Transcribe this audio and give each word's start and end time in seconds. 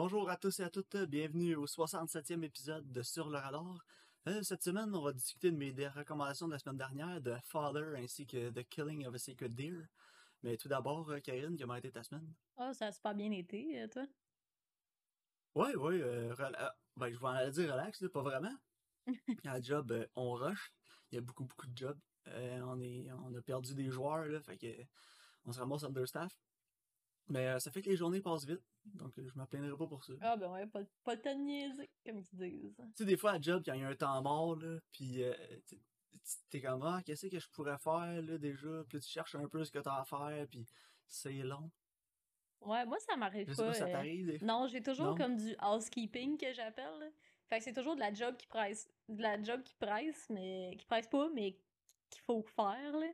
Bonjour 0.00 0.30
à 0.30 0.36
tous 0.36 0.60
et 0.60 0.62
à 0.62 0.70
toutes, 0.70 0.96
bienvenue 1.08 1.56
au 1.56 1.66
67e 1.66 2.44
épisode 2.44 2.88
de 2.92 3.02
Sur 3.02 3.30
le 3.30 3.38
radar. 3.38 3.84
Euh, 4.28 4.44
cette 4.44 4.62
semaine, 4.62 4.94
on 4.94 5.02
va 5.02 5.12
discuter 5.12 5.50
de 5.50 5.56
mes 5.56 5.72
des 5.72 5.88
recommandations 5.88 6.46
de 6.46 6.52
la 6.52 6.60
semaine 6.60 6.76
dernière, 6.76 7.20
de 7.20 7.34
Father 7.42 7.96
ainsi 7.96 8.24
que 8.24 8.50
The 8.50 8.62
Killing 8.68 9.08
of 9.08 9.16
a 9.16 9.18
Sacred 9.18 9.56
Deer. 9.56 9.88
Mais 10.44 10.56
tout 10.56 10.68
d'abord, 10.68 11.10
euh, 11.10 11.18
Karine, 11.18 11.58
comment 11.58 11.72
a 11.72 11.78
été 11.78 11.90
ta 11.90 12.04
semaine? 12.04 12.32
Ah, 12.56 12.72
ça 12.74 12.86
a 12.86 12.92
super 12.92 13.12
bien 13.12 13.32
été, 13.32 13.82
euh, 13.82 13.88
toi? 13.88 14.06
Ouais, 15.56 15.74
ouais, 15.74 16.00
euh, 16.00 16.32
ben, 16.96 17.12
je 17.12 17.18
vais 17.18 17.26
en 17.26 17.50
dire 17.50 17.72
relax, 17.72 18.00
là, 18.00 18.08
pas 18.08 18.22
vraiment. 18.22 18.54
À 19.46 19.54
la 19.54 19.60
job, 19.60 20.06
on 20.14 20.34
rush. 20.34 20.72
Il 21.10 21.16
y 21.16 21.18
a 21.18 21.22
beaucoup, 21.22 21.44
beaucoup 21.44 21.66
de 21.66 21.76
jobs. 21.76 21.98
On, 22.24 22.80
est, 22.80 23.10
on 23.10 23.34
a 23.34 23.42
perdu 23.42 23.74
des 23.74 23.90
joueurs, 23.90 24.26
là, 24.26 24.40
fait 24.42 24.58
que 24.58 24.68
on 25.44 25.50
se 25.50 25.58
ramasse 25.58 25.82
understaff. 25.82 26.32
Mais 27.28 27.46
euh, 27.46 27.58
ça 27.58 27.70
fait 27.70 27.82
que 27.82 27.90
les 27.90 27.96
journées 27.96 28.20
passent 28.20 28.46
vite, 28.46 28.62
donc 28.86 29.18
euh, 29.18 29.28
je 29.28 29.38
m'en 29.38 29.46
plaindrai 29.46 29.76
pas 29.76 29.86
pour 29.86 30.02
ça. 30.04 30.14
Ah, 30.20 30.36
ben 30.36 30.50
ouais, 30.50 30.66
pas, 30.66 30.80
pas 31.04 31.14
le 31.14 31.20
temps 31.20 31.34
de 31.34 31.42
niaiser, 31.42 31.90
comme 32.06 32.18
ils 32.18 32.22
disent. 32.22 32.74
Tu 32.76 32.84
sais, 32.94 33.04
des 33.04 33.16
fois, 33.16 33.32
à 33.32 33.40
job, 33.40 33.62
quand 33.64 33.74
il 33.74 33.80
y 33.80 33.84
a 33.84 33.88
un 33.88 33.94
temps 33.94 34.22
mort, 34.22 34.56
là, 34.56 34.78
puis 34.92 35.22
euh, 35.22 35.34
t'es 36.50 36.60
comme, 36.60 36.82
ah, 36.82 37.02
qu'est-ce 37.04 37.26
que 37.26 37.38
je 37.38 37.48
pourrais 37.50 37.78
faire, 37.78 38.22
là, 38.22 38.38
déjà? 38.38 38.82
Puis 38.88 39.00
tu 39.00 39.08
cherches 39.08 39.34
un 39.34 39.46
peu 39.46 39.62
ce 39.64 39.70
que 39.70 39.78
t'as 39.78 40.00
à 40.00 40.04
faire, 40.04 40.46
puis 40.48 40.66
c'est 41.06 41.42
long. 41.42 41.70
Ouais, 42.60 42.84
moi, 42.86 42.98
ça 43.00 43.16
m'arrive 43.16 43.54
pas. 43.54 43.72
ça 43.74 43.84
euh, 43.86 43.92
t'arrive. 43.92 44.42
Non, 44.44 44.66
j'ai 44.66 44.82
toujours 44.82 45.08
Non? 45.08 45.14
comme 45.14 45.36
du 45.36 45.54
housekeeping 45.62 46.36
que 46.38 46.52
j'appelle. 46.52 47.12
Fait 47.46 47.58
que 47.58 47.64
c'est 47.64 47.72
toujours 47.72 47.94
de 47.94 48.00
la 48.00 48.12
job 48.12 48.36
qui 48.36 48.46
presse. 48.46 48.88
De 49.08 49.22
la 49.22 49.40
job 49.42 49.62
qui 49.62 49.74
presse, 49.76 50.28
mais 50.30 50.76
qui 50.78 50.84
presse 50.86 51.06
pas, 51.06 51.30
mais 51.34 51.52
qu'il 52.10 52.22
faut 52.22 52.42
faire, 52.42 52.96
là. 52.96 53.06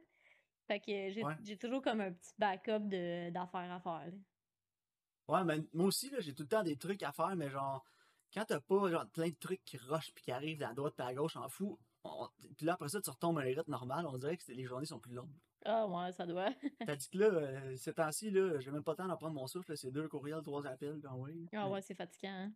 Fait 0.66 0.80
que 0.80 1.10
j'ai 1.10 1.22
Ouais. 1.24 1.56
toujours 1.56 1.82
comme 1.82 2.00
un 2.00 2.12
petit 2.12 2.32
backup 2.38 2.80
de- 2.88 3.30
d'affaires 3.30 3.70
à 3.72 3.80
faire, 3.80 4.06
là. 4.06 4.18
Ouais, 5.28 5.44
mais 5.44 5.58
moi 5.72 5.86
aussi, 5.86 6.10
là, 6.10 6.20
j'ai 6.20 6.34
tout 6.34 6.42
le 6.42 6.48
temps 6.48 6.62
des 6.62 6.76
trucs 6.76 7.02
à 7.02 7.12
faire, 7.12 7.34
mais 7.36 7.48
genre, 7.50 7.82
quand 8.32 8.44
t'as 8.44 8.60
pas 8.60 8.90
genre, 8.90 9.06
plein 9.08 9.28
de 9.28 9.34
trucs 9.36 9.64
qui 9.64 9.76
rushent 9.78 10.12
puis 10.14 10.24
qui 10.24 10.32
arrivent 10.32 10.62
à 10.62 10.74
droite 10.74 10.94
puis 10.96 11.06
à 11.06 11.14
gauche, 11.14 11.36
en 11.36 11.48
fou, 11.48 11.78
on- 12.04 12.28
puis 12.56 12.66
là, 12.66 12.74
après 12.74 12.88
ça, 12.90 13.00
tu 13.00 13.08
retombes 13.10 13.38
à 13.38 13.42
un 13.42 13.44
rythme 13.44 13.70
normal, 13.70 14.06
on 14.06 14.18
dirait 14.18 14.36
que 14.36 14.52
les 14.52 14.64
journées 14.64 14.84
sont 14.86 15.00
plus 15.00 15.14
longues. 15.14 15.32
Ah, 15.64 15.86
ouais, 15.86 16.12
ça 16.12 16.26
doit. 16.26 16.50
Tandis 16.98 17.08
que 17.08 17.16
là, 17.18 17.26
euh, 17.26 17.76
ces 17.76 17.94
temps-ci, 17.94 18.30
là, 18.30 18.58
j'ai 18.60 18.70
même 18.70 18.84
pas 18.84 18.92
le 18.92 18.96
temps 18.98 19.06
d'en 19.08 19.16
prendre 19.16 19.34
mon 19.34 19.46
souffle, 19.46 19.74
c'est 19.78 19.90
deux 19.90 20.08
courriels, 20.08 20.42
trois 20.42 20.66
appels, 20.66 21.00
puis 21.00 21.10
oui. 21.14 21.48
Ah, 21.54 21.70
ouais, 21.70 21.80
c'est 21.80 21.94
fatigant, 21.94 22.28
hein. 22.32 22.52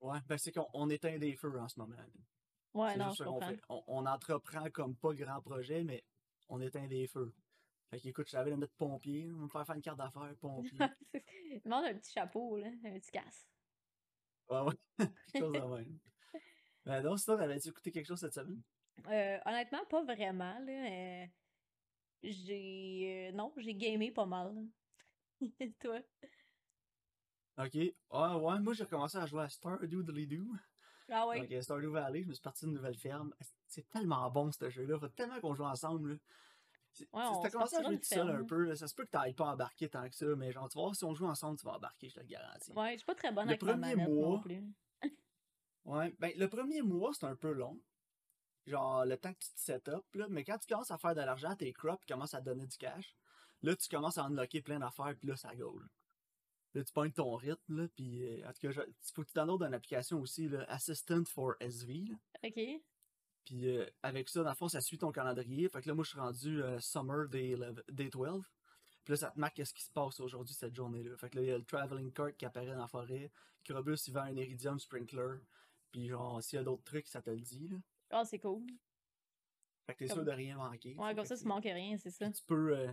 Ouais, 0.00 0.18
ben 0.26 0.36
c'est 0.38 0.52
qu'on 0.52 0.68
on 0.74 0.90
éteint 0.90 1.18
des 1.18 1.34
feux 1.34 1.58
en 1.58 1.66
ce 1.68 1.78
moment. 1.80 1.96
là. 1.96 2.04
Ouais, 2.74 2.92
C'est 2.92 2.98
non, 2.98 3.08
juste 3.08 3.18
je 3.20 3.24
comprends. 3.24 3.48
fait. 3.48 3.60
On, 3.70 3.82
on 3.86 4.06
entreprend 4.06 4.68
comme 4.70 4.94
pas 4.96 5.14
grand 5.14 5.40
projet, 5.40 5.82
mais 5.82 6.04
on 6.48 6.60
éteint 6.60 6.86
des 6.86 7.06
feux. 7.06 7.32
Fait 7.90 7.98
qu'écoute, 8.00 8.26
je 8.26 8.32
savais 8.32 8.50
le 8.50 8.56
mettre 8.58 8.74
pompier, 8.74 9.30
on 9.32 9.36
va 9.38 9.42
me 9.44 9.48
faire 9.48 9.66
faire 9.66 9.74
une 9.76 9.82
carte 9.82 9.98
d'affaires, 9.98 10.34
pompier. 10.40 10.78
Il 11.50 11.60
demande 11.64 11.84
un 11.86 11.94
petit 11.94 12.12
chapeau, 12.12 12.58
là, 12.58 12.66
un 12.84 12.98
petit 12.98 13.10
casse. 13.10 13.48
ouais, 14.50 14.60
ouais, 14.60 14.74
quelque 15.32 15.38
chose 15.38 15.52
de 15.52 15.58
même. 15.76 15.98
Ben 16.84 17.02
non, 17.02 17.16
sinon, 17.16 17.36
t'avais-tu 17.36 17.68
écouté 17.68 17.90
quelque 17.92 18.06
chose 18.06 18.20
cette 18.20 18.34
semaine? 18.34 18.62
Euh, 19.08 19.38
honnêtement, 19.46 19.84
pas 19.86 20.02
vraiment, 20.04 20.58
là. 20.60 20.90
euh, 21.22 21.26
j'ai... 22.22 23.28
euh, 23.30 23.32
non, 23.32 23.52
j'ai 23.56 23.74
gamé 23.74 24.10
pas 24.10 24.26
mal. 24.26 24.54
Toi? 25.80 26.00
Ok. 27.58 27.76
Ah 28.10 28.38
ouais, 28.38 28.60
moi 28.60 28.72
j'ai 28.72 28.84
recommencé 28.84 29.18
à 29.18 29.26
jouer 29.26 29.42
à 29.42 29.48
Stardew 29.48 30.02
Valley. 30.02 30.38
Ah 31.10 31.26
ouais? 31.26 31.40
Donc, 31.40 31.52
euh, 31.52 31.60
Stardew 31.62 31.90
Valley, 31.90 32.22
je 32.22 32.28
me 32.28 32.34
suis 32.34 32.42
parti 32.42 32.64
d'une 32.64 32.74
nouvelle 32.74 32.96
ferme. 32.96 33.32
C'est 33.68 33.88
tellement 33.90 34.28
bon 34.30 34.50
ce 34.50 34.68
jeu-là. 34.70 34.98
Faut 34.98 35.08
tellement 35.08 35.40
qu'on 35.40 35.54
joue 35.54 35.64
ensemble. 35.64 36.12
Là. 36.12 36.16
Ouais, 37.12 37.22
T'as 37.42 37.50
commencé 37.50 37.76
à 37.76 37.82
jouer 37.82 37.98
tout 37.98 38.04
seul 38.06 38.28
un 38.30 38.44
peu. 38.44 38.64
là. 38.64 38.74
Ça 38.74 38.88
se 38.88 38.94
peut 38.94 39.04
que 39.04 39.10
t'ailles 39.10 39.34
pas 39.34 39.52
embarquer 39.52 39.88
tant 39.88 40.08
que 40.08 40.14
ça, 40.16 40.26
mais 40.36 40.50
genre, 40.52 40.68
tu 40.68 40.76
vas 40.78 40.82
voir, 40.84 40.96
si 40.96 41.04
on 41.04 41.14
joue 41.14 41.26
ensemble, 41.26 41.58
tu 41.58 41.64
vas 41.66 41.74
embarquer, 41.76 42.08
je 42.08 42.14
te 42.14 42.20
le 42.20 42.26
garantis. 42.26 42.72
Ouais, 42.72 42.92
je 42.92 42.96
suis 42.98 43.04
pas 43.06 43.14
très 43.14 43.30
bonne 43.30 43.44
Le 43.46 43.50
avec 43.50 43.62
ma 43.62 43.72
premier 43.74 43.94
manette 43.94 44.08
non 44.08 44.28
mois- 44.30 44.40
plus. 44.40 44.64
Ouais, 45.84 46.14
ben 46.18 46.32
le 46.36 46.48
premier 46.48 46.82
mois, 46.82 47.12
c'est 47.14 47.26
un 47.26 47.36
peu 47.36 47.52
long. 47.52 47.80
Genre, 48.66 49.06
le 49.06 49.16
temps 49.16 49.32
que 49.32 49.38
tu 49.38 49.50
te 49.54 49.60
set 49.60 49.88
up, 49.88 50.04
là. 50.14 50.26
Mais 50.28 50.44
quand 50.44 50.58
tu 50.58 50.66
commences 50.66 50.90
à 50.90 50.98
faire 50.98 51.14
de 51.14 51.20
l'argent, 51.20 51.54
tes 51.56 51.72
crops 51.72 52.04
commencent 52.06 52.34
à 52.34 52.40
donner 52.42 52.66
du 52.66 52.76
cash. 52.76 53.14
Là, 53.62 53.74
tu 53.74 53.88
commences 53.88 54.18
à 54.18 54.24
unlocker 54.24 54.60
plein 54.60 54.78
d'affaires, 54.78 55.14
puis 55.18 55.28
là, 55.28 55.36
ça 55.36 55.52
là. 55.54 55.70
Là, 56.74 56.84
tu 56.84 56.92
pognes 56.92 57.12
ton 57.12 57.34
rythme, 57.36 57.80
là, 57.82 57.88
puis 57.96 58.22
euh, 58.42 58.46
en 58.46 58.52
tout 58.52 58.60
cas, 58.60 58.82
il 58.86 58.94
faut 59.14 59.22
que 59.22 59.28
tu 59.28 59.34
downloades 59.34 59.62
une 59.62 59.74
application 59.74 60.20
aussi, 60.20 60.48
là, 60.48 60.64
Assistant 60.68 61.24
for 61.24 61.54
SV, 61.60 62.04
là. 62.10 62.16
Ok. 62.44 62.82
Puis 63.44 63.68
euh, 63.68 63.86
avec 64.02 64.28
ça, 64.28 64.42
dans 64.42 64.50
le 64.50 64.54
fond, 64.56 64.68
ça 64.68 64.80
suit 64.80 64.98
ton 64.98 65.10
calendrier. 65.12 65.68
Fait 65.68 65.80
que 65.80 65.88
là, 65.88 65.94
moi, 65.94 66.04
je 66.04 66.10
suis 66.10 66.18
rendu 66.20 66.62
euh, 66.62 66.78
Summer 66.80 67.28
Day, 67.28 67.54
11 67.56 67.82
Day 67.88 68.10
12. 68.10 68.44
Puis 69.04 69.12
là, 69.12 69.16
ça 69.16 69.30
te 69.30 69.38
marque 69.40 69.54
qu'est-ce 69.56 69.72
qui 69.72 69.82
se 69.82 69.90
passe 69.90 70.20
aujourd'hui, 70.20 70.54
cette 70.54 70.74
journée-là. 70.74 71.16
Fait 71.16 71.30
que 71.30 71.36
là, 71.36 71.42
il 71.42 71.48
y 71.48 71.52
a 71.52 71.56
le 71.58 71.64
Traveling 71.64 72.12
Cart 72.12 72.36
qui 72.36 72.44
apparaît 72.44 72.66
dans 72.66 72.78
la 72.80 72.86
forêt. 72.88 73.30
Krobus, 73.64 74.06
il 74.06 74.12
vend 74.12 74.20
un 74.22 74.36
Iridium 74.36 74.78
Sprinkler. 74.78 75.38
Puis 75.90 76.08
genre, 76.08 76.42
s'il 76.42 76.58
y 76.58 76.60
a 76.60 76.64
d'autres 76.64 76.84
trucs, 76.84 77.06
ça 77.08 77.22
te 77.22 77.30
le 77.30 77.40
dit. 77.40 77.70
Ah, 78.10 78.24
c'est 78.26 78.38
cool. 78.38 78.62
Fait 79.86 79.94
que 79.94 79.98
t'es 80.00 80.08
Comme- 80.08 80.16
sûr 80.18 80.24
de 80.26 80.30
rien 80.32 80.56
manquer. 80.56 80.94
Ouais, 80.98 81.14
comme 81.14 81.24
ça, 81.24 81.36
tu 81.36 81.44
manques 81.46 81.64
rien, 81.64 81.96
c'est 81.96 82.10
ça. 82.10 82.26
Puis 82.26 82.34
tu 82.40 82.44
peux... 82.44 82.76
euh, 82.76 82.92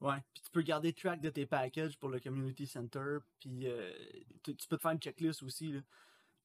Ouais, 0.00 0.16
puis 0.34 0.42
tu 0.42 0.50
peux 0.50 0.62
garder 0.62 0.92
track 0.92 1.20
de 1.20 1.30
tes 1.30 1.46
packages 1.46 1.96
pour 1.98 2.08
le 2.08 2.18
community 2.18 2.66
center, 2.66 3.18
puis 3.38 3.68
euh, 3.68 3.92
tu, 4.42 4.54
tu 4.56 4.66
peux 4.66 4.76
te 4.76 4.82
faire 4.82 4.90
une 4.90 4.98
checklist 4.98 5.42
aussi, 5.44 5.72
là. 5.72 5.80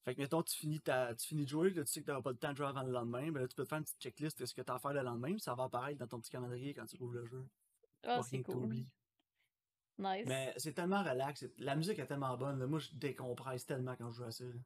Fait 0.04 0.14
que, 0.14 0.20
mettons, 0.20 0.42
tu 0.42 0.56
finis, 0.56 0.80
ta, 0.80 1.14
tu 1.14 1.26
finis 1.26 1.44
de 1.44 1.48
jouer, 1.48 1.70
là, 1.70 1.84
tu 1.84 1.92
sais 1.92 2.00
que 2.00 2.06
t'auras 2.06 2.22
pas 2.22 2.30
le 2.30 2.38
temps 2.38 2.52
de 2.52 2.56
jouer 2.56 2.66
avant 2.66 2.82
le 2.82 2.90
lendemain, 2.92 3.30
ben 3.30 3.40
là, 3.40 3.48
tu 3.48 3.54
peux 3.54 3.64
te 3.64 3.68
faire 3.68 3.78
une 3.78 3.84
petite 3.84 4.00
checklist 4.00 4.38
de 4.40 4.46
ce 4.46 4.54
que 4.54 4.62
t'as 4.62 4.74
à 4.74 4.78
faire 4.78 4.94
le 4.94 5.02
lendemain, 5.02 5.32
puis 5.32 5.40
ça 5.40 5.54
va 5.54 5.64
apparaître 5.64 5.98
dans 5.98 6.06
ton 6.06 6.20
petit 6.20 6.30
calendrier 6.30 6.72
quand 6.72 6.86
tu 6.86 6.96
ouvres 7.02 7.14
le 7.14 7.26
jeu. 7.26 7.46
Ah, 8.04 8.16
Pour 8.16 8.24
c'est 8.24 8.42
cool. 8.42 8.68
Nice. 9.98 10.24
Mais 10.26 10.54
c'est 10.56 10.72
tellement 10.72 11.02
relax, 11.02 11.44
la 11.58 11.76
musique 11.76 11.98
est 11.98 12.06
tellement 12.06 12.34
bonne, 12.38 12.58
là. 12.58 12.66
moi 12.66 12.78
je 12.78 12.88
décompresse 12.94 13.66
tellement 13.66 13.94
quand 13.96 14.08
je 14.10 14.16
joue 14.16 14.24
à 14.24 14.30
ça. 14.30 14.44
là. 14.44 14.60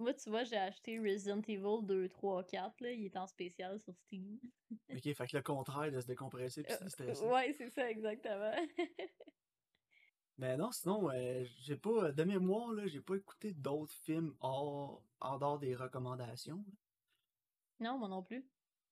Moi, 0.00 0.14
tu 0.14 0.30
vois, 0.30 0.44
j'ai 0.44 0.56
acheté 0.56 0.98
Resident 1.00 1.42
Evil 1.48 1.84
2, 1.84 2.08
3, 2.08 2.44
4, 2.44 2.80
là. 2.82 2.92
Il 2.92 3.06
est 3.06 3.16
en 3.16 3.26
spécial 3.26 3.80
sur 3.80 3.96
Steam. 3.96 4.38
Ok, 4.90 5.02
fait 5.02 5.26
que 5.26 5.36
le 5.36 5.42
contraire 5.42 5.90
de 5.90 6.00
se 6.00 6.06
décompresser 6.06 6.62
puis 6.62 6.72
Euh, 7.00 7.32
ouais, 7.32 7.52
c'est 7.52 7.68
ça, 7.70 7.90
exactement. 7.90 8.52
Mais 10.38 10.56
non, 10.56 10.70
sinon, 10.70 11.10
euh, 11.10 11.44
j'ai 11.62 11.76
pas, 11.76 12.12
de 12.12 12.22
mémoire, 12.24 12.72
là, 12.72 12.86
j'ai 12.86 13.00
pas 13.00 13.16
écouté 13.16 13.52
d'autres 13.52 13.92
films 13.94 14.34
hors, 14.40 15.02
hors 15.20 15.38
dehors 15.38 15.58
des 15.58 15.74
recommandations. 15.74 16.64
non, 17.80 17.98
moi 17.98 18.08
non 18.08 18.22
plus. 18.22 18.44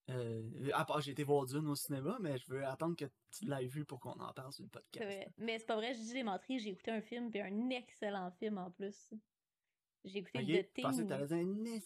Euh, 0.09 0.71
à 0.73 0.85
part, 0.85 1.01
j'ai 1.01 1.13
été 1.13 1.25
voir 1.25 1.47
Dune 1.47 1.67
au 1.69 1.75
cinéma, 1.75 2.17
mais 2.21 2.39
je 2.39 2.47
veux 2.49 2.65
attendre 2.65 2.95
que 2.97 3.07
tu 3.33 3.45
l'aies 3.45 3.67
vu 3.67 3.85
pour 3.85 3.99
qu'on 4.01 4.11
en 4.21 4.33
parle 4.33 4.53
sur 4.53 4.63
le 4.65 4.71
podcast. 4.71 5.05
vrai. 5.05 5.33
Mais 5.39 5.59
c'est 5.59 5.67
pas 5.67 5.75
vrai, 5.77 5.95
je 5.95 6.01
dis 6.01 6.15
les 6.15 6.23
menteries, 6.23 6.59
j'ai 6.61 6.71
écouté 6.71 6.91
un 6.93 7.01
film, 7.01 7.31
puis 7.31 7.41
un 7.41 7.71
excellent 7.71 8.31
film 8.33 8.59
en 8.59 8.71
plus. 8.71 9.13
J'ai 10.05 10.19
écouté 10.19 10.39
Ok, 10.39 10.45
The 10.45 10.49
je 10.79 10.83
pensais 10.83 11.03
que 11.07 11.27
Thing. 11.27 11.65
dire 11.65 11.83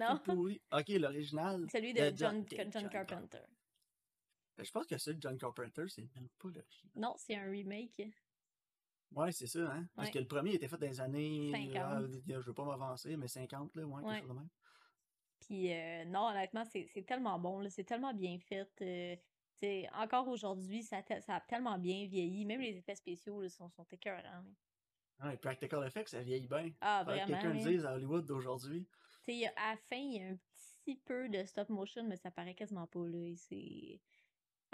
un 0.00 0.14
Non. 0.14 0.18
pourri. 0.18 0.60
Ok, 0.72 0.88
l'original. 0.88 1.66
Celui 1.72 1.92
de 1.94 2.10
de 2.10 2.16
John, 2.16 2.44
John- 2.48 2.58
John, 2.58 2.72
John 2.72 2.88
Carpenter. 2.90 3.42
Ben, 4.56 4.64
Je 4.64 4.70
pense 4.72 4.86
que 4.86 4.98
celui 4.98 5.18
de 5.18 5.22
John 5.22 5.38
Carpenter, 5.38 5.84
c'est 5.88 6.02
même 6.16 6.28
pas 6.38 6.48
l'original. 6.48 6.92
Non, 6.96 7.14
c'est 7.18 7.36
un 7.36 7.48
remake. 7.48 8.02
Ouais, 9.16 9.32
c'est 9.32 9.46
ça, 9.46 9.72
hein. 9.72 9.88
Parce 9.96 10.08
Ouais. 10.08 10.12
que 10.14 10.18
le 10.20 10.26
premier 10.26 10.54
était 10.54 10.68
fait 10.68 10.76
dans 10.76 10.86
les 10.86 11.00
années. 11.00 11.50
50. 11.52 12.02
euh, 12.04 12.20
je 12.28 12.46
veux 12.46 12.54
pas 12.54 12.64
m'avancer, 12.64 13.16
mais 13.16 13.26
50, 13.28 13.74
là, 13.74 13.84
ouais, 13.84 14.02
Ouais. 14.02 14.14
quelque 14.14 14.20
chose 14.20 14.28
de 14.28 14.34
même. 14.34 14.48
Puis 15.40 15.72
euh, 15.72 16.04
non, 16.06 16.28
honnêtement, 16.28 16.64
c'est 16.64 17.04
tellement 17.06 17.38
bon, 17.38 17.60
là, 17.60 17.70
c'est 17.70 17.84
tellement 17.84 18.12
bien 18.14 18.38
fait. 18.38 18.68
euh, 18.82 19.16
encore 19.94 20.28
aujourd'hui, 20.28 20.82
ça, 20.82 21.02
ça 21.20 21.36
a 21.36 21.40
tellement 21.40 21.78
bien 21.78 22.06
vieilli. 22.06 22.44
Même 22.44 22.60
les 22.60 22.76
effets 22.76 22.94
spéciaux 22.94 23.40
là, 23.40 23.48
sont, 23.48 23.70
sont 23.70 23.86
écœurants. 23.90 24.22
là. 24.22 24.44
Ouais, 25.24 25.36
Practical 25.38 25.86
Effects, 25.86 26.08
ça 26.10 26.20
vieillit 26.22 26.46
bien. 26.46 26.70
Ah, 26.82 26.98
Faudrait 27.02 27.20
que 27.20 27.24
vraiment. 27.24 27.40
quelqu'un 27.40 27.54
le 27.54 27.60
hein. 27.60 27.70
dise 27.72 27.86
à 27.86 27.94
Hollywood 27.94 28.26
d'aujourd'hui. 28.26 28.86
Tu 29.24 29.32
sais, 29.32 29.46
à 29.56 29.70
la 29.70 29.76
fin, 29.88 29.96
il 29.96 30.12
y 30.14 30.22
a 30.22 30.28
un 30.28 30.36
petit 30.36 30.96
peu 31.06 31.28
de 31.30 31.42
stop 31.46 31.70
motion, 31.70 32.04
mais 32.04 32.16
ça 32.16 32.30
paraît 32.30 32.54
quasiment 32.54 32.86
pas. 32.86 33.06
Là, 33.08 33.34
c'est... 33.36 34.00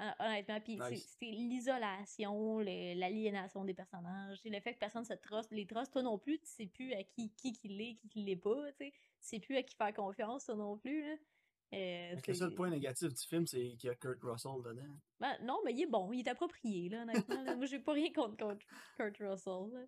Hon- 0.04 0.14
Honnêtement, 0.26 0.60
puis 0.60 0.78
c'est- 0.82 0.90
Nice. 0.90 1.16
c'est 1.20 1.26
l'isolation, 1.30 2.58
l'aliénation 2.58 3.64
des 3.64 3.74
personnages, 3.74 4.40
le 4.44 4.58
fait 4.60 4.74
que 4.74 4.78
personne 4.80 5.04
se 5.04 5.14
truste, 5.14 5.52
les 5.52 5.64
trusts, 5.66 5.92
toi 5.92 6.02
non 6.02 6.18
plus, 6.18 6.38
tu 6.40 6.46
sais 6.46 6.66
plus 6.66 6.92
à 6.94 7.04
qui 7.04 7.30
qui, 7.34 7.52
qui 7.52 7.68
l'est, 7.68 7.94
qui 7.94 8.08
qui 8.08 8.22
l'est 8.22 8.36
pas, 8.36 8.72
tu 8.72 8.86
sais. 8.86 8.90
Tu 8.92 8.98
sais 9.20 9.38
plus 9.40 9.56
à 9.56 9.62
qui 9.62 9.76
faire 9.76 9.94
confiance, 9.94 10.46
toi 10.46 10.56
non 10.56 10.76
plus, 10.76 11.02
là. 11.08 11.14
Euh, 11.74 12.16
que 12.16 12.32
le 12.32 12.36
seul 12.36 12.54
point 12.54 12.68
négatif 12.68 13.14
du 13.14 13.22
film, 13.26 13.46
c'est 13.46 13.76
qu'il 13.76 13.84
y 13.84 13.88
a 13.88 13.94
Kurt 13.94 14.20
Russell 14.22 14.60
dedans? 14.62 14.94
Ben, 15.20 15.38
non, 15.42 15.58
mais 15.64 15.72
il 15.72 15.82
est 15.82 15.86
bon, 15.86 16.12
il 16.12 16.20
est 16.20 16.28
approprié, 16.28 16.88
là, 16.90 17.02
honnêtement. 17.02 17.42
là. 17.42 17.54
Moi, 17.56 17.64
j'ai 17.66 17.78
pas 17.78 17.92
rien 17.92 18.12
contre, 18.12 18.36
contre 18.36 18.66
Kurt 18.98 19.16
Russell. 19.18 19.72
là. 19.72 19.84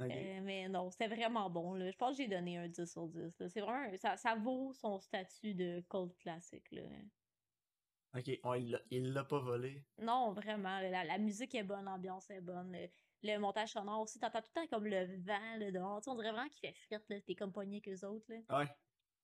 Euh, 0.00 0.40
mais 0.44 0.68
non, 0.68 0.90
c'était 0.92 1.08
vraiment 1.08 1.50
bon. 1.50 1.74
Là. 1.74 1.90
Je 1.90 1.96
pense 1.96 2.16
que 2.16 2.22
j'ai 2.22 2.28
donné 2.28 2.56
un 2.58 2.68
10 2.68 2.84
sur 2.88 3.08
10. 3.08 3.36
là. 3.40 3.48
C'est 3.48 3.60
vraiment. 3.60 3.96
Ça, 3.96 4.16
ça 4.16 4.36
vaut 4.36 4.72
son 4.72 5.00
statut 5.00 5.54
de 5.54 5.82
cult 5.90 6.16
classique. 6.18 6.70
Là. 6.70 6.82
Ok, 8.14 8.28
il 8.90 9.12
l'a- 9.12 9.24
pas 9.24 9.38
volé. 9.38 9.84
Non, 9.98 10.32
vraiment. 10.32 10.80
La, 10.80 11.04
la 11.04 11.18
musique 11.18 11.54
est 11.54 11.62
bonne, 11.62 11.84
l'ambiance 11.84 12.30
est 12.30 12.40
bonne. 12.40 12.72
Le, 12.72 12.88
le 13.22 13.38
montage 13.38 13.72
sonore 13.72 14.00
aussi, 14.00 14.18
t'entends 14.18 14.40
tout 14.40 14.48
le 14.56 14.62
temps 14.62 14.66
comme 14.68 14.86
le 14.86 15.20
vent 15.22 15.56
là, 15.58 15.70
dehors. 15.70 16.00
Tu 16.00 16.04
sais, 16.04 16.10
on 16.10 16.14
dirait 16.14 16.32
vraiment 16.32 16.48
qu'il 16.48 16.72
fait 16.72 16.98
frite. 16.98 17.24
T'es 17.26 17.34
comme 17.34 17.52
pogné 17.52 17.82
avec 17.84 17.88
eux 17.88 18.06
autres. 18.06 18.24
Là. 18.28 18.58
Ouais, 18.58 18.68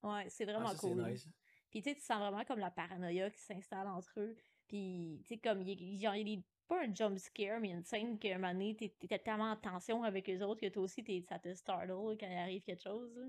Ouais, 0.03 0.29
c'est 0.29 0.47
ah, 0.47 0.53
vraiment 0.53 0.67
ça, 0.69 0.77
c'est 0.77 0.87
cool. 0.93 1.03
nice. 1.09 1.27
Puis 1.71 1.81
tu 1.81 1.99
sens 1.99 2.19
vraiment 2.19 2.45
comme 2.45 2.59
la 2.59 2.71
paranoïa 2.71 3.29
qui 3.31 3.41
s'installe 3.41 3.87
entre 3.87 4.19
eux. 4.19 4.35
Puis 4.67 5.19
tu 5.23 5.27
sais, 5.27 5.37
comme 5.39 5.61
il 5.61 5.81
y 5.99 6.05
a, 6.05 6.09
genre, 6.11 6.15
il 6.15 6.25
des 6.37 6.43
pas 6.67 6.83
un 6.83 6.93
jump 6.93 7.17
scare, 7.19 7.59
mais 7.59 7.69
une 7.71 7.83
scène 7.83 8.17
que 8.17 8.27
un 8.27 8.37
moment 8.37 8.53
donné, 8.53 8.75
t'es- 8.75 8.89
t'étais 8.99 9.19
tellement 9.19 9.51
en 9.51 9.55
tension 9.55 10.03
avec 10.03 10.29
eux 10.29 10.41
autres 10.43 10.61
que 10.61 10.69
toi 10.69 10.83
aussi, 10.83 11.03
ça 11.27 11.37
te 11.39 11.53
startle 11.53 11.91
quand 12.19 12.27
il 12.27 12.37
arrive 12.37 12.63
quelque 12.63 12.81
chose. 12.81 13.15
là. 13.15 13.25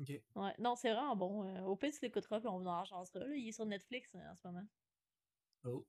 Ok. 0.00 0.08
Ouais, 0.36 0.54
non, 0.58 0.76
c'est 0.76 0.92
vraiment 0.92 1.16
bon. 1.16 1.44
euh, 1.44 1.62
au 1.62 1.76
pire, 1.76 1.92
tu 1.92 1.98
l'écouteras, 2.02 2.38
puis 2.40 2.48
on 2.48 2.64
en 2.66 2.84
changera. 2.84 3.18
Là. 3.20 3.34
Il 3.36 3.48
est 3.48 3.52
sur 3.52 3.66
Netflix 3.66 4.14
euh, 4.14 4.18
en 4.18 4.36
ce 4.36 4.46
moment. 4.46 4.64
Oh. 5.64 5.86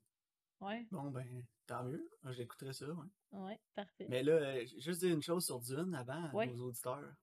Ouais, 0.59 0.85
Bon, 0.91 1.09
ben, 1.09 1.43
tant 1.65 1.83
mieux. 1.83 2.07
J'écouterai 2.29 2.73
ça, 2.73 2.85
ouais. 2.87 3.07
ouais, 3.31 3.59
parfait. 3.73 4.05
Mais 4.09 4.21
là, 4.21 4.33
euh, 4.33 4.65
juste 4.77 4.99
dire 4.99 5.13
une 5.13 5.23
chose 5.23 5.45
sur 5.45 5.59
Dune 5.59 5.95
avant, 5.95 6.25
à 6.29 6.33
Ouais. 6.35 6.47
nos 6.47 6.67
auditeurs. 6.67 7.15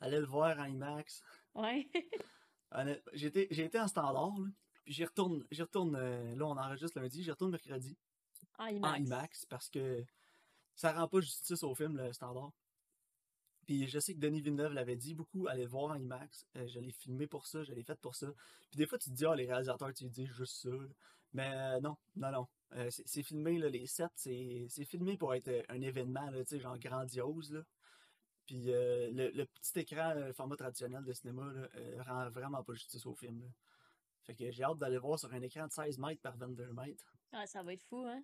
Allez 0.00 0.18
le 0.18 0.26
voir 0.26 0.58
en 0.58 0.64
IMAX. 0.64 1.22
Ouais. 1.54 1.88
J'ai 3.14 3.26
été, 3.64 3.78
en 3.78 3.86
standard, 3.88 4.38
là. 4.38 4.48
Puis 4.84 4.94
j'y 4.94 5.04
retourne, 5.04 5.44
j'y 5.50 5.62
retourne, 5.62 5.94
euh, 5.96 6.34
là 6.34 6.46
on 6.46 6.56
enregistre 6.56 6.98
lundi, 6.98 7.22
j'y 7.22 7.30
retourne 7.30 7.50
mercredi 7.50 7.96
en 8.58 8.66
en 8.82 8.94
IMAX. 8.94 9.44
Parce 9.46 9.68
que 9.68 10.04
ça 10.74 10.92
rend 10.92 11.06
pas 11.06 11.20
justice 11.20 11.62
au 11.62 11.74
film, 11.74 11.96
le 11.96 12.12
standard. 12.12 12.52
Puis 13.66 13.86
je 13.88 13.98
sais 14.00 14.14
que 14.14 14.20
Denis 14.20 14.40
Villeneuve 14.40 14.72
l'avait 14.72 14.96
dit 14.96 15.14
beaucoup, 15.14 15.46
allez 15.48 15.64
le 15.64 15.68
voir 15.68 15.92
en 15.92 15.96
IMAX. 15.96 16.46
Euh, 16.56 16.66
je 16.66 16.80
l'ai 16.80 16.90
filmé 16.92 17.26
pour 17.26 17.46
ça, 17.46 17.62
je 17.62 17.72
l'ai 17.72 17.84
fait 17.84 18.00
pour 18.00 18.16
ça. 18.16 18.32
Puis 18.70 18.78
des 18.78 18.86
fois 18.86 18.98
tu 18.98 19.10
te 19.10 19.14
dis, 19.14 19.26
ah, 19.26 19.34
les 19.36 19.46
réalisateurs, 19.46 19.92
tu 19.92 20.08
dis 20.08 20.26
juste 20.26 20.62
ça. 20.62 20.70
Mais 21.32 21.50
euh, 21.54 21.80
non, 21.80 21.96
non, 22.16 22.30
non. 22.30 22.48
Euh, 22.74 22.88
c'est 22.90 23.22
filmé, 23.22 23.58
là, 23.58 23.68
les 23.68 23.86
sets, 23.86 24.06
c'est 24.14 24.84
filmé 24.84 25.16
pour 25.16 25.34
être 25.34 25.48
euh, 25.48 25.62
un 25.68 25.80
événement, 25.82 26.30
là, 26.30 26.44
tu 26.44 26.50
sais, 26.56 26.60
genre 26.60 26.78
grandiose, 26.78 27.52
là. 27.52 27.62
Puis 28.46 28.72
euh, 28.72 29.10
le, 29.12 29.30
le 29.30 29.44
petit 29.46 29.80
écran, 29.80 30.14
le 30.14 30.32
format 30.32 30.56
traditionnel 30.56 31.04
de 31.04 31.12
cinéma, 31.12 31.52
là, 31.52 31.68
euh, 31.76 32.02
rend 32.02 32.28
vraiment 32.30 32.62
pas 32.62 32.74
justice 32.74 33.06
au 33.06 33.14
film, 33.14 33.40
là. 33.40 33.48
Fait 34.22 34.34
que 34.34 34.50
j'ai 34.50 34.62
hâte 34.62 34.78
d'aller 34.78 34.98
voir 34.98 35.18
sur 35.18 35.32
un 35.32 35.40
écran 35.42 35.66
de 35.66 35.72
16 35.72 35.98
mètres 35.98 36.20
par 36.20 36.36
22 36.36 36.72
mètres. 36.72 37.04
Ah, 37.32 37.46
ça 37.46 37.62
va 37.62 37.72
être 37.72 37.82
fou, 37.82 38.04
hein? 38.06 38.22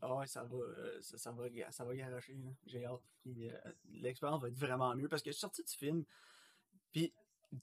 Ah 0.00 0.14
ouais, 0.16 0.26
ça 0.26 0.44
va, 0.44 0.58
ça, 1.00 1.18
ça 1.18 1.32
va, 1.32 1.44
ça 1.72 1.84
va 1.84 1.96
garocher. 1.96 2.34
là. 2.34 2.50
J'ai 2.66 2.86
hâte. 2.86 3.02
L'expérience 3.90 4.40
va 4.40 4.48
être 4.48 4.56
vraiment 4.58 4.94
mieux 4.94 5.08
parce 5.08 5.22
que 5.22 5.30
je 5.30 5.34
suis 5.34 5.40
sorti 5.40 5.64
du 5.64 5.72
film. 5.72 6.04
Puis 6.92 7.12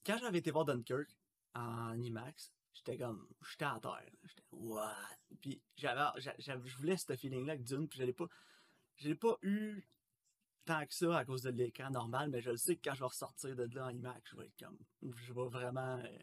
quand 0.05 0.17
j'avais 0.17 0.39
été 0.39 0.51
voir 0.51 0.65
Dunkirk 0.65 1.07
en 1.55 1.99
IMAX, 2.01 2.51
j'étais 2.73 2.97
comme, 2.97 3.27
j'étais 3.49 3.65
à 3.65 3.79
terre. 3.81 3.91
là. 3.91 4.19
J'étais, 4.23 4.43
what? 4.51 4.95
Puis 5.41 5.61
j'avais, 5.77 6.01
j'a- 6.21 6.35
j'avais- 6.39 6.67
je 6.67 6.77
voulais 6.77 6.97
ce 6.97 7.15
feeling-là 7.15 7.53
avec 7.53 7.63
Dune, 7.63 7.87
puis 7.87 7.99
je 7.99 8.03
l'ai 8.05 8.13
pas, 8.13 8.27
je 8.97 9.07
l'ai 9.09 9.15
pas 9.15 9.37
eu 9.41 9.85
tant 10.65 10.85
que 10.85 10.93
ça 10.93 11.17
à 11.17 11.25
cause 11.25 11.41
de 11.43 11.49
l'écran 11.49 11.89
normal, 11.89 12.29
mais 12.29 12.41
je 12.41 12.51
le 12.51 12.57
sais 12.57 12.75
que 12.77 12.81
quand 12.89 12.93
je 12.95 12.99
vais 13.01 13.05
ressortir 13.07 13.55
de 13.55 13.63
là 13.75 13.85
en 13.87 13.89
IMAX, 13.89 14.21
je 14.31 14.37
vais 14.37 14.45
être 14.45 14.57
comme, 14.59 14.77
je 15.01 15.33
vais 15.33 15.47
vraiment 15.49 15.97
euh, 15.99 16.17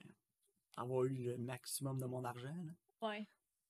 avoir 0.76 1.04
eu 1.04 1.14
le 1.14 1.36
maximum 1.38 2.00
de 2.00 2.06
mon 2.06 2.24
argent. 2.24 2.54
là 2.64 2.72
Ouais. 3.08 3.26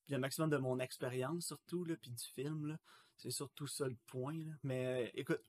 puis 0.07 0.15
le 0.15 0.19
maximum 0.21 0.49
de 0.51 0.57
mon 0.59 0.79
expérience 0.79 1.47
surtout, 1.47 1.85
là, 1.85 1.97
puis 1.97 2.11
du 2.11 2.25
film, 2.25 2.67
là. 2.67 2.79
C'est 3.17 3.31
surtout 3.31 3.67
ça 3.67 3.87
le 3.89 3.97
point, 4.07 4.39
là. 4.45 4.53
Mais 4.63 5.07
euh, 5.07 5.11
écoute, 5.15 5.43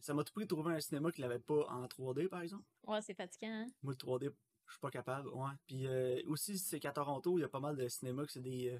ça 0.00 0.14
m'a 0.14 0.22
tout 0.22 0.32
pris 0.32 0.44
de 0.44 0.48
trouver 0.48 0.74
un 0.74 0.80
cinéma 0.80 1.10
qui 1.10 1.20
l'avait 1.20 1.38
pas 1.40 1.66
en 1.68 1.86
3D, 1.86 2.28
par 2.28 2.42
exemple. 2.42 2.64
Ouais, 2.84 3.02
c'est 3.02 3.14
fatigant, 3.14 3.48
hein? 3.52 3.66
Moi, 3.82 3.92
le 3.92 3.96
3D, 3.96 4.30
je 4.72 4.76
suis 4.78 4.80
pas 4.80 4.90
capable, 4.90 5.28
ouais. 5.28 5.50
Puis 5.66 5.86
euh, 5.86 6.20
aussi, 6.26 6.56
c'est 6.58 6.80
qu'à 6.80 6.92
Toronto, 6.92 7.36
il 7.38 7.42
y 7.42 7.44
a 7.44 7.48
pas 7.48 7.60
mal 7.60 7.76
de 7.76 7.86
cinémas 7.88 8.24
que 8.24 8.32
c'est 8.32 8.40
des 8.40 8.70
euh, 8.70 8.78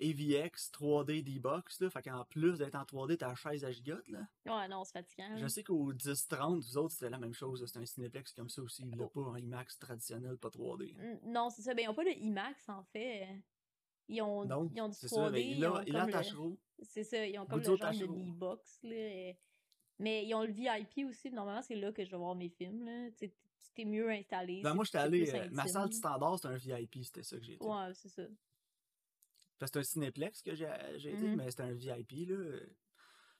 AVX 0.00 0.70
3D 0.72 1.22
D-Box, 1.22 1.80
là. 1.80 1.90
Fait 1.90 2.02
qu'en 2.02 2.24
plus 2.24 2.58
d'être 2.58 2.74
en 2.74 2.84
3D, 2.84 3.18
t'as 3.18 3.28
la 3.28 3.34
chaise 3.34 3.64
à 3.64 3.70
gigotte, 3.70 4.08
là. 4.08 4.26
Ouais, 4.46 4.68
non, 4.68 4.82
c'est 4.84 4.92
fatigant. 4.94 5.36
Je 5.36 5.46
sais 5.46 5.62
qu'au 5.62 5.92
10-30, 5.92 6.60
vous 6.60 6.78
autres, 6.78 6.94
c'était 6.94 7.10
la 7.10 7.18
même 7.18 7.34
chose. 7.34 7.64
C'était 7.66 7.80
un 7.80 7.84
cinéplex 7.86 8.32
comme 8.32 8.48
ça 8.48 8.62
aussi. 8.62 8.82
Il 8.90 8.96
l'a 8.96 9.06
pas 9.08 9.20
en 9.20 9.36
IMAX 9.36 9.78
traditionnel, 9.78 10.38
pas 10.38 10.48
3D. 10.48 10.94
N- 10.98 11.20
Non, 11.26 11.50
c'est 11.50 11.62
ça. 11.62 11.74
Ben, 11.74 11.84
ils 11.84 11.88
ont 11.88 11.94
pas 11.94 12.04
le 12.04 12.16
IMAX, 12.16 12.68
en 12.70 12.82
fait. 12.84 13.28
Ils 14.08 14.22
ont, 14.22 14.44
ils 14.74 14.80
ont 14.80 14.88
du 14.88 14.94
3D. 14.94 15.00
c'est 15.00 15.08
ça. 15.08 15.30
mais 15.30 15.42
il 15.42 15.58
ils 15.58 15.66
ont 15.66 15.80
il 15.86 15.92
le-. 16.06 16.12
C'est 16.82 17.04
ça, 17.04 17.26
ils 17.26 17.38
ont 17.38 17.44
comme 17.46 17.58
le 17.58 17.76
genre 17.76 17.90
de. 18.06 18.06
D-Box, 18.24 18.78
là. 18.84 19.32
Mais 19.98 20.24
ils 20.26 20.34
ont 20.34 20.42
le 20.44 20.50
VIP 20.52 21.06
aussi. 21.06 21.30
Normalement, 21.30 21.60
c'est 21.60 21.74
là 21.76 21.92
que 21.92 22.02
je 22.02 22.10
vais 22.10 22.16
voir 22.16 22.34
mes 22.34 22.48
films, 22.48 22.86
là. 22.86 23.10
T'es 23.74 23.84
mieux 23.84 24.10
installé. 24.10 24.60
Ben, 24.62 24.74
moi, 24.74 24.84
j'étais 24.84 24.98
allé. 24.98 25.30
euh, 25.34 25.48
ma 25.52 25.66
salle 25.66 25.88
de 25.88 25.94
standard, 25.94 26.36
c'était 26.38 26.48
un 26.54 26.56
VIP, 26.56 27.04
c'était 27.04 27.22
ça 27.22 27.36
que 27.38 27.44
j'ai 27.44 27.54
été. 27.54 27.64
Ouais, 27.64 27.92
c'est 27.94 28.08
ça. 28.08 28.22
Parce 29.58 29.70
que 29.72 29.82
c'est 29.82 29.88
un 29.90 29.92
cinéplex 29.92 30.42
que 30.42 30.54
j'ai 30.54 30.64
été, 31.10 31.12
Mhm. 31.28 31.36
mais 31.36 31.50
c'était 31.50 31.64
un 31.64 31.72
VIP, 31.72 32.26
là. 32.28 32.36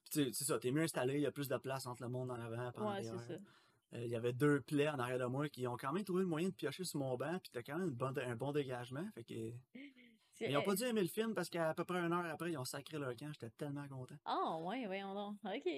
Puis 0.02 0.10
tu 0.10 0.24
sais, 0.24 0.32
c'est 0.32 0.44
ça, 0.44 0.58
t'es 0.58 0.70
mieux 0.70 0.82
installé, 0.82 1.14
il 1.14 1.20
y 1.20 1.26
a 1.26 1.32
plus 1.32 1.48
de 1.48 1.56
place 1.56 1.86
entre 1.86 2.02
le 2.02 2.08
monde 2.08 2.30
en 2.30 2.34
avant 2.40 2.70
et 2.70 2.78
en 2.78 2.90
Ouais, 2.94 3.02
c'est. 3.26 3.34
Euh, 3.34 4.04
Il 4.04 4.08
y 4.10 4.14
avait 4.16 4.32
deux 4.32 4.60
plaies 4.60 4.88
en 4.88 4.98
arrière 5.00 5.18
de 5.18 5.24
moi 5.24 5.48
qui 5.48 5.66
ont 5.66 5.76
quand 5.76 5.92
même 5.92 6.04
trouvé 6.04 6.20
le 6.20 6.28
moyen 6.28 6.48
de 6.48 6.54
piocher 6.54 6.84
sur 6.84 7.00
mon 7.00 7.16
banc, 7.16 7.38
puis 7.40 7.50
t'as 7.52 7.62
quand 7.62 7.76
même 7.76 7.88
une 7.88 7.94
bonne- 7.94 8.18
un 8.18 8.36
bon 8.36 8.52
dégagement. 8.52 9.04
Fait 9.14 9.24
que. 9.24 9.34
Ils 10.42 10.56
ont 10.56 10.62
pas 10.62 10.72
euh, 10.72 10.76
dû 10.76 10.84
aimer 10.84 11.02
le 11.02 11.08
film 11.08 11.34
parce 11.34 11.50
qu'à 11.50 11.74
peu 11.74 11.84
près 11.84 11.98
une 11.98 12.12
heure 12.14 12.24
après, 12.24 12.52
ils 12.52 12.56
ont 12.56 12.64
sacré 12.64 12.98
leur 12.98 13.14
camp. 13.14 13.30
J'étais 13.32 13.50
tellement 13.50 13.86
content. 13.88 14.14
Ah, 14.24 14.56
ouais, 14.62 14.86
voyons 14.86 15.12
donc. 15.12 15.36
Ok. 15.44 15.68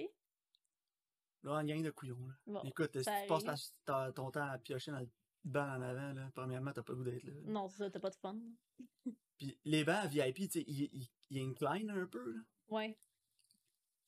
Là, 1.43 1.51
en 1.53 1.63
gang 1.63 1.81
de 1.81 1.91
couillons, 1.91 2.25
là. 2.27 2.33
Bon, 2.47 2.61
Écoute, 2.63 2.91
si 2.97 3.03
tu 3.03 3.27
passes 3.27 3.45
arrive. 3.45 3.59
ta- 3.85 4.05
ta- 4.07 4.11
ton 4.13 4.31
temps 4.31 4.47
à 4.47 4.57
piocher 4.57 4.91
dans 4.91 4.99
le 4.99 5.09
banc 5.43 5.67
en 5.75 5.81
avant, 5.81 6.13
là, 6.13 6.29
premièrement, 6.33 6.71
t'as 6.71 6.83
pas 6.83 6.93
le 6.93 6.97
goût 6.99 7.03
d'être 7.03 7.23
là. 7.25 7.33
Non, 7.45 7.67
c'est 7.67 7.77
ça, 7.79 7.89
t'as 7.89 7.99
pas 7.99 8.09
de 8.09 8.15
fun. 8.15 8.37
Puis 9.37 9.57
les 9.65 9.83
bancs 9.83 10.07
VIP, 10.09 10.35
tu 10.49 10.49
sais, 10.51 10.65
ils, 10.67 11.09
inclinent 11.41 11.89
un 11.89 12.05
peu, 12.05 12.33
là. 12.33 12.39
Ouais. 12.69 12.97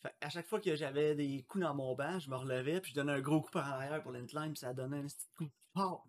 Fait 0.01 0.15
à 0.21 0.29
chaque 0.29 0.45
fois 0.47 0.61
que 0.61 0.75
j'avais 0.75 1.15
des 1.15 1.43
coups 1.43 1.63
dans 1.63 1.73
mon 1.75 1.93
banc, 1.95 2.19
je 2.19 2.29
me 2.29 2.35
relevais, 2.35 2.79
puis 2.79 2.91
je 2.91 2.95
donnais 2.95 3.13
un 3.13 3.21
gros 3.21 3.41
coup 3.41 3.51
par 3.51 3.67
arrière 3.67 4.01
pour 4.01 4.11
l'incline, 4.11 4.51
puis 4.53 4.59
ça 4.59 4.73
donnait 4.73 4.99
un 4.99 5.07
petit 5.07 5.27
coup 5.35 5.49
fort. 5.73 6.07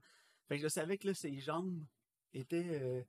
Fait 0.49 0.59
que 0.59 0.63
je 0.63 0.69
savais 0.69 0.97
que 0.99 1.09
là, 1.09 1.15
ses 1.15 1.41
jambes 1.41 1.83
étaient. 2.35 2.81
euh, 2.83 3.03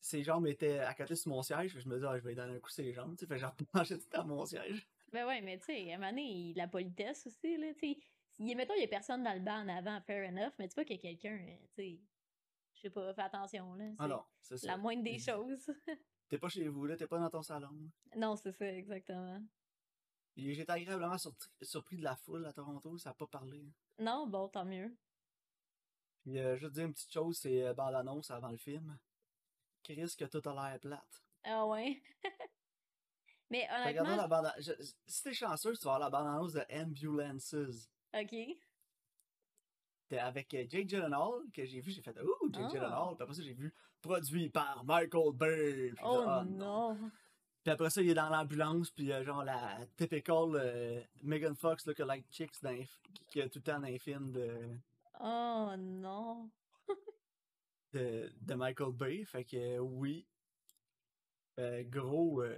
ses 0.00 0.22
jambes 0.22 0.46
étaient 0.46 0.78
à 0.80 0.94
côté 0.94 1.14
de 1.14 1.28
mon 1.28 1.42
siège, 1.42 1.72
fait 1.72 1.78
que 1.78 1.84
je 1.84 1.88
me 1.88 1.94
disais, 1.94 2.06
ah, 2.06 2.18
je 2.18 2.22
vais 2.22 2.30
lui 2.30 2.36
donner 2.36 2.54
un 2.56 2.60
coup 2.60 2.68
sur 2.68 2.84
ses 2.84 2.92
jambes, 2.92 3.16
tu 3.16 3.20
sais, 3.20 3.26
fait 3.26 3.40
que 3.40 3.84
je 3.84 3.94
tout 3.94 4.08
dans 4.12 4.24
mon 4.26 4.44
siège. 4.44 4.86
Ben 5.12 5.26
ouais, 5.26 5.40
mais 5.40 5.58
tu 5.58 5.66
sais, 5.66 5.92
à 5.92 5.94
un 5.94 5.98
moment 5.98 6.10
donné, 6.10 6.52
la 6.54 6.68
politesse 6.68 7.26
aussi, 7.26 7.56
là, 7.56 7.72
tu 7.74 7.94
sais. 7.94 7.98
Mettons, 8.38 8.74
il 8.74 8.82
y 8.82 8.84
a 8.84 8.88
personne 8.88 9.22
dans 9.22 9.32
le 9.32 9.40
banc 9.40 9.62
en 9.62 9.68
avant, 9.68 10.00
fair 10.02 10.28
enough, 10.28 10.52
mais 10.58 10.68
tu 10.68 10.74
vois 10.74 10.84
qu'il 10.84 10.96
y 10.96 10.98
a 10.98 11.02
quelqu'un, 11.02 11.38
euh, 11.38 11.56
tu 11.74 11.82
sais. 11.82 12.00
Je 12.74 12.80
sais 12.82 12.90
pas, 12.90 13.14
fais 13.14 13.22
attention, 13.22 13.74
là. 13.74 13.86
Ah 13.98 14.04
c'est 14.04 14.08
non, 14.08 14.24
c'est 14.42 14.56
ça. 14.58 14.66
La 14.66 14.76
moindre 14.76 15.02
des 15.02 15.18
choses. 15.18 15.70
T'es 16.28 16.38
pas 16.38 16.48
chez 16.48 16.68
vous, 16.68 16.86
là, 16.86 16.96
t'es 16.96 17.06
pas 17.06 17.20
dans 17.20 17.30
ton 17.30 17.42
salon. 17.42 17.70
non, 18.16 18.34
c'est 18.34 18.52
ça, 18.52 18.66
exactement. 18.66 19.40
J'étais 20.36 20.70
agréablement 20.70 21.16
surpris, 21.62 21.96
de 21.96 22.02
la 22.04 22.16
foule 22.16 22.44
à 22.44 22.52
Toronto, 22.52 22.98
ça 22.98 23.10
a 23.10 23.14
pas 23.14 23.26
parlé. 23.26 23.72
Non, 23.98 24.26
bon, 24.26 24.48
tant 24.48 24.64
mieux. 24.64 24.94
Puis, 26.20 26.38
euh, 26.38 26.56
juste 26.56 26.74
dire 26.74 26.84
une 26.84 26.92
petite 26.92 27.12
chose, 27.12 27.38
c'est 27.38 27.64
euh, 27.64 27.72
bande-annonce 27.72 28.30
avant 28.30 28.50
le 28.50 28.58
film. 28.58 28.98
Chris, 29.82 30.14
que 30.18 30.24
tout 30.24 30.46
a 30.48 30.52
l'air 30.52 30.80
plate. 30.80 31.22
Ah 31.44 31.64
ouais? 31.66 32.02
mais 33.50 33.66
que 33.66 33.74
honnêtement, 34.00 34.16
la 34.16 34.26
bande 34.28 34.52
je- 34.58 34.72
Si 35.06 35.22
t'es 35.22 35.32
chanceux, 35.34 35.76
tu 35.76 35.84
vas 35.84 35.94
avoir 35.94 35.98
la 35.98 36.10
bande-annonce 36.10 36.52
de 36.54 36.64
Ambulances. 36.70 37.54
ok. 38.14 38.34
T'es 40.08 40.18
avec 40.18 40.54
euh, 40.54 40.64
Jake 40.68 40.88
Gyllenhaal, 40.88 41.42
que 41.52 41.64
j'ai 41.64 41.80
vu, 41.80 41.90
j'ai 41.90 42.00
fait 42.02 42.16
«Ouh, 42.22 42.52
Jake 42.52 42.62
Ah. 42.66 42.68
Gyllenhaal», 42.70 43.14
puis 43.16 43.22
après 43.24 43.34
ça, 43.34 43.42
j'ai 43.42 43.54
vu 43.54 43.74
«Produit 44.00 44.48
par 44.50 44.84
Michael 44.84 45.32
Bay», 45.34 45.90
puis 45.96 46.04
Oh 46.04 46.24
Ah, 46.26 46.44
non. 46.46 46.96
Puis 47.64 47.72
après 47.72 47.90
ça, 47.90 48.00
il 48.02 48.10
est 48.10 48.14
dans 48.14 48.28
l'ambulance, 48.28 48.90
puis 48.92 49.10
euh, 49.10 49.24
genre 49.24 49.42
la 49.42 49.84
typical 49.96 50.54
euh, 50.54 51.02
Megan 51.24 51.56
Fox 51.56 51.84
look-alike 51.86 52.26
chicks 52.30 52.62
dans 52.62 52.70
les 52.70 52.84
f- 52.84 53.00
qui, 53.12 53.24
qui 53.24 53.42
a 53.42 53.48
tout 53.48 53.58
le 53.58 53.64
temps 53.64 53.80
dans 53.80 53.88
les 53.88 53.98
films 53.98 54.30
de, 54.30 54.78
Oh 55.18 55.72
non. 55.76 56.48
de, 57.92 58.32
de 58.40 58.54
Michael 58.54 58.92
Bay. 58.92 59.24
Fait 59.24 59.44
que 59.44 59.56
euh, 59.56 59.78
oui, 59.80 60.24
Euh, 61.58 61.82
gros 61.84 62.42
euh, 62.42 62.56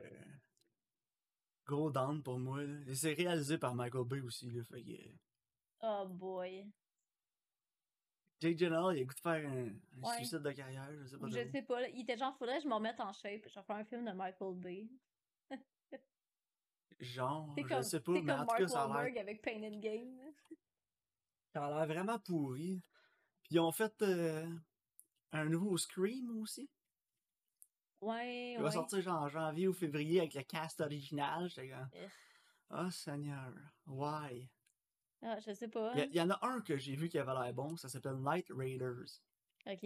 gros 1.68 1.90
down 1.90 2.22
pour 2.22 2.38
moi. 2.38 2.62
là. 2.64 2.80
Et 2.88 2.94
c'est 2.94 3.12
réalisé 3.12 3.58
par 3.58 3.75
Michael 3.75 4.04
Bay 4.06 4.20
aussi. 4.22 4.50
Là, 4.50 4.64
fait 4.64 4.82
que 4.82 4.90
euh, 4.90 5.12
Oh 5.82 6.06
boy. 6.08 6.66
Jake 8.40 8.56
Gyllenhaal, 8.56 8.96
il 8.96 9.02
a 9.02 9.04
goût 9.04 9.14
de 9.14 9.20
faire 9.20 9.48
un, 9.50 9.66
un 9.66 10.08
Ouais. 10.08 10.16
suicide 10.16 10.38
de 10.38 10.52
carrière, 10.52 10.88
je 11.02 11.06
sais 11.06 11.18
pas 11.18 11.26
Je 11.28 11.38
trop. 11.40 11.50
sais 11.52 11.62
pas, 11.62 11.88
il 11.88 12.00
était 12.02 12.16
genre, 12.16 12.37
faudrait 12.38 12.58
que 12.58 12.62
je 12.64 12.68
me 12.68 12.75
remette 12.75 13.00
en 13.00 13.12
shape, 13.12 13.42
je 13.48 13.54
vais 13.58 13.62
faire 13.66 13.76
un 13.76 13.84
film 13.84 14.04
de 14.04 14.12
Michael 14.12 14.54
Bay. 14.54 14.88
Genre, 17.00 17.52
C'est 17.56 17.62
je 17.62 17.68
comme, 17.68 17.82
sais 17.82 18.00
pas, 18.00 18.12
mais 18.12 18.20
comme 18.20 18.30
en 18.30 18.38
tout 18.40 18.46
Mark 18.46 18.58
cas, 18.58 18.68
ça 18.68 18.84
a 18.84 19.04
l'air 19.08 19.20
avec 19.22 19.42
Pain 19.42 19.62
and 19.62 19.78
Gain. 19.80 20.16
Ça 21.54 21.64
a 21.66 21.70
l'air 21.70 21.87
vraiment 21.87 22.18
pourri. 22.18 22.82
Puis 23.42 23.54
ils 23.54 23.60
ont 23.60 23.72
fait 23.72 24.02
euh, 24.02 24.46
un 25.32 25.44
nouveau 25.46 25.76
Scream 25.78 26.38
aussi. 26.40 26.68
Ouais, 28.00 28.52
Il 28.52 28.60
va 28.62 28.70
sortir 28.70 29.00
genre 29.00 29.22
en 29.22 29.28
janvier 29.28 29.66
ou 29.68 29.72
février 29.72 30.20
avec 30.20 30.34
le 30.34 30.42
cast 30.42 30.80
original. 30.80 31.48
J'étais 31.48 31.70
comme, 31.70 31.88
oh 32.86 32.90
Seigneur, 32.90 33.52
why? 33.86 34.48
Ah, 35.22 35.38
je 35.40 35.52
sais 35.52 35.68
pas. 35.68 35.92
Il 35.96 36.04
y, 36.04 36.06
il 36.10 36.14
y 36.14 36.20
en 36.20 36.30
a 36.30 36.38
un 36.46 36.60
que 36.60 36.76
j'ai 36.76 36.94
vu 36.94 37.08
qui 37.08 37.18
avait 37.18 37.32
l'air 37.32 37.52
bon, 37.52 37.76
ça 37.76 37.88
s'appelle 37.88 38.16
Night 38.18 38.46
Raiders. 38.50 39.20
Ok. 39.66 39.84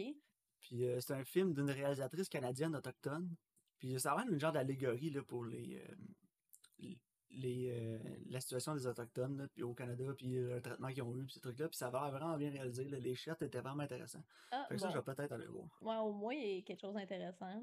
Puis 0.61 0.85
euh, 0.85 1.01
c'est 1.01 1.15
un 1.15 1.25
film 1.25 1.55
d'une 1.55 1.71
réalisatrice 1.71 2.29
canadienne 2.29 2.77
autochtone. 2.77 3.35
Puis 3.79 3.99
ça 3.99 4.13
a 4.13 4.17
l'air 4.19 4.27
d'une 4.27 4.39
genre 4.39 4.53
d'allégorie 4.53 5.11
là, 5.11 5.23
pour 5.23 5.45
les, 5.47 5.83
euh, 5.83 6.95
les 7.31 7.71
euh, 7.71 7.99
la 8.27 8.41
situation 8.41 8.75
des 8.75 8.87
autochtones 8.87 9.39
là, 9.39 9.49
puis 9.49 9.63
au 9.63 9.73
Canada, 9.75 10.05
puis 10.17 10.29
le 10.35 10.61
traitement 10.61 10.89
qu'ils 10.89 11.03
ont 11.03 11.17
eu, 11.17 11.25
puis 11.25 11.33
ces 11.35 11.41
trucs-là. 11.41 11.69
Puis 11.69 11.79
ça 11.79 11.91
l'air 11.91 12.11
vraiment 12.11 12.37
bien 12.37 12.51
réalisé. 12.51 12.85
là. 12.85 12.99
Les 12.99 13.15
shots 13.15 13.33
étaient 13.41 13.61
vraiment 13.61 13.83
intéressants. 13.83 14.23
Ah, 14.51 14.67
Fait 14.69 14.75
que 14.75 14.81
ça, 14.81 14.91
je 14.91 14.99
vais 14.99 15.03
peut-être 15.03 15.33
aller 15.33 15.47
voir. 15.47 15.67
Ouais, 15.81 15.97
au 15.97 16.13
moins, 16.13 16.35
il 16.35 16.57
y 16.57 16.59
a 16.59 16.63
quelque 16.63 16.81
chose 16.81 16.95
d'intéressant. 16.95 17.63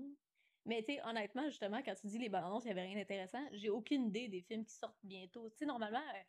Mais 0.69 0.83
tu 0.83 0.93
sais, 0.93 1.01
honnêtement, 1.03 1.45
justement, 1.49 1.81
quand 1.83 1.95
tu 1.95 2.05
dis 2.07 2.19
les 2.19 2.29
bandes 2.29 2.61
il 2.63 2.65
n'y 2.67 2.71
avait 2.71 2.83
rien 2.83 2.95
d'intéressant, 2.95 3.43
j'ai 3.53 3.71
aucune 3.71 4.05
idée 4.07 4.27
des 4.27 4.41
films 4.41 4.63
qui 4.63 4.73
sortent 4.75 4.99
bientôt. 5.03 5.49
Tu 5.49 5.57
sais, 5.57 5.65
normalement, 5.65 5.97
euh, 5.97 6.21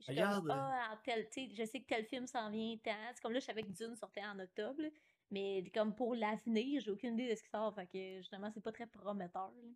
je 0.00 0.14
comme, 0.14 0.50
ah, 0.50 0.90
en 0.92 0.96
tel, 1.02 1.26
je 1.34 1.64
sais 1.64 1.80
que 1.80 1.86
tel 1.86 2.04
film 2.04 2.26
s'en 2.26 2.50
vient 2.50 2.76
tant. 2.84 2.92
C'est 3.14 3.22
comme 3.22 3.32
là, 3.32 3.40
je 3.40 3.46
savais 3.46 3.62
que 3.62 3.72
Dune 3.72 3.96
sortait 3.96 4.24
en 4.24 4.38
octobre, 4.38 4.82
là. 4.82 4.88
mais 5.30 5.64
comme 5.74 5.94
pour 5.94 6.14
l'avenir, 6.14 6.82
j'ai 6.82 6.90
aucune 6.90 7.14
idée 7.14 7.30
de 7.30 7.34
ce 7.34 7.42
qui 7.42 7.48
sort. 7.48 7.74
Fait 7.74 7.86
que 7.86 8.18
justement, 8.18 8.50
c'est 8.52 8.60
pas 8.62 8.72
très 8.72 8.86
prometteur. 8.86 9.50
là. 9.56 9.70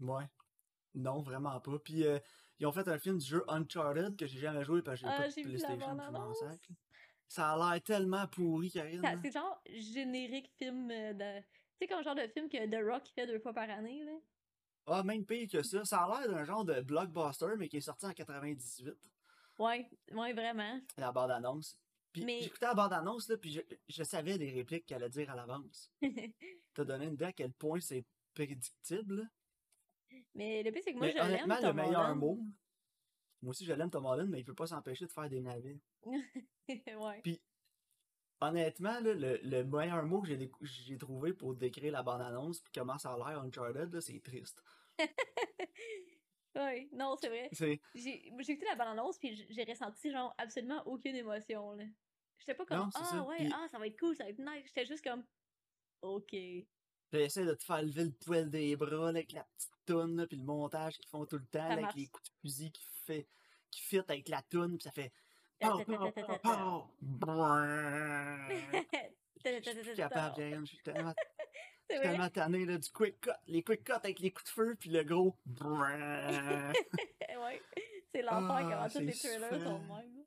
Ouais. 0.00 0.24
Non, 0.94 1.20
vraiment 1.20 1.60
pas. 1.60 1.78
Puis 1.78 2.04
euh, 2.04 2.18
ils 2.58 2.66
ont 2.66 2.72
fait 2.72 2.88
un 2.88 2.98
film 2.98 3.18
du 3.18 3.26
jeu 3.26 3.44
Uncharted 3.48 4.16
que 4.16 4.26
j'ai 4.26 4.40
jamais 4.40 4.64
joué 4.64 4.82
parce 4.82 5.00
que 5.00 5.06
j'ai 5.06 5.12
Ah, 5.12 5.18
pas 5.18 5.28
de 5.28 5.34
PlayStation, 5.34 5.94
bande-annonce. 5.94 6.38
sac. 6.40 6.68
Ça 7.28 7.52
a 7.52 7.72
l'air 7.74 7.82
tellement 7.82 8.26
pourri, 8.26 8.70
Karine. 8.72 9.02
C'est 9.22 9.30
genre 9.32 9.62
générique 9.66 10.50
film 10.58 10.90
euh, 10.90 11.12
de. 11.12 11.44
Tu 11.80 11.86
sais, 11.86 11.94
comme 11.94 12.02
genre 12.04 12.14
de 12.14 12.26
film 12.28 12.48
que 12.48 12.66
The 12.68 12.84
Rock 12.84 13.08
fait 13.14 13.26
deux 13.26 13.38
fois 13.38 13.54
par 13.54 13.68
année, 13.70 14.04
là. 14.04 14.12
Ah, 14.86 15.02
même 15.02 15.24
pire 15.24 15.48
que 15.50 15.62
ça. 15.62 15.84
Ça 15.84 16.02
a 16.04 16.20
l'air 16.20 16.30
d'un 16.30 16.44
genre 16.44 16.64
de 16.64 16.80
blockbuster, 16.80 17.54
mais 17.58 17.68
qui 17.68 17.78
est 17.78 17.80
sorti 17.80 18.06
en 18.06 18.12
98, 18.12 18.94
Ouais, 19.58 19.88
ouais, 20.12 20.32
vraiment. 20.32 20.80
la 20.96 21.12
bande-annonce. 21.12 21.78
Puis 22.12 22.24
Mais- 22.24 22.40
j'écoutais 22.42 22.66
la 22.66 22.74
bande-annonce, 22.74 23.28
là, 23.28 23.36
puis 23.36 23.52
je, 23.52 23.60
je 23.88 24.02
savais 24.02 24.36
les 24.36 24.50
répliques 24.50 24.84
qu'elle 24.86 25.02
allait 25.02 25.10
dire 25.10 25.30
à 25.30 25.36
l'avance. 25.36 25.92
T'as 26.74 26.84
donné 26.84 27.06
une 27.06 27.14
idée 27.14 27.26
à 27.26 27.32
quel 27.32 27.52
point 27.52 27.78
c'est 27.80 28.04
prédictible. 28.34 29.30
mais 30.34 30.62
le 30.62 30.72
pire, 30.72 30.82
c'est 30.84 30.92
que 30.92 30.98
moi, 30.98 31.06
mais 31.06 31.12
je 31.12 31.18
l'aime, 31.18 31.26
honnêtement, 31.26 31.54
le 31.56 31.60
Tom 31.62 31.76
meilleur 31.76 32.00
Holland. 32.00 32.18
mot, 32.18 32.40
moi 33.42 33.50
aussi 33.50 33.64
je 33.64 33.72
l'aime 33.72 33.90
Tom 33.90 34.06
Holland, 34.06 34.28
mais 34.28 34.40
il 34.40 34.44
peut 34.44 34.54
pas 34.54 34.66
s'empêcher 34.66 35.06
de 35.06 35.12
faire 35.12 35.28
des 35.28 35.40
navets. 35.40 35.78
ouais. 36.68 37.20
Puis, 37.22 37.40
honnêtement, 38.40 39.00
là, 39.00 39.14
le, 39.14 39.38
le 39.42 39.64
meilleur 39.64 40.04
mot 40.04 40.20
que 40.22 40.28
j'ai 40.62 40.98
trouvé 40.98 41.32
pour 41.32 41.54
décrire 41.54 41.92
la 41.92 42.02
bande-annonce, 42.02 42.60
puis 42.60 42.72
comment 42.74 42.98
ça 42.98 43.12
a 43.14 43.16
l'air 43.16 43.40
Uncharted, 43.40 43.92
là, 43.92 44.00
c'est 44.00 44.20
triste. 44.20 44.62
Ouais, 46.56 46.88
non, 46.92 47.16
c'est 47.20 47.28
vrai. 47.28 47.48
J'ai 47.94 48.26
écouté 48.26 48.64
la 48.68 48.74
bande-annonce, 48.74 49.18
puis 49.18 49.46
j'ai 49.50 49.64
ressenti, 49.64 50.10
genre, 50.10 50.34
absolument 50.36 50.82
aucune 50.86 51.14
émotion, 51.14 51.72
là. 51.74 51.84
J'étais 52.38 52.54
pas 52.54 52.64
comme, 52.64 52.90
ah 52.94 53.22
ouais, 53.28 53.36
Puis- 53.36 53.52
ah, 53.54 53.66
ça 53.70 53.78
va 53.78 53.86
être 53.86 53.98
cool, 53.98 54.16
ça 54.16 54.24
va 54.24 54.30
être 54.30 54.38
nice. 54.40 54.64
J'étais 54.66 54.86
juste 54.86 55.04
comme, 55.04 55.24
ok. 56.02 56.34
j'essaie 57.12 57.44
de 57.44 57.54
te 57.54 57.62
faire 57.62 57.82
lever 57.82 58.04
le 58.04 58.12
poil 58.12 58.50
des 58.50 58.74
bras, 58.76 59.12
là, 59.12 59.18
avec 59.18 59.32
la 59.32 59.44
petite 59.44 59.70
toune, 59.86 60.26
puis 60.26 60.38
le 60.38 60.44
montage 60.44 60.98
qu'ils 60.98 61.08
font 61.08 61.24
tout 61.26 61.38
le 61.38 61.46
temps, 61.46 61.68
là, 61.68 61.74
avec 61.74 61.94
les 61.94 62.08
coups 62.08 62.28
de 62.30 62.34
fusil 62.40 62.72
qui 62.72 62.84
fait 63.06 63.28
qui 63.70 63.82
fit 63.82 63.98
avec 63.98 64.28
la 64.28 64.42
toune, 64.42 64.76
puis 64.76 64.82
ça 64.82 64.90
fait 64.90 65.12
pow, 65.60 65.84
pow, 65.84 66.10
pow, 66.12 66.38
pow. 67.20 67.30
Je 69.44 69.82
suis 69.82 69.94
capable, 69.94 70.40
je 70.60 70.64
suis 70.64 70.78
tellement, 70.82 71.10
je 71.10 71.14
C'est 71.88 71.94
suis 71.94 71.98
vrai. 71.98 72.08
tellement 72.10 72.28
tanné 72.30 72.64
là, 72.66 72.78
du 72.78 72.90
quick 72.90 73.20
cut, 73.20 73.30
les 73.46 73.62
quick 73.62 73.84
cuts 73.84 73.92
avec 73.92 74.18
les 74.20 74.32
coups 74.32 74.44
de 74.44 74.50
feu, 74.50 74.76
puis 74.78 74.90
le 74.90 75.02
gros 75.04 75.36
ouais. 75.60 76.72
C'est 78.12 78.22
l'enfer 78.22 78.50
Ah, 78.50 78.62
comment 78.62 78.88
tous 78.88 78.98
les 79.00 79.12
trailers 79.12 79.62
sont 79.62 79.78
même. 79.80 80.24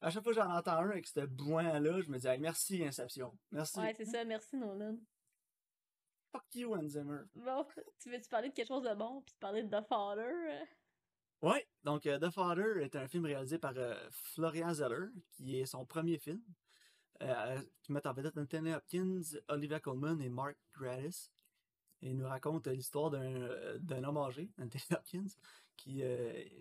À 0.00 0.10
chaque 0.10 0.22
fois 0.22 0.32
que 0.32 0.38
j'en 0.38 0.50
entends 0.54 0.76
un 0.78 0.90
avec 0.90 1.06
ce 1.08 1.20
boin-là, 1.20 2.00
je 2.00 2.08
me 2.08 2.18
dis 2.18 2.26
hey, 2.28 2.38
merci 2.38 2.84
Inception. 2.84 3.36
Merci. 3.50 3.80
Ouais, 3.80 3.94
c'est 3.96 4.04
ça, 4.04 4.24
merci 4.24 4.56
Nolan. 4.56 4.96
Fuck 6.30 6.54
you, 6.54 6.74
Hans 6.74 6.88
Zimmer. 6.88 7.22
Bon, 7.34 7.66
tu 8.00 8.10
veux-tu 8.10 8.28
parler 8.28 8.50
de 8.50 8.54
quelque 8.54 8.68
chose 8.68 8.82
de 8.82 8.94
bon, 8.94 9.22
puis 9.22 9.34
parler 9.40 9.64
de 9.64 9.68
The 9.76 9.84
Father? 9.88 10.30
Ouais, 11.40 11.68
donc 11.84 12.06
euh, 12.06 12.18
The 12.18 12.30
Father 12.30 12.82
est 12.82 12.96
un 12.96 13.06
film 13.06 13.24
réalisé 13.24 13.58
par 13.58 13.72
euh, 13.76 13.94
Florian 14.10 14.74
Zeller, 14.74 15.06
qui 15.30 15.60
est 15.60 15.66
son 15.66 15.86
premier 15.86 16.18
film, 16.18 16.42
euh, 17.22 17.60
qui 17.82 17.92
met 17.92 18.04
en 18.06 18.12
vedette 18.12 18.36
Anthony 18.36 18.74
Hopkins, 18.74 19.22
Olivia 19.48 19.78
Colman 19.78 20.20
et 20.20 20.28
Mark 20.28 20.56
Gatiss. 20.80 21.30
Et 22.02 22.10
il 22.10 22.16
nous 22.16 22.26
raconte 22.26 22.66
l'histoire 22.66 23.10
d'un 23.10 24.04
homme 24.04 24.16
âgé, 24.18 24.50
Anthony 24.60 24.84
Hopkins, 24.92 25.28
qui 25.76 26.02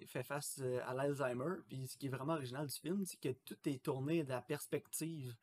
fait 0.07 0.24
face 0.24 0.62
à 0.86 0.93
l'Alzheimer. 0.93 1.55
Puis 1.67 1.88
ce 1.88 1.98
qui 1.98 2.07
est 2.07 2.10
vraiment 2.10 2.34
original 2.34 2.67
du 2.67 2.74
film, 2.74 3.05
c'est 3.05 3.19
que 3.19 3.34
tout 3.46 3.57
est 3.65 3.84
tourné 3.84 4.24
de 4.24 4.29
la 4.29 4.41
perspective 4.41 5.36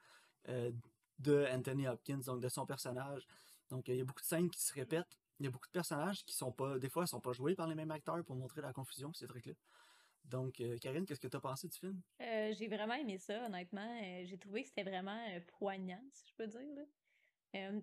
de 0.46 1.46
Anthony 1.52 1.86
Hopkins, 1.88 2.20
donc 2.26 2.40
de 2.40 2.48
son 2.48 2.66
personnage. 2.66 3.26
Donc 3.70 3.86
il 3.88 3.96
y 3.96 4.00
a 4.00 4.04
beaucoup 4.04 4.22
de 4.22 4.26
scènes 4.26 4.50
qui 4.50 4.62
se 4.62 4.72
répètent. 4.74 5.16
Il 5.40 5.44
y 5.44 5.48
a 5.48 5.50
beaucoup 5.50 5.66
de 5.68 5.72
personnages 5.72 6.24
qui 6.24 6.34
sont 6.34 6.52
pas, 6.52 6.78
des 6.78 6.88
fois, 6.88 7.06
sont 7.06 7.20
pas 7.20 7.32
joués 7.32 7.54
par 7.54 7.66
les 7.66 7.74
mêmes 7.74 7.90
acteurs 7.90 8.24
pour 8.24 8.36
montrer 8.36 8.60
la 8.60 8.72
confusion, 8.72 9.12
ces 9.12 9.26
trucs-là. 9.26 9.54
Donc, 10.24 10.60
euh, 10.60 10.78
Karine, 10.78 11.04
qu'est-ce 11.04 11.20
que 11.20 11.28
tu 11.28 11.36
as 11.36 11.40
pensé 11.40 11.68
du 11.68 11.76
film? 11.78 12.00
Euh, 12.20 12.52
j'ai 12.54 12.68
vraiment 12.68 12.94
aimé 12.94 13.18
ça, 13.18 13.44
honnêtement. 13.46 14.00
Euh, 14.02 14.24
j'ai 14.24 14.38
trouvé 14.38 14.62
que 14.62 14.68
c'était 14.68 14.84
vraiment 14.84 15.18
euh, 15.30 15.40
poignant, 15.58 16.02
si 16.12 16.28
je 16.30 16.34
peux 16.36 16.46
dire. 16.46 16.86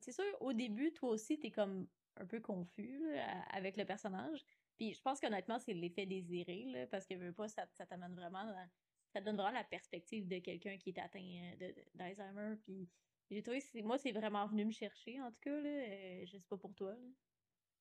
c'est 0.02 0.12
sûr, 0.12 0.26
au 0.42 0.54
début, 0.54 0.92
toi 0.94 1.10
aussi, 1.10 1.38
t'es 1.40 1.52
comme 1.52 1.88
un 2.18 2.26
peu 2.26 2.40
confus 2.42 3.02
avec 3.52 3.78
le 3.78 3.86
personnage. 3.86 4.44
Puis 4.78 4.94
je 4.94 5.02
pense 5.02 5.20
qu'honnêtement, 5.20 5.60
c'est 5.60 5.74
l'effet 5.74 6.06
désiré, 6.06 6.66
là, 6.66 6.88
parce 6.88 7.06
que 7.06 7.14
veux 7.16 7.34
pas, 7.34 7.48
ça, 7.48 7.68
ça 7.74 7.86
t'amène 7.86 8.16
vraiment, 8.16 8.46
dans- 8.46 8.70
ça 9.14 9.22
donne 9.22 9.36
vraiment 9.36 9.52
la 9.52 9.64
perspective 9.64 10.28
de 10.28 10.40
quelqu'un 10.40 10.78
qui 10.78 10.90
est 10.90 11.00
atteint 11.00 11.52
d'Alzheimer. 11.94 12.56
Puis 12.64 12.90
j'ai 13.30 13.44
trouvé, 13.44 13.62
moi, 13.84 13.98
c'est 13.98 14.12
vraiment 14.12 14.48
venu 14.48 14.66
me 14.66 14.72
chercher, 14.72 15.22
en 15.22 15.32
tout 15.32 15.40
cas. 15.42 15.62
Là, 15.62 16.26
je 16.26 16.32
sais 16.38 16.48
pas 16.50 16.58
pour 16.58 16.74
toi. 16.74 16.92
là. 16.94 16.98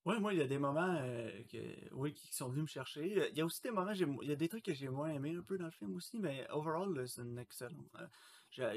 Ouais, 0.07 0.19
moi, 0.19 0.33
il 0.33 0.39
y 0.39 0.43
a 0.43 0.47
des 0.47 0.59
moments 0.59 0.97
euh, 1.03 1.31
que, 1.53 1.59
oui, 1.95 2.15
qui 2.15 2.33
sont 2.35 2.49
venus 2.49 2.63
me 2.63 2.67
chercher. 2.69 3.29
Il 3.31 3.37
y 3.37 3.41
a 3.43 3.45
aussi 3.45 3.61
des 3.61 3.71
moments, 3.71 3.93
il 3.93 4.29
y 4.29 4.33
a 4.33 4.37
des 4.37 4.49
trucs 4.49 4.65
que 4.65 4.73
j'ai 4.73 4.89
moins 4.89 5.11
aimé 5.11 5.35
un 5.37 5.43
peu 5.43 5.59
dans 5.59 5.67
le 5.67 5.71
film 5.71 5.95
aussi, 5.95 6.19
mais 6.19 6.47
overall, 6.51 6.95
là, 6.95 7.07
c'est 7.07 7.21
un 7.21 7.37
excellent. 7.37 7.85
euh, 8.01 8.07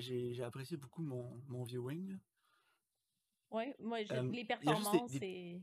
j'ai- 0.02 0.44
apprécié 0.44 0.76
beaucoup 0.78 1.02
mon, 1.02 1.42
mon 1.48 1.64
viewing. 1.64 2.18
Ouais, 3.52 3.74
moi, 3.80 4.00
Euh, 4.12 4.22
les 4.24 4.30
des- 4.42 4.46
performances, 4.46 5.12
des- 5.12 5.20
c'est. 5.20 5.62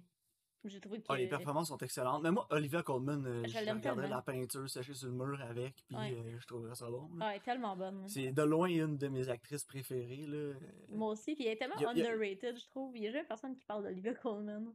J'ai 0.68 0.78
trouvé 0.80 0.98
que. 1.00 1.06
Ah, 1.08 1.16
les 1.16 1.26
performances 1.26 1.68
sont 1.68 1.78
excellentes. 1.78 2.22
Mais 2.22 2.30
moi, 2.30 2.46
Olivia 2.50 2.82
Colman, 2.82 3.22
Je 3.44 3.48
je 3.48 3.58
regardais 3.70 4.08
la 4.08 4.20
peinture 4.22 4.68
séchée 4.68 4.92
sur 4.94 5.08
le 5.08 5.14
mur 5.14 5.40
avec, 5.42 5.84
puis 5.86 5.96
Ouais. 5.96 6.36
je 6.38 6.46
trouverais 6.46 6.74
ça 6.74 6.90
bon. 6.90 7.08
là. 7.16 7.26
Ah, 7.26 7.30
elle 7.32 7.36
est 7.38 7.44
tellement 7.44 7.76
bonne. 7.76 8.06
C'est 8.08 8.30
de 8.30 8.42
loin 8.42 8.68
une 8.68 8.96
de 8.98 9.08
mes 9.08 9.28
actrices 9.30 9.64
préférées. 9.64 10.26
Là. 10.26 10.54
Moi 10.90 11.12
aussi, 11.12 11.34
puis 11.34 11.46
elle 11.46 11.52
est 11.52 11.56
tellement 11.56 11.76
a- 11.76 11.86
a- 11.86 11.90
underrated, 11.92 12.58
je 12.58 12.66
trouve. 12.68 12.94
Il 12.96 13.02
y 13.04 13.08
a 13.08 13.10
jamais 13.12 13.24
personne 13.26 13.54
qui 13.56 13.64
parle 13.64 13.84
d'Olivia 13.84 14.14
Colman. 14.14 14.74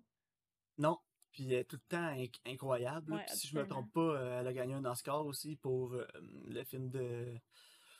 Non, 0.77 0.97
puis 1.31 1.45
elle 1.47 1.59
est 1.59 1.63
tout 1.65 1.77
le 1.77 1.87
temps 1.87 2.13
inc- 2.15 2.39
incroyable. 2.45 3.13
Ouais, 3.13 3.25
Puis 3.27 3.35
si 3.37 3.47
je 3.47 3.55
me 3.57 3.65
trompe 3.67 3.91
pas, 3.93 4.01
euh, 4.01 4.39
elle 4.41 4.47
a 4.47 4.53
gagné 4.53 4.73
un 4.73 4.85
Oscar 4.85 5.25
aussi 5.25 5.55
pour 5.55 5.93
euh, 5.93 6.05
le 6.47 6.63
film 6.63 6.89
de 6.89 7.35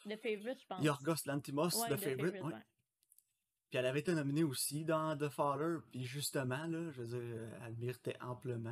The 0.06 0.18
Favorite, 0.18 0.60
je 0.62 0.66
pense. 0.68 0.84
Yorgos 0.84 1.16
Lanthimos, 1.26 1.70
Ouais, 1.82 1.90
The 1.90 1.98
Favorite. 2.00 2.42
ouais. 2.44 2.54
Puis 3.72 3.80
elle 3.80 3.88
avait 3.88 4.00
été 4.02 4.14
nominée 4.14 4.44
aussi 4.44 4.86
dans 4.86 5.18
The 5.18 5.28
Father, 5.30 5.78
puis 5.92 6.04
justement, 6.06 6.66
là, 6.68 6.92
je 6.92 7.02
veux 7.02 7.08
dire, 7.20 7.50
elle 7.66 7.76
méritait 7.78 8.16
amplement. 8.22 8.70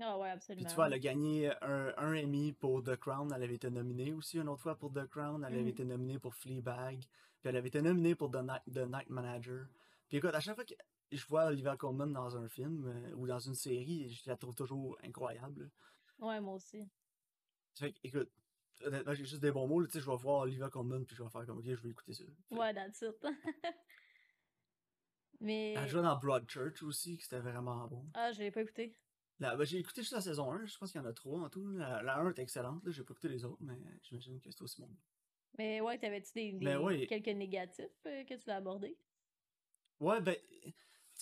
Ah 0.00 0.16
ouais, 0.16 0.28
Puis 0.28 0.32
absolument. 0.36 0.68
tu 0.68 0.74
vois, 0.76 0.86
elle 0.86 0.92
a 0.94 0.98
gagné 0.98 1.50
un, 1.62 1.92
un 1.96 2.14
Emmy 2.16 2.52
pour 2.52 2.82
The 2.82 2.96
Crown, 2.96 3.32
elle 3.34 3.42
avait 3.42 3.56
été 3.56 3.68
nominée 3.70 4.12
aussi 4.12 4.38
une 4.38 4.48
autre 4.48 4.62
fois 4.62 4.76
pour 4.78 4.92
The 4.92 5.06
Crown, 5.08 5.44
elle 5.44 5.52
Mhm. 5.54 5.60
avait 5.60 5.70
été 5.70 5.84
nominée 5.84 6.18
pour 6.20 6.34
Fleabag, 6.34 6.98
puis 7.00 7.08
elle 7.48 7.56
avait 7.56 7.68
été 7.68 7.82
nominée 7.82 8.14
pour 8.14 8.30
The 8.30 8.36
Night, 8.42 8.62
The 8.72 8.86
Night 8.88 9.10
Manager. 9.10 9.66
Puis 10.08 10.18
écoute, 10.18 10.32
à 10.34 10.40
chaque 10.40 10.54
fois 10.54 10.64
que 10.64 10.74
je 11.12 11.26
vois 11.26 11.46
Olivia 11.46 11.76
Colman 11.76 12.08
dans 12.08 12.36
un 12.36 12.48
film 12.48 12.86
euh, 12.86 13.12
ou 13.14 13.26
dans 13.26 13.38
une 13.38 13.54
série, 13.54 14.10
je 14.10 14.28
la 14.28 14.36
trouve 14.36 14.54
toujours 14.54 14.98
incroyable. 15.02 15.70
Ouais, 16.18 16.40
moi 16.40 16.54
aussi. 16.54 16.82
Fait 17.74 17.92
que, 17.92 17.98
écoute, 18.04 18.30
honnêtement, 18.84 19.14
j'ai 19.14 19.24
juste 19.24 19.42
des 19.42 19.52
bons 19.52 19.66
mots, 19.66 19.80
là, 19.80 19.86
tu 19.86 19.92
sais, 19.94 20.00
je 20.00 20.10
vais 20.10 20.16
voir 20.16 20.40
Olivia 20.40 20.68
Colman, 20.70 21.04
puis 21.04 21.14
je 21.16 21.22
vais 21.22 21.30
faire 21.30 21.44
comme, 21.46 21.58
ok, 21.58 21.64
je 21.66 21.74
vais 21.82 21.90
écouter 21.90 22.12
ça. 22.14 22.24
Fait- 22.48 22.54
Ouais, 22.56 22.74
that's 22.74 23.02
it. 23.02 23.16
Mais. 25.40 25.74
Elle 25.74 25.88
jouait 25.88 26.02
dans 26.02 26.16
Broadchurch 26.16 26.82
aussi, 26.82 27.18
que 27.18 27.24
c'était 27.24 27.40
vraiment 27.40 27.86
bon. 27.88 28.06
Ah, 28.14 28.32
je 28.32 28.38
l'ai 28.38 28.50
pas 28.50 28.62
écouté. 28.62 28.96
Ben, 29.38 29.62
j'ai 29.64 29.78
écouté 29.78 30.00
juste 30.00 30.14
la 30.14 30.22
saison 30.22 30.50
1, 30.50 30.64
je 30.64 30.78
pense 30.78 30.90
qu'il 30.90 31.00
y 31.00 31.04
en 31.04 31.06
a 31.06 31.12
trois 31.12 31.40
en 31.40 31.50
tout. 31.50 31.68
La, 31.72 32.02
la 32.02 32.16
1 32.16 32.30
est 32.30 32.38
excellente, 32.38 32.82
là, 32.84 32.90
j'ai 32.90 33.04
pas 33.04 33.12
écouté 33.12 33.28
les 33.28 33.44
autres, 33.44 33.62
mais 33.62 33.78
j'imagine 34.02 34.40
que 34.40 34.50
c'est 34.50 34.62
aussi 34.62 34.80
bon. 34.80 34.88
Mais 35.58 35.80
ouais, 35.82 35.98
t'avais-tu 35.98 36.32
des, 36.32 36.52
des- 36.52 36.76
ouais. 36.76 37.06
quelques 37.06 37.28
négatifs 37.28 37.84
euh, 38.06 38.24
que 38.24 38.34
tu 38.34 38.40
voulais 38.40 38.54
aborder? 38.56 38.96
Ouais, 40.00 40.20
ben, 40.22 40.36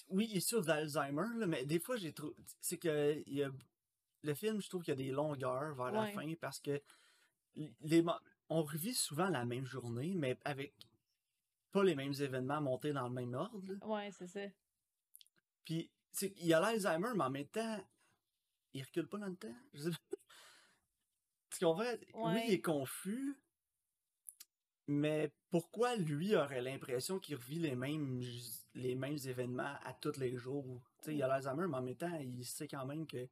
oui, 0.09 0.29
il 0.33 0.43
souffre 0.43 0.67
d'Alzheimer, 0.67 1.27
là, 1.39 1.47
mais 1.47 1.65
des 1.65 1.79
fois, 1.79 1.97
j'ai 1.97 2.13
trouvé. 2.13 2.35
C'est 2.61 2.79
que 2.79 3.23
il 3.27 3.35
y 3.35 3.43
a, 3.43 3.51
le 4.23 4.35
film, 4.35 4.61
je 4.61 4.69
trouve 4.69 4.83
qu'il 4.83 4.93
y 4.93 5.01
a 5.01 5.05
des 5.05 5.11
longueurs 5.11 5.75
vers 5.75 5.93
la 5.93 6.07
fin 6.15 6.35
parce 6.41 6.61
que 6.61 6.81
les, 7.83 8.05
on 8.49 8.63
revit 8.63 8.95
souvent 8.95 9.29
la 9.29 9.45
même 9.45 9.67
journée, 9.67 10.15
mais 10.15 10.39
avec 10.45 10.75
pas 11.73 11.85
les 11.85 11.95
mêmes 11.95 12.15
événements 12.15 12.61
montés 12.61 12.93
dans 12.93 13.09
le 13.09 13.15
même 13.15 13.35
ordre. 13.35 13.61
là. 13.67 13.87
Ouais, 13.87 14.11
c'est 14.13 14.27
ça. 14.29 14.41
Puis, 15.65 15.91
il 16.21 16.47
y 16.47 16.55
a 16.55 16.61
l'Alzheimer, 16.61 17.11
mais 17.17 17.25
en 17.25 17.31
même 17.31 17.47
temps, 17.49 17.85
il 18.73 18.83
recule 18.83 19.09
pas 19.09 19.19
dans 19.19 19.27
le 19.29 19.37
temps. 19.37 19.55
Je 19.73 19.83
sais 19.83 19.91
pas. 19.91 20.17
Tu 21.51 21.65
comprends? 21.65 21.85
Oui, 22.15 22.35
Ouais. 22.35 22.45
il 22.49 22.55
est 22.55 22.61
confus, 22.61 23.37
mais 24.87 25.33
pourquoi 25.51 25.97
lui 25.97 26.35
aurait 26.37 26.61
l'impression 26.63 27.19
qu'il 27.19 27.37
revit 27.37 27.59
les 27.59 27.75
mêmes, 27.75 28.21
les 28.75 28.95
mêmes 28.95 29.19
événements 29.25 29.75
à 29.85 29.93
tous 30.01 30.19
les 30.19 30.37
jours? 30.37 30.83
Tu 31.03 31.07
sais, 31.11 31.15
il 31.17 31.23
a 31.23 31.29
l'Alzheimer, 31.29 31.67
mais 31.69 31.77
en 31.77 31.83
même 31.83 31.97
temps, 31.97 32.15
il 32.21 32.45
sait 32.45 32.69
quand 32.69 32.87
même 32.87 33.07
que. 33.07 33.29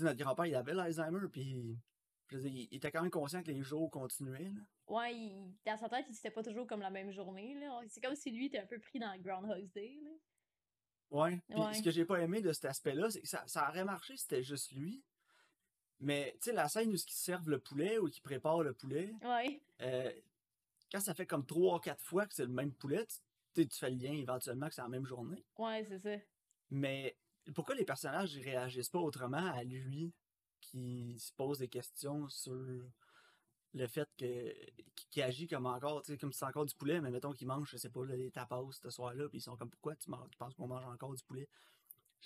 Notre 0.00 0.18
grand-père, 0.18 0.46
il 0.46 0.54
avait 0.54 0.74
l'Alzheimer, 0.74 1.28
puis. 1.32 1.76
Il, 2.32 2.68
était 2.74 2.90
quand 2.90 3.02
même 3.02 3.10
conscient 3.10 3.40
que 3.42 3.50
les 3.52 3.62
jours 3.62 3.88
continuaient, 3.90 4.50
là. 4.50 4.60
Ouais, 4.88 5.14
il- 5.14 5.54
dans 5.64 5.76
sa 5.76 5.88
tête, 5.88 6.06
c'était 6.12 6.30
pas 6.30 6.42
toujours 6.42 6.66
comme 6.66 6.80
la 6.80 6.90
même 6.90 7.10
journée. 7.12 7.54
là. 7.54 7.80
C'est 7.88 8.00
comme 8.02 8.16
si 8.16 8.30
lui 8.32 8.46
était 8.46 8.58
un 8.58 8.66
peu 8.66 8.78
pris 8.80 8.98
dans 8.98 9.16
Groundhog's 9.20 9.72
Day. 9.72 9.96
Là. 10.02 10.10
Ouais. 11.10 11.40
Ce 11.72 11.82
que 11.82 11.90
j'ai 11.92 12.04
pas 12.04 12.20
aimé 12.20 12.40
de 12.40 12.52
cet 12.52 12.64
aspect-là, 12.66 13.10
c'est 13.10 13.20
que 13.22 13.28
ça, 13.28 13.44
ça 13.46 13.68
aurait 13.68 13.84
marché 13.84 14.16
si 14.16 14.24
c'était 14.24 14.42
juste 14.42 14.72
lui. 14.72 15.04
Mais, 16.00 16.32
tu 16.42 16.50
sais, 16.50 16.52
la 16.52 16.68
scène 16.68 16.90
où 16.90 16.94
ils 16.94 16.98
servent 16.98 17.48
le 17.48 17.58
poulet 17.60 17.96
ou 17.98 18.08
qu'ils 18.10 18.22
préparent 18.22 18.62
le 18.62 18.74
poulet, 18.74 19.14
Ouais. 19.22 19.62
euh, 19.82 20.12
quand 20.90 21.00
ça 21.00 21.14
fait 21.14 21.26
comme 21.26 21.44
trois 21.44 21.76
ou 21.76 21.80
quatre 21.80 22.02
fois 22.02 22.26
que 22.26 22.34
c'est 22.34 22.44
le 22.44 22.52
même 22.52 22.72
poulet, 22.72 23.06
tu, 23.54 23.66
fais 23.70 23.90
le 23.90 23.96
lien 23.96 24.12
éventuellement 24.12 24.68
que 24.68 24.74
c'est 24.74 24.82
la 24.82 24.88
même 24.88 25.06
journée. 25.06 25.44
Ouais, 25.58 25.84
c'est 25.88 25.98
ça. 25.98 26.22
Mais 26.70 27.16
pourquoi 27.54 27.74
les 27.74 27.84
personnages 27.84 28.36
réagissent 28.36 28.90
pas 28.90 28.98
autrement 28.98 29.52
à 29.52 29.62
lui 29.64 30.12
qui 30.60 31.16
se 31.18 31.32
pose 31.32 31.58
des 31.58 31.68
questions 31.68 32.28
sur 32.28 32.54
le 33.74 33.86
fait 33.86 34.08
que 34.18 34.52
qui 35.10 35.22
agit 35.22 35.46
comme 35.46 35.66
encore, 35.66 36.02
tu 36.02 36.12
sais, 36.12 36.18
comme 36.18 36.32
si 36.32 36.38
c'est 36.38 36.44
encore 36.44 36.66
du 36.66 36.74
poulet, 36.74 37.00
mais 37.00 37.10
mettons 37.10 37.32
qu'il 37.32 37.46
mange, 37.46 37.70
je 37.70 37.76
sais 37.76 37.90
pas, 37.90 38.04
là, 38.04 38.16
des 38.16 38.30
tapas 38.30 38.62
ce 38.72 38.90
soir-là, 38.90 39.28
puis 39.28 39.38
ils 39.38 39.42
sont 39.42 39.56
comme 39.56 39.70
pourquoi 39.70 39.94
tu, 39.96 40.10
manges, 40.10 40.30
tu 40.30 40.38
penses 40.38 40.54
qu'on 40.54 40.66
mange 40.66 40.84
encore 40.86 41.14
du 41.14 41.22
poulet? 41.24 41.48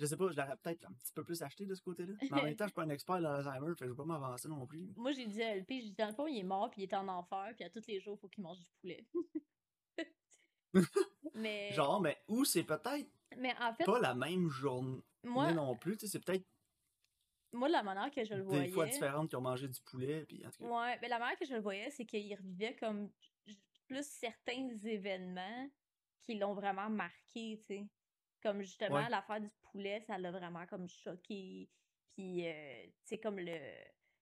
Je 0.01 0.07
sais 0.07 0.17
pas, 0.17 0.31
je 0.31 0.37
l'aurais 0.37 0.57
peut-être 0.57 0.87
un 0.87 0.93
petit 0.95 1.13
peu 1.13 1.23
plus 1.23 1.43
acheté 1.43 1.67
de 1.67 1.75
ce 1.75 1.83
côté-là. 1.83 2.15
Mais 2.23 2.33
en 2.33 2.43
même 2.43 2.57
temps, 2.57 2.65
je 2.65 2.71
suis 2.71 2.75
pas 2.75 2.85
un 2.85 2.89
expert 2.89 3.19
de 3.19 3.23
l'Alzheimer, 3.25 3.75
fait 3.75 3.81
que 3.81 3.85
je 3.85 3.91
vais 3.91 3.97
pas 3.97 4.05
m'avancer 4.05 4.49
non 4.49 4.67
plus. 4.67 4.91
Moi, 4.97 5.13
j'ai 5.13 5.27
dit 5.27 5.43
à 5.43 5.55
LP, 5.57 5.69
j'ai 5.73 5.83
dit 5.83 5.95
dans 5.95 6.09
le 6.09 6.15
fond, 6.15 6.27
il 6.27 6.39
est 6.39 6.43
mort, 6.43 6.71
puis 6.71 6.83
il 6.83 6.85
est 6.85 6.95
en 6.95 7.07
enfer, 7.07 7.53
puis 7.55 7.65
à 7.65 7.71
tous 7.71 7.87
les 7.87 8.01
jours, 8.01 8.17
il 8.17 8.21
faut 8.21 8.29
qu'il 8.29 8.43
mange 8.43 8.59
du 8.59 8.71
poulet. 8.81 9.07
mais, 11.35 11.71
Genre, 11.73 12.01
mais 12.01 12.17
ou 12.29 12.47
c'est 12.47 12.65
peut-être 12.65 13.11
mais 13.37 13.55
en 13.61 13.75
fait, 13.75 13.85
pas 13.85 14.01
la 14.01 14.15
même 14.15 14.49
journée 14.49 15.03
moi, 15.25 15.53
non 15.53 15.77
plus, 15.77 15.97
tu 15.99 16.07
sais, 16.07 16.13
c'est 16.13 16.25
peut-être 16.25 16.47
moi, 17.53 17.69
la 17.69 17.83
manière 17.83 18.11
que 18.11 18.25
je 18.25 18.35
le 18.35 18.43
des 18.43 18.47
voyais. 18.47 18.69
fois 18.69 18.87
différentes 18.87 19.29
qui 19.29 19.37
ont 19.37 19.41
mangé 19.41 19.67
du 19.69 19.81
poulet, 19.81 20.25
puis 20.25 20.47
en 20.47 20.51
tout 20.51 20.63
cas. 20.63 20.71
Ouais, 20.71 20.99
mais 21.03 21.09
la 21.09 21.19
manière 21.19 21.37
que 21.37 21.45
je 21.45 21.55
le 21.55 21.61
voyais, 21.61 21.91
c'est 21.91 22.05
qu'il 22.05 22.33
revivait 22.35 22.77
comme 22.77 23.11
plus 23.89 24.07
certains 24.07 24.69
événements 24.85 25.69
qui 26.23 26.39
l'ont 26.39 26.55
vraiment 26.55 26.89
marqué, 26.89 27.59
tu 27.61 27.67
sais. 27.67 27.89
Comme 28.43 28.63
justement 28.63 29.09
Ouais. 29.09 29.09
l'affaire 29.09 29.41
du 29.41 29.51
poulet, 29.73 30.01
ça 30.01 30.19
l'a 30.19 30.31
vraiment 30.33 30.67
comme 30.67 30.89
choqué. 30.89 31.71
Puis, 32.17 32.47
euh, 32.47 32.87
tu 32.87 32.95
sais, 33.05 33.21
comme 33.21 33.39
le, 33.39 33.59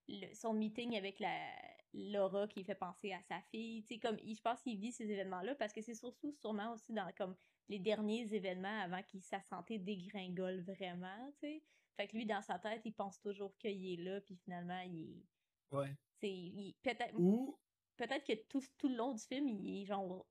le- 0.09 0.35
son 0.35 0.55
meeting 0.55 0.97
avec 0.97 1.21
la 1.21 1.55
Laura 1.93 2.49
qui 2.49 2.65
fait 2.65 2.75
penser 2.75 3.13
à 3.13 3.23
sa 3.23 3.43
fille, 3.43 3.83
tu 3.85 3.95
sais, 3.95 4.01
comme 4.01 4.19
il- 4.23 4.35
je 4.37 4.41
pense 4.43 4.63
qu'il 4.63 4.79
vit 4.81 4.93
ces 4.93 5.11
événements-là 5.11 5.55
parce 5.57 5.73
que 5.73 5.83
c'est 5.83 5.95
surtout 5.95 6.33
sûrement 6.33 6.73
aussi 6.73 6.93
dans 6.93 7.13
comme 7.17 7.37
les 7.69 7.79
derniers 7.79 8.35
événements 8.35 8.81
avant 8.81 9.03
qu'il 9.03 9.23
sa 9.23 9.43
santé 9.43 9.79
dégringole 9.79 10.63
vraiment, 10.65 11.31
tu 11.33 11.39
sais. 11.49 11.65
Fait 11.97 12.09
que 12.09 12.17
lui, 12.17 12.27
dans 12.27 12.43
sa 12.43 12.59
tête, 12.59 12.83
il 12.85 12.95
pense 12.95 13.21
toujours 13.21 13.57
qu'il 13.59 13.85
est 13.93 14.03
là, 14.03 14.21
puis 14.21 14.37
finalement, 14.37 14.81
il 14.81 15.21
est 15.21 15.27
Ouais. 15.71 15.97
c'est 16.21 16.77
peut-être 16.83 17.17
Ou 17.17 17.59
peut-être 17.97 18.25
que 18.27 18.35
tout, 18.49 18.63
tout 18.79 18.89
le 18.89 18.97
long 18.97 19.15
du 19.15 19.23
film 19.25 19.49
il 19.49 19.83
est 19.83 19.87
genre 19.87 20.29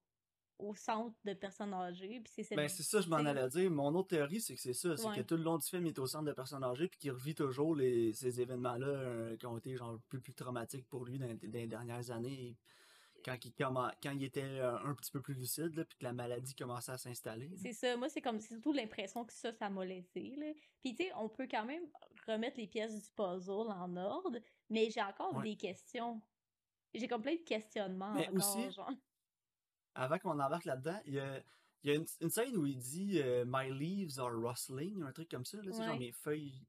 au 0.60 0.74
centre 0.76 1.16
de 1.24 1.34
personnes 1.34 1.74
âgées 1.74 2.20
puis 2.22 2.44
c'est 2.44 2.56
Ben, 2.56 2.68
c'est 2.68 2.84
ça, 2.84 3.00
je 3.02 3.10
m'en 3.10 3.18
allais 3.18 3.48
dire. 3.50 3.70
Mon 3.70 3.94
autre 3.96 4.10
théorie, 4.10 4.42
c'est 4.42 4.56
que 4.56 4.62
c'est 4.62 4.74
ça. 4.74 4.98
C'est 4.98 5.08
Ouais. 5.08 5.18
que 5.18 5.22
tout 5.22 5.38
le 5.38 5.44
long 5.44 5.58
du 5.58 5.66
film, 5.68 5.86
il 5.86 5.90
est 5.90 6.00
au 6.00 6.08
centre 6.08 6.26
de 6.26 6.32
personnes 6.34 6.64
âgées, 6.64 6.88
puis 6.88 7.00
qu'il 7.00 7.12
revit 7.12 7.36
toujours 7.36 7.76
les, 7.76 8.14
ces 8.14 8.42
événements-là 8.42 8.88
euh, 8.88 9.38
qui 9.38 9.46
ont 9.46 9.58
été 9.58 9.76
genre 9.76 10.00
plus, 10.10 10.20
plus 10.22 10.34
traumatiques 10.34 10.88
pour 10.88 11.06
lui 11.06 11.20
dans, 11.20 11.28
dans 11.28 11.38
les 11.54 11.68
dernières 11.68 12.10
années. 12.12 12.58
Quand 13.26 13.36
il, 13.44 13.52
quand 13.54 14.12
il 14.14 14.24
était 14.24 14.42
euh, 14.44 14.78
un 14.86 14.94
petit 14.94 15.12
peu 15.12 15.22
plus 15.22 15.34
lucide, 15.34 15.76
là, 15.76 15.84
puis 15.84 15.98
que 15.98 16.04
la 16.06 16.14
maladie 16.14 16.56
commençait 16.56 16.92
à 16.94 16.98
s'installer. 16.98 17.50
c'est 17.58 17.74
ça 17.74 17.98
moi 17.98 18.08
c'est 18.10 18.22
comme 18.22 18.40
c'est 18.40 18.54
surtout 18.54 18.72
l'impression 18.72 19.26
que 19.26 19.34
ça 19.34 19.52
ça 19.52 19.70
m'a 19.70 19.84
laissé 19.84 20.34
là 20.38 20.54
puis 20.82 20.96
tu 20.96 21.04
sais 21.04 21.12
on 21.18 21.28
peut 21.28 21.48
quand 21.50 21.66
même 21.66 21.82
remettre 22.28 22.58
les 22.58 22.68
pièces 22.68 22.94
du 22.96 23.10
puzzle 23.16 23.52
en 23.72 23.98
ordre 23.98 24.38
mais 24.70 24.90
j'ai 24.92 25.02
encore 25.02 25.36
Ouais. 25.36 25.44
des 25.44 25.56
questions 25.58 26.22
j'ai 26.94 27.08
comme 27.08 27.22
plein 27.24 27.36
de 27.36 27.42
questionnements 27.44 28.14
Mais 28.14 28.30
encore 28.30 28.36
aussi- 28.58 28.72
genre 28.72 28.92
Avant 30.00 30.20
qu'on 30.20 30.40
embarque 30.40 30.66
là-dedans, 30.66 31.00
il 31.06 31.14
y 31.16 31.20
a, 31.20 31.42
il 31.84 31.90
y 31.90 31.94
a 31.94 31.96
une, 31.96 32.06
une 32.22 32.30
scène 32.30 32.56
où 32.58 32.66
il 32.66 32.78
dit 32.78 33.20
euh, 33.22 33.46
My 33.48 33.72
leaves 33.72 34.20
are 34.20 34.32
rustling, 34.32 35.02
un 35.04 35.12
truc 35.12 35.30
comme 35.30 35.46
ça. 35.46 35.58
Là, 35.62 35.72
genre 35.72 35.98
mes 36.00 36.12
feuilles 36.12 36.66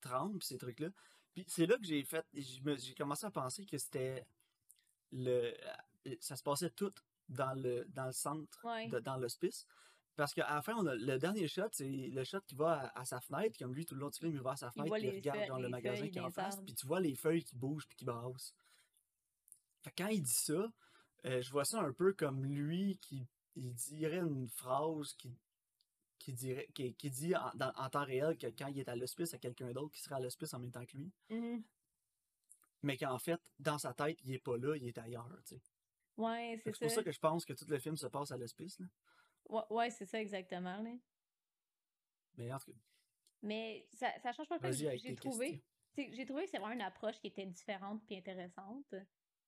tremblent, 0.00 0.42
ces 0.42 0.58
trucs-là. 0.58 0.88
Puis 1.34 1.44
c'est 1.48 1.66
là 1.66 1.76
que 1.76 1.84
j'ai 1.84 2.02
fait. 2.04 2.24
J'ai 2.34 2.94
commencé 2.94 3.26
à 3.26 3.30
penser 3.30 3.64
que 3.66 3.76
c'était. 3.78 4.26
le 5.12 5.52
Ça 6.20 6.36
se 6.36 6.42
passait 6.42 6.70
tout 6.70 6.92
dans 7.28 7.54
le, 7.60 7.84
dans 7.88 8.06
le 8.06 8.12
centre, 8.12 8.58
Ouais. 8.64 8.86
de- 8.88 9.00
dans 9.00 9.16
l'hospice. 9.16 9.66
Parce 10.14 10.32
qu'à 10.32 10.48
la 10.48 10.62
fin, 10.62 10.74
on 10.76 10.86
a, 10.86 10.94
le 10.94 11.18
dernier 11.18 11.46
shot, 11.48 11.68
c'est 11.72 11.88
le 11.90 12.24
shot 12.24 12.40
qui 12.46 12.54
va 12.54 12.84
à, 12.94 13.00
à 13.00 13.04
sa 13.04 13.20
fenêtre. 13.20 13.58
Comme 13.58 13.74
lui, 13.74 13.84
tout 13.84 13.94
le 13.94 14.00
long 14.00 14.08
du 14.08 14.18
film, 14.18 14.32
il 14.34 14.40
va 14.40 14.52
à 14.52 14.56
sa 14.56 14.70
fenêtre, 14.70 14.88
puis 14.94 15.08
il 15.08 15.10
les 15.10 15.16
regarde 15.18 15.38
feuilles- 15.40 15.48
dans 15.48 15.58
le 15.58 15.68
magasin 15.68 16.08
qui 16.08 16.18
est 16.18 16.22
en 16.22 16.30
face, 16.30 16.56
puis 16.64 16.74
tu 16.74 16.86
vois 16.86 17.00
les 17.00 17.14
feuilles 17.16 17.44
qui 17.44 17.54
bougent 17.56 17.86
puis 17.86 17.96
qui 17.96 18.04
brassent. 18.06 18.54
Fait 19.82 19.92
quand 19.98 20.06
il 20.08 20.22
dit 20.22 20.30
ça, 20.32 20.72
euh, 21.26 21.42
je 21.42 21.50
vois 21.50 21.64
ça 21.64 21.80
un 21.80 21.92
peu 21.92 22.12
comme 22.12 22.44
lui 22.44 22.98
qui 22.98 23.26
il 23.54 23.72
dirait 23.74 24.18
une 24.18 24.48
phrase 24.48 25.14
qui, 25.14 25.34
qui, 26.18 26.32
dirait, 26.34 26.68
qui, 26.74 26.94
qui 26.94 27.10
dit 27.10 27.34
en, 27.34 27.50
dans- 27.54 27.72
en 27.76 27.88
temps 27.88 28.04
réel 28.04 28.36
que 28.36 28.48
quand 28.48 28.66
il 28.68 28.78
est 28.80 28.88
à 28.88 28.96
l'hospice, 28.96 29.32
à 29.34 29.38
quelqu'un 29.38 29.72
d'autre 29.72 29.92
qui 29.94 30.02
sera 30.02 30.16
à 30.16 30.20
l'hospice 30.20 30.52
en 30.54 30.58
même 30.58 30.70
temps 30.72 30.84
que 30.84 30.96
lui. 30.96 31.10
Mhm. 31.30 31.62
Mais 32.82 32.96
qu'en 32.98 33.18
fait, 33.18 33.40
dans 33.58 33.78
sa 33.78 33.94
tête, 33.94 34.18
il 34.24 34.32
est 34.34 34.38
pas 34.38 34.56
là, 34.58 34.76
il 34.76 34.86
est 34.86 34.98
ailleurs. 34.98 35.28
tu 35.46 35.56
sais. 35.56 35.62
ouais 36.18 36.60
c'est 36.62 36.72
C'est 36.74 36.78
pour 36.80 36.90
ça 36.90 37.02
que 37.02 37.10
je 37.12 37.18
pense 37.18 37.44
que 37.46 37.54
tout 37.54 37.64
le 37.68 37.78
film 37.78 37.96
se 37.96 38.06
passe 38.06 38.30
à 38.30 38.36
l'hospice. 38.36 38.78
là. 38.78 38.86
ouais, 39.48 39.62
ouais 39.70 39.90
c'est 39.90 40.06
ça 40.06 40.20
exactement 40.20 40.82
là. 40.82 40.92
Mais 42.36 42.52
en 42.52 42.58
tout 42.58 42.70
cas, 42.72 42.78
mais 43.42 43.86
ça 43.94 44.12
ça 44.20 44.32
change 44.32 44.48
pas 44.48 44.58
que 44.58 44.70
j'ai 44.72 45.14
trouvé 45.14 45.64
j'ai 45.96 46.26
trouvé 46.26 46.44
que 46.44 46.50
c'est 46.50 46.58
vraiment 46.58 46.74
une 46.74 46.82
approche 46.82 47.18
qui 47.18 47.28
était 47.28 47.46
différente 47.46 48.04
puis 48.06 48.18
intéressante. 48.18 48.94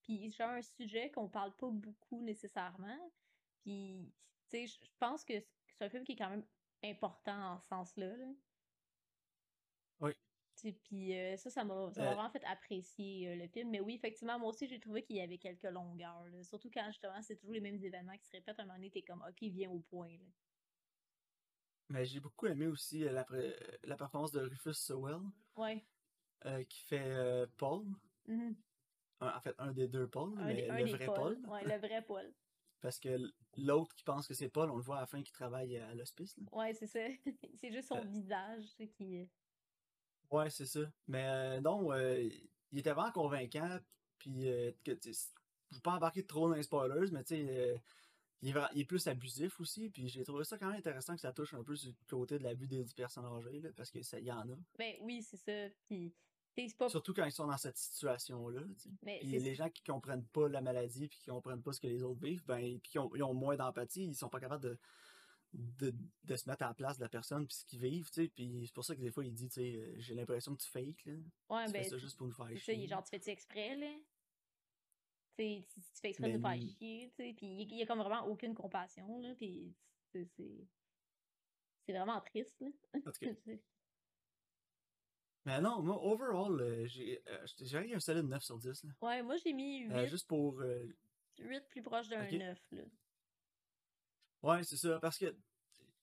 Puis 0.09 0.31
genre 0.33 0.49
un 0.49 0.63
sujet 0.63 1.11
qu'on 1.11 1.29
parle 1.29 1.55
pas 1.57 1.69
beaucoup 1.69 2.23
nécessairement. 2.23 3.13
Puis 3.61 4.11
tu 4.49 4.67
sais, 4.67 4.67
je 4.67 4.91
pense 4.99 5.23
que 5.23 5.35
c'est 5.39 5.85
un 5.85 5.91
film 5.91 6.03
qui 6.05 6.13
est 6.13 6.17
quand 6.17 6.31
même 6.31 6.47
important 6.83 7.53
en 7.53 7.59
ce 7.61 7.67
sens-là. 7.69 8.17
là. 8.17 8.27
Oui. 10.01 10.13
Sais, 10.55 10.73
Puis 10.73 11.15
euh, 11.15 11.37
ça, 11.37 11.51
ça 11.51 11.63
m'a 11.63 11.75
Euh, 11.75 11.89
vraiment 11.91 12.31
fait 12.31 12.43
apprécier 12.47 13.29
euh, 13.29 13.37
le 13.37 13.49
film. 13.49 13.69
Mais 13.69 13.81
oui, 13.81 13.97
effectivement, 13.97 14.39
moi 14.39 14.49
aussi, 14.49 14.67
j'ai 14.67 14.81
trouvé 14.81 15.03
qu'il 15.03 15.17
y 15.17 15.21
avait 15.21 15.37
quelques 15.37 15.65
longueurs. 15.65 16.25
là. 16.31 16.43
Surtout 16.43 16.71
quand 16.73 16.87
justement, 16.87 17.21
c'est 17.21 17.37
toujours 17.37 17.53
les 17.53 17.61
mêmes 17.61 17.85
événements 17.85 18.17
qui 18.17 18.25
se 18.25 18.33
répètent. 18.33 18.59
À 18.59 18.63
un 18.63 18.65
moment 18.65 18.79
donné, 18.79 18.91
t'es 18.91 19.03
comme, 19.03 19.23
OK, 19.29 19.43
viens 19.43 19.71
au 19.71 19.81
point. 19.81 20.09
là. 20.09 20.25
Mais 21.91 22.07
j'ai 22.07 22.21
beaucoup 22.21 22.47
aimé 22.47 22.67
aussi 22.67 23.01
la, 23.01 23.27
la 23.83 23.97
performance 23.97 24.33
de 24.33 24.41
Rufus 24.41 24.73
Sewell, 24.73 25.21
Ouais. 25.57 25.87
qui 26.67 26.81
fait 26.85 27.47
Paul. 27.59 27.85
Mhm. 28.27 28.57
Un- 29.21 29.35
en 29.37 29.41
fait, 29.41 29.55
un 29.59 29.73
des 29.73 29.89
deux 29.89 30.09
Un, 30.15 30.31
mais 30.47 30.69
un 30.69 30.79
le 30.81 30.91
vrai 30.93 31.07
Paul. 31.07 31.41
Paul. 31.41 31.51
Ouais, 31.51 31.65
le 31.65 31.79
vrai 31.79 32.03
Paul. 32.03 32.33
Parce 32.81 33.01
que 33.01 33.19
l'autre 33.57 33.93
qui 33.97 34.05
pense 34.05 34.29
que 34.29 34.35
c'est 34.35 34.49
Paul, 34.49 34.71
on 34.71 34.77
le 34.77 34.83
voit 34.83 34.99
à 34.99 35.01
la 35.01 35.07
fin 35.07 35.21
qui 35.23 35.33
travaille 35.33 35.77
à 35.79 35.95
l'hospice. 35.95 36.37
Ouais, 36.53 36.73
c'est 36.75 36.87
ça. 36.87 37.01
c'est 37.55 37.73
juste 37.73 37.89
son 37.89 37.97
Euh. 37.99 38.05
visage 38.05 38.77
qui. 38.97 39.29
Ouais, 40.31 40.51
c'est 40.51 40.67
ça. 40.67 40.81
Mais 41.09 41.27
euh, 41.27 41.61
non, 41.61 41.91
euh, 41.93 42.23
il 42.71 42.79
était 42.79 42.93
vraiment 42.93 43.11
convaincant. 43.13 43.79
Puis, 44.19 44.49
euh, 44.49 44.73
que, 44.85 44.93
je 45.03 45.75
veux 45.75 45.81
pas 45.81 45.93
embarquer 45.95 46.25
trop 46.27 46.49
dans 46.49 46.55
les 46.55 46.63
spoilers, 46.63 47.11
mais 47.13 47.25
tu 47.25 47.35
sais, 47.37 47.47
euh, 47.49 47.77
il, 48.43 48.55
il 48.75 48.81
est 48.81 48.85
plus 48.85 49.07
abusif 49.09 49.59
aussi. 49.61 49.91
Puis 49.91 50.09
j'ai 50.09 50.23
trouvé 50.25 50.45
ça 50.45 50.59
quand 50.59 50.69
même 50.69 50.77
intéressant 50.79 51.15
que 51.15 51.21
ça 51.21 51.33
touche 51.33 51.55
un 51.55 51.65
peu 51.65 51.75
sur 51.77 51.91
le 51.91 51.97
côté 52.09 52.39
de 52.39 52.45
l'abus 52.45 52.67
des, 52.69 52.85
du 52.85 52.95
personnes 52.95 53.25
âgées, 53.27 53.61
là, 53.61 53.71
parce 53.77 53.91
que 53.91 54.03
ça 54.03 54.21
y 54.21 54.31
en 54.31 54.49
a. 54.49 54.57
Ben 54.79 54.95
oui, 55.01 55.23
c'est 55.23 55.37
ça. 55.37 55.75
Puis, 55.87 56.15
pas. 56.77 56.89
Surtout 56.89 57.15
quand 57.15 57.25
ils 57.25 57.33
sont 57.33 57.47
dans 57.47 57.57
cette 57.57 57.77
situation-là. 57.77 58.63
les 59.03 59.55
gens 59.55 59.71
qui 59.71 59.83
comprennent 59.83 60.27
pas 60.27 60.49
la 60.49 60.61
maladie 60.61 61.09
puis 61.09 61.19
qui 61.19 61.31
comprennent 61.31 61.63
pas 61.63 61.73
ce 61.73 61.81
que 61.81 61.87
les 61.87 62.03
autres 62.03 62.21
vivent, 62.21 62.45
ben 62.47 62.79
puis 62.81 62.91
qui 62.91 62.99
ont, 62.99 63.11
ils 63.15 63.23
ont 63.23 63.35
moins 63.35 63.57
d'empathie, 63.57 64.05
ils 64.05 64.15
sont 64.15 64.29
pas 64.29 64.41
capables 64.41 64.63
de, 64.63 64.79
de, 65.53 65.95
de 66.25 66.37
se 66.37 66.49
mettre 66.49 66.65
à 66.65 66.69
la 66.69 66.75
place 66.75 66.99
de 66.99 67.03
la 67.03 67.09
personne 67.09 67.47
puis 67.47 67.57
ce 67.57 67.65
qu'ils 67.65 67.81
vivent, 67.81 68.11
tu 68.11 68.23
sais. 68.23 68.29
Puis 68.29 68.65
c'est 68.67 68.75
pour 68.75 68.85
ça 68.85 68.95
que 68.95 69.01
des 69.01 69.11
fois 69.11 69.25
il 69.25 69.33
dit, 69.33 69.49
tu 69.49 69.55
sais, 69.55 69.77
euh, 69.77 69.95
j'ai 69.99 70.15
l'impression 70.15 70.55
que 70.55 70.63
tu 70.63 70.69
fakes 70.69 71.05
là. 71.05 71.15
Ouais, 71.51 71.67
tu 71.67 71.73
ben, 71.73 71.83
fais 71.83 71.89
ça 71.89 71.99
juste 71.99 72.17
pour 72.17 72.27
nous 72.27 72.35
faire 72.35 72.49
ça, 72.49 72.57
chier. 72.57 72.75
il 72.75 72.85
est 72.85 72.89
genre, 72.89 73.03
tu 73.03 73.11
fais-tu 73.11 73.31
exprès, 73.31 73.77
là? 73.77 73.93
Tu 75.37 75.45
sais, 75.45 75.65
si 75.69 75.81
tu 75.81 76.01
fais 76.01 76.09
exprès 76.11 76.33
de 76.33 76.39
Mais 76.39 76.39
nous 76.39 76.61
faire 76.61 76.77
chier, 76.79 77.11
tu 77.11 77.17
sais. 77.17 77.35
Puis, 77.37 77.63
il 77.63 77.77
y 77.77 77.83
a 77.83 77.87
comme 77.87 78.01
vraiment 78.01 78.27
aucune 78.27 78.55
compassion, 78.55 79.19
là. 79.21 79.35
Puis, 79.37 79.75
c'est. 80.13 80.29
C'est 80.37 80.67
c'est 81.89 81.95
vraiment 81.95 82.21
triste, 82.21 82.61
là. 82.61 82.69
En 82.95 83.01
tout 83.01 83.13
cas. 83.23 83.31
Mais 85.49 85.63
non, 85.63 85.81
moi, 85.81 85.99
overall, 86.05 86.61
euh, 86.61 86.87
j'ai 86.87 87.23
euh, 87.27 87.95
un 87.95 88.01
solide 88.01 88.27
9 88.27 88.43
sur 88.43 88.59
10. 88.59 88.85
Là. 88.85 88.91
ouais, 89.01 89.23
moi, 89.23 89.35
j'ai 89.39 89.55
mis 89.55 89.79
8, 89.79 89.93
Euh, 89.95 90.07
juste 90.07 90.29
pour. 90.29 90.61
euh, 90.61 90.95
8 91.39 91.67
plus 91.71 91.83
proche 91.83 92.07
d'un 92.11 92.23
Ok. 92.27 92.33
9, 92.33 92.59
là. 92.73 92.83
Ouais, 94.43 94.63
c'est 94.63 94.77
ça, 94.77 94.99
parce 95.01 95.17
que 95.17 95.35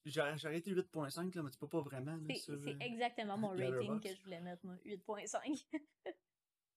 j'ai 0.04 0.20
arrêté 0.20 0.72
8.5, 0.74 1.36
là, 1.36 1.44
mais 1.44 1.52
tu 1.52 1.60
peux 1.60 1.68
pas 1.68 1.82
vraiment. 1.82 2.18
C'est 2.36 2.50
euh, 2.54 2.76
exactement 2.80 3.38
mon 3.38 3.50
rating 3.50 4.02
que 4.02 4.16
je 4.16 4.22
voulais 4.24 4.42
mettre, 4.42 4.66
moi. 4.66 4.78
8.5. 4.84 5.68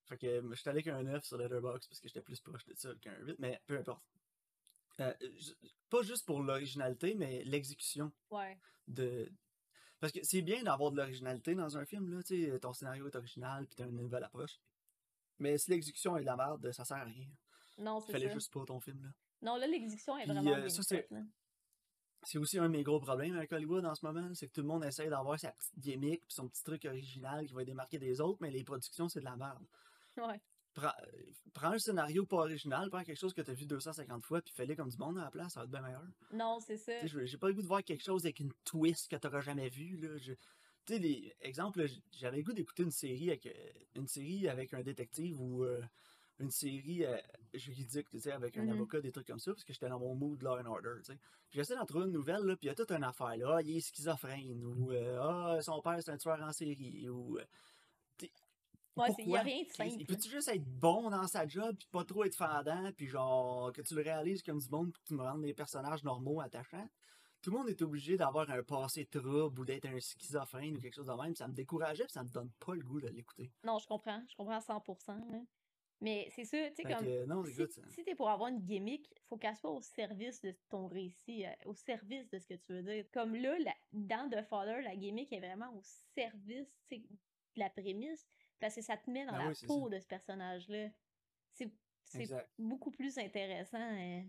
Fait 0.05 0.19
que 0.19 0.27
euh, 0.27 0.55
j'étais 0.55 0.69
allé 0.69 0.81
avec 0.81 0.89
un 0.89 1.03
9 1.05 1.25
sur 1.25 1.39
Letterboxd 1.39 1.89
parce 1.89 2.01
que 2.01 2.09
j'étais 2.09 2.21
plus 2.21 2.39
proche 2.43 2.67
de 2.67 2.75
ça 2.75 2.95
qu'un 3.01 3.17
8, 3.25 3.37
mais 3.39 3.63
peu 3.67 3.79
importe. 3.79 4.05
Euh, 5.01 5.15
pas 5.89 6.03
juste 6.03 6.27
pour 6.27 6.43
l'originalité, 6.43 7.15
mais 7.15 7.45
l'exécution 7.45 8.13
ouais. 8.31 8.59
de. 8.89 9.33
Parce 10.01 10.13
que 10.13 10.21
c'est 10.23 10.43
bien 10.43 10.63
d'avoir 10.63 10.91
de 10.93 10.97
l'originalité 10.97 11.55
dans 11.55 11.77
un 11.77 11.85
film, 11.85 12.09
là, 12.11 12.23
tu 12.23 12.45
sais, 12.51 12.59
ton 12.61 12.73
scénario 12.73 13.07
est 13.09 13.17
original 13.17 13.67
puis 13.67 13.75
t'as 13.77 13.87
une 13.87 13.97
nouvelle 14.01 14.23
approche. 14.25 14.59
Mais 15.39 15.59
si 15.59 15.71
l'exécution 15.71 16.17
est 16.17 16.21
de 16.21 16.27
la 16.27 16.37
merde, 16.37 16.71
ça 16.73 16.85
sert 16.85 16.99
à 16.99 17.05
rien. 17.05 17.27
Non, 17.79 18.01
c'est 18.01 18.13
Fallait 18.13 18.29
ça. 18.29 18.35
juste 18.35 18.53
pas 18.53 18.65
ton 18.65 18.81
film, 18.81 19.03
là. 19.03 19.09
Non, 19.43 19.57
là, 19.57 19.67
l'exécution 19.67 20.17
est 20.19 20.27
vraiment 20.27 20.41
euh, 20.53 20.57
bien 20.61 20.69
ça, 20.69 20.83
c'est- 20.83 21.09
c'est 22.25 22.39
aussi 22.39 22.59
un 22.59 22.65
de 22.69 22.73
mes 22.77 22.83
gros 22.83 22.99
problèmes 22.99 23.37
avec 23.37 23.53
Hollywood 23.53 23.85
en 23.85 23.95
ce 23.95 24.05
moment, 24.05 24.35
c'est 24.35 24.49
que 24.49 24.53
tout 24.53 24.63
le 24.63 24.67
monde 24.67 24.85
essaie 24.85 25.09
d'avoir 25.09 25.39
sa 25.39 25.53
petite 25.53 25.79
gimmick 25.79 26.21
puis 26.27 26.35
son 26.35 26.49
petit 26.49 26.65
truc 26.65 26.85
original 26.85 27.47
qui 27.47 27.53
va 27.55 27.65
démarquer 27.65 27.99
des 27.99 28.21
autres, 28.21 28.39
mais 28.41 28.51
les 28.51 28.65
productions, 28.65 29.09
c'est 29.09 29.21
de 29.21 29.25
la 29.25 29.37
merde. 29.37 29.65
Ouais. 30.17 30.41
Prends, 30.81 30.93
euh, 31.03 31.23
prends 31.55 31.73
un 31.73 31.79
scénario 31.79 32.25
pas 32.25 32.37
original, 32.37 32.89
prends 32.89 33.03
quelque 33.03 33.19
chose 33.19 33.35
que 33.35 33.43
t'as 33.43 33.53
vu 33.53 33.67
250 33.67 34.23
fois, 34.25 34.41
puis 34.41 34.55
fais-le 34.55 34.77
comme 34.77 34.89
du 34.91 34.97
monde 34.97 35.19
à 35.19 35.25
la 35.25 35.31
place, 35.31 35.55
ça 35.55 35.61
va 35.61 35.65
être 35.65 35.71
bien 35.73 35.83
meilleur. 35.83 36.05
Non, 36.33 36.61
c'est 36.61 36.77
ça. 36.77 37.05
J'ai 37.05 37.37
pas 37.37 37.49
le 37.49 37.55
goût 37.55 37.63
de 37.63 37.67
voir 37.67 37.83
quelque 37.83 38.05
chose 38.05 38.25
avec 38.25 38.39
une 38.39 38.53
twist 38.65 39.11
que 39.11 39.17
t'auras 39.17 39.41
jamais 39.41 39.69
vu. 39.69 39.97
Là. 39.97 40.17
Je- 40.19 40.35
Tu 40.87 40.95
sais, 40.95 40.99
les 41.01 41.35
exemples, 41.43 41.85
j'avais 42.13 42.39
le 42.39 42.43
goût 42.45 42.53
d'écouter 42.55 42.83
une 42.85 42.91
série 42.93 43.29
avec 43.29 43.45
euh, 43.47 43.53
une 43.97 44.07
série 44.07 44.49
avec 44.49 44.73
un 44.73 44.83
détective 44.83 45.39
ou 45.41 45.65
euh, 45.65 45.83
une 46.39 46.51
série 46.51 47.05
euh, 47.05 47.19
juridique, 47.53 48.09
tu 48.09 48.21
sais, 48.21 48.31
avec 48.33 48.57
un 48.57 48.63
Mhm. 48.63 48.71
avocat, 48.73 49.01
des 49.01 49.11
trucs 49.13 49.27
comme 49.27 49.39
ça, 49.41 49.51
parce 49.53 49.65
que 49.65 49.73
j'étais 49.75 49.89
dans 49.89 49.99
mon 49.99 50.15
mood 50.15 50.41
Law 50.43 50.59
and 50.61 50.65
Order, 50.67 50.95
tu 51.01 51.13
sais. 51.13 51.19
Puis 51.51 51.59
j'essaie 51.59 51.75
d'en 51.75 51.85
trouver 51.85 52.07
une 52.07 52.13
nouvelle, 52.13 52.41
là, 52.43 52.57
puis 52.57 52.67
il 52.67 52.69
y 52.69 52.71
a 52.71 52.75
toute 52.75 52.91
une 52.93 53.03
affaire, 53.05 53.37
là. 53.37 53.57
Ah, 53.57 53.63
il 53.63 53.77
est 53.77 53.81
schizophrène, 53.81 54.65
ou 54.65 54.93
euh, 54.93 55.19
ah, 55.21 55.61
son 55.61 55.83
père 55.83 55.99
c'est 56.01 56.13
un 56.13 56.17
tueur 56.19 56.41
en 56.41 56.53
série, 56.53 57.09
ou. 57.09 57.39
Il 59.19 59.29
y 59.31 59.37
a 59.37 59.43
rien 59.43 59.63
de 59.65 59.69
simple. 59.69 59.95
Il 59.99 60.07
peut-tu 60.07 60.29
juste 60.31 60.49
être 60.49 60.65
bon 60.65 61.11
dans 61.11 61.27
sa 61.27 61.47
job, 61.47 61.77
puis 61.79 61.89
pas 61.91 62.05
trop 62.05 62.25
être 62.25 62.35
fendant, 62.37 62.91
puis 62.97 63.07
genre, 63.07 63.73
que 63.73 63.83
tu 63.83 63.95
le 63.95 64.03
réalises 64.03 64.43
comme 64.43 64.59
du 64.59 64.69
monde, 64.69 64.93
puis 64.93 65.03
que 65.03 65.09
tu 65.09 65.15
me 65.15 65.23
rendes 65.23 65.43
des 65.43 65.55
personnages 65.55 66.03
normaux 66.05 66.41
attachants? 66.41 66.89
Tout 67.41 67.51
le 67.53 67.59
monde 67.59 67.69
est 67.69 67.81
obligé 67.83 68.17
d'avoir 68.17 68.51
un 68.51 68.63
passé 68.65 69.07
trouble 69.07 69.61
ou 69.61 69.65
d'être 69.65 69.87
un 69.87 70.01
schizophrène 70.01 70.77
ou 70.77 70.81
quelque 70.81 70.95
chose 70.97 71.07
de 71.07 71.13
même. 71.23 71.35
Ça 71.37 71.47
me 71.47 71.53
décourageait, 71.55 72.05
puis 72.05 72.13
ça 72.13 72.25
me 72.25 72.29
donne 72.31 72.51
pas 72.59 72.75
le 72.75 72.83
goût 72.83 73.01
de 73.01 73.07
l'écouter. 73.09 73.53
Non, 73.65 73.79
je 73.79 73.87
comprends. 73.87 74.21
Je 74.29 74.35
comprends 74.35 74.57
à 74.57 74.61
100%. 74.61 75.31
là. 75.31 75.39
Mais 76.01 76.29
c'est 76.31 76.45
ça, 76.45 76.57
tu 76.71 76.77
sais, 76.77 76.83
comme. 76.85 77.05
que, 77.05 77.25
non, 77.27 77.45
si, 77.45 77.55
ça- 77.55 77.83
si 77.89 78.05
t'es 78.05 78.15
pour 78.15 78.29
avoir 78.31 78.49
une 78.51 78.61
gimmick, 78.61 79.09
faut 79.29 79.37
qu'elle 79.37 79.57
soit 79.57 79.71
au 79.73 79.81
service 79.83 80.41
de 80.43 80.55
ton 80.69 80.87
récit, 80.87 81.45
euh, 81.45 81.51
au 81.67 81.75
service 81.75 82.29
de 82.31 82.39
ce 82.39 82.47
que 82.47 82.55
tu 82.55 82.73
veux 82.73 82.83
dire. 82.83 83.05
Comme 83.13 83.35
là, 83.35 83.57
la, 83.59 83.75
dans 83.93 84.29
The 84.31 84.43
Father, 84.43 84.81
la 84.83 84.95
gimmick 84.97 85.33
est 85.33 85.41
vraiment 85.41 85.73
au 85.75 85.81
service 86.15 86.69
de 86.93 86.99
la 87.57 87.69
prémisse, 87.71 88.29
parce 88.61 88.75
que 88.75 88.83
ça 88.83 88.97
te 88.97 89.11
met 89.11 89.25
dans 89.27 89.33
Ben 89.33 89.39
la 89.39 89.49
oui, 89.49 89.57
peau 89.67 89.89
de 89.89 89.99
ce 89.99 90.07
personnage-là. 90.07 90.89
C'est 91.53 91.71
beaucoup 92.59 92.91
plus 92.91 93.19
intéressant 93.19 93.79
euh, 93.99 94.23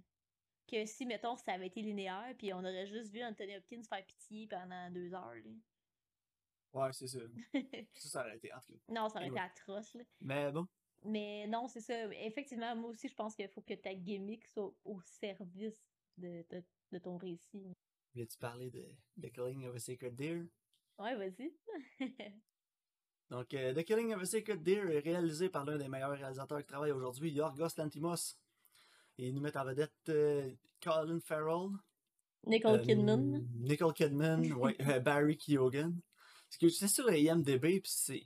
que 0.68 0.86
si, 0.86 1.06
mettons, 1.06 1.36
ça 1.38 1.54
avait 1.54 1.68
été 1.68 1.82
linéaire, 1.82 2.36
puis 2.38 2.54
on 2.54 2.60
aurait 2.60 2.88
juste 2.88 3.12
vu 3.12 3.24
Anthony 3.24 3.56
Hopkins 3.58 3.84
faire 3.84 4.06
pitié 4.06 4.48
pendant 4.48 4.90
deux 4.92 5.14
heures. 5.14 5.34
là. 5.36 5.52
Ouais, 6.74 6.94
c'est 6.94 7.08
ça. 7.08 7.20
Ça, 7.96 8.10
ça 8.10 8.22
aurait 8.22 8.38
été, 8.38 8.52
non, 8.90 9.10
ça 9.10 9.20
aurait 9.20 9.30
été 9.30 9.40
atroce. 9.40 9.94
Là. 9.96 10.04
Mais 10.22 10.52
bon, 10.52 10.68
Mais 11.04 11.48
non, 11.48 11.68
c'est 11.68 11.82
ça. 11.82 12.06
Effectivement, 12.14 12.76
moi 12.76 12.92
aussi, 12.92 13.08
je 13.08 13.16
pense 13.16 13.36
qu'il 13.36 13.48
faut 13.50 13.62
que 13.62 13.74
ta 13.74 13.94
gimmick 13.96 14.46
soit 14.48 14.72
au 14.84 15.02
service 15.02 15.82
de, 16.18 16.46
de, 16.50 16.64
de 16.92 16.98
ton 17.00 17.18
récit. 17.18 17.74
voulais-tu 18.14 18.38
parler 18.38 18.70
de 18.70 18.96
The 19.22 19.32
Killing 19.32 19.66
of 19.66 19.76
a 19.76 19.80
Sacred 19.80 20.16
Deer? 20.16 20.46
Ouais, 21.00 21.16
vas-y. 21.16 21.54
Donc, 23.30 23.54
euh, 23.54 23.74
The 23.74 23.84
Killing 23.84 24.14
of 24.16 24.22
a 24.22 24.26
Sacred 24.26 24.64
Deer 24.64 24.90
est 24.90 25.00
réalisé 25.00 25.50
par 25.50 25.64
l'un 25.66 25.78
des 25.78 25.88
meilleurs 25.88 26.18
réalisateurs 26.18 26.60
qui 26.60 26.66
travaille 26.68 26.92
aujourd'hui, 26.92 27.32
Yorgos 27.32 27.68
Lantimos. 27.78 28.36
Et 29.18 29.28
ils 29.28 29.34
nous 29.36 29.42
mettent 29.42 29.58
en 29.58 29.66
vedette 29.66 29.92
euh, 30.10 30.50
Colin 30.82 31.20
Farrell, 31.20 31.70
Nicole 32.48 32.80
Euh, 32.80 32.84
Kidman. 32.84 33.46
Nicole 33.60 33.94
Kidman, 33.94 34.52
ouais, 34.54 35.00
Barry 35.02 35.38
Keoghan. 35.38 35.94
Parce 36.48 36.58
que 36.60 36.68
j'étais 36.70 36.88
sur 36.88 37.06
le 37.06 37.18
IMDB, 37.18 37.82
puis 37.82 37.92
c'est. 37.94 38.24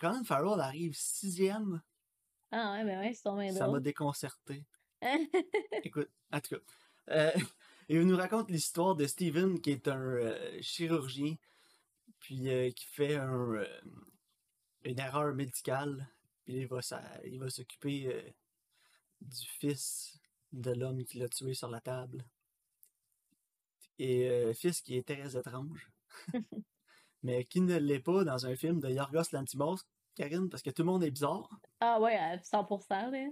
Colin 0.00 0.22
Farrell 0.24 0.60
arrive 0.60 0.94
sixième, 0.94 1.80
Ah 2.50 2.72
ouais, 2.72 2.84
ben 2.84 3.00
ouais, 3.00 3.14
c'est 3.14 3.30
main 3.30 3.50
ça 3.52 3.68
m'a 3.68 3.80
déconcerté. 3.80 4.64
Écoute, 5.84 6.10
en 6.32 6.40
tout 6.40 6.56
cas. 6.56 6.62
euh, 7.10 7.30
il 7.88 8.02
nous 8.06 8.16
raconte 8.16 8.50
l'histoire 8.50 8.94
de 8.96 9.06
Steven, 9.06 9.60
qui 9.60 9.70
est 9.70 9.88
un 9.88 9.98
euh, 9.98 10.58
chirurgien, 10.60 11.36
puis 12.20 12.48
euh, 12.48 12.70
qui 12.70 12.86
fait 12.86 13.16
un, 13.16 13.54
euh, 13.54 13.80
une 14.84 14.98
erreur 14.98 15.34
médicale, 15.34 16.08
puis 16.44 16.58
il 16.58 16.66
va, 16.66 16.82
s'a- 16.82 17.20
il 17.24 17.38
va 17.40 17.50
s'occuper 17.50 18.06
euh, 18.06 18.22
du 19.20 19.46
fils 19.58 20.18
de 20.52 20.72
l'homme 20.72 21.04
qui 21.04 21.18
l'a 21.18 21.28
tué 21.28 21.54
sur 21.54 21.68
la 21.70 21.80
table. 21.80 22.24
Et 23.98 24.28
euh, 24.28 24.54
fils 24.54 24.80
qui 24.80 24.96
est 24.96 25.06
très 25.06 25.36
étrange, 25.36 25.90
mais 27.22 27.44
qui 27.44 27.60
ne 27.60 27.76
l'est 27.76 28.00
pas 28.00 28.24
dans 28.24 28.46
un 28.46 28.56
film 28.56 28.80
de 28.80 28.88
Yorgos 28.88 29.30
Lantimos, 29.32 29.78
Karine, 30.14 30.48
parce 30.48 30.62
que 30.62 30.70
tout 30.70 30.82
le 30.82 30.86
monde 30.86 31.04
est 31.04 31.10
bizarre. 31.10 31.48
ah 31.80 32.00
ouais, 32.00 32.16
à 32.16 32.36
100%. 32.38 33.10
Là. 33.10 33.28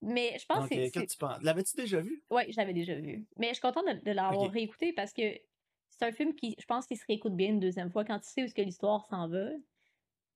Mais 0.00 0.38
je 0.38 0.46
pense 0.46 0.60
Donc, 0.60 0.68
que 0.68 0.74
c'est. 0.76 0.90
quand 0.92 1.06
tu 1.06 1.16
penses. 1.16 1.42
L'avais-tu 1.42 1.74
déjà 1.76 2.00
vu? 2.00 2.22
Ouais, 2.30 2.50
je 2.52 2.56
l'avais 2.56 2.72
déjà 2.74 2.94
vu. 2.94 3.26
Mais 3.36 3.48
je 3.48 3.54
suis 3.54 3.60
contente 3.62 3.86
de, 3.86 4.04
de 4.04 4.10
l'avoir 4.12 4.50
réécouté 4.50 4.92
parce 4.92 5.12
que 5.12 5.22
c'est 5.98 6.06
un 6.06 6.12
film 6.12 6.34
qui, 6.34 6.54
je 6.58 6.64
pense, 6.66 6.86
qu'il 6.86 6.96
se 6.96 7.04
réécoute 7.06 7.34
bien 7.34 7.48
une 7.48 7.60
deuxième 7.60 7.90
fois 7.90 8.04
quand 8.04 8.18
tu 8.20 8.28
sais 8.28 8.42
où 8.42 8.44
est-ce 8.44 8.54
que 8.54 8.62
l'histoire 8.62 9.04
s'en 9.06 9.28
va. 9.28 9.48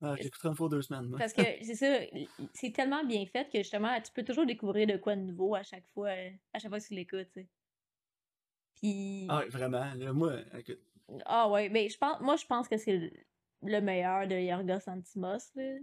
Ah, 0.01 0.15
je 0.17 0.23
l'écouterai 0.23 0.49
une 0.49 0.55
fois 0.55 0.67
deux 0.69 0.81
semaines. 0.81 1.07
moi. 1.07 1.17
Parce 1.19 1.31
que 1.33 1.41
c'est 1.61 1.75
ça, 1.75 1.99
c'est 2.53 2.71
tellement 2.73 3.03
bien 3.05 3.25
fait 3.25 3.49
que 3.49 3.59
justement, 3.59 3.99
tu 4.01 4.11
peux 4.11 4.23
toujours 4.23 4.45
découvrir 4.45 4.85
de 4.87 4.97
quoi 4.97 5.15
de 5.15 5.21
nouveau 5.21 5.55
à 5.55 5.63
chaque 5.63 5.87
fois, 5.93 6.09
à 6.53 6.59
chaque 6.59 6.69
fois 6.69 6.79
que 6.79 6.85
tu 6.87 6.93
l'écoutes. 6.93 7.31
tu 7.33 7.41
sais. 7.41 7.47
Puis. 8.75 9.27
Ah, 9.29 9.43
vraiment. 9.49 9.93
là, 9.95 10.13
moi, 10.13 10.39
écoute, 10.57 10.79
Ah 11.25 11.49
ouais, 11.49 11.69
mais 11.69 11.89
je 11.89 11.97
pense, 11.97 12.19
moi 12.21 12.35
je 12.35 12.45
pense 12.45 12.67
que 12.67 12.77
c'est 12.77 12.97
le, 12.97 13.11
le 13.63 13.79
meilleur 13.81 14.27
de 14.27 14.35
Yorgos 14.35 14.87
Antimos. 14.89 15.51
Là. 15.55 15.75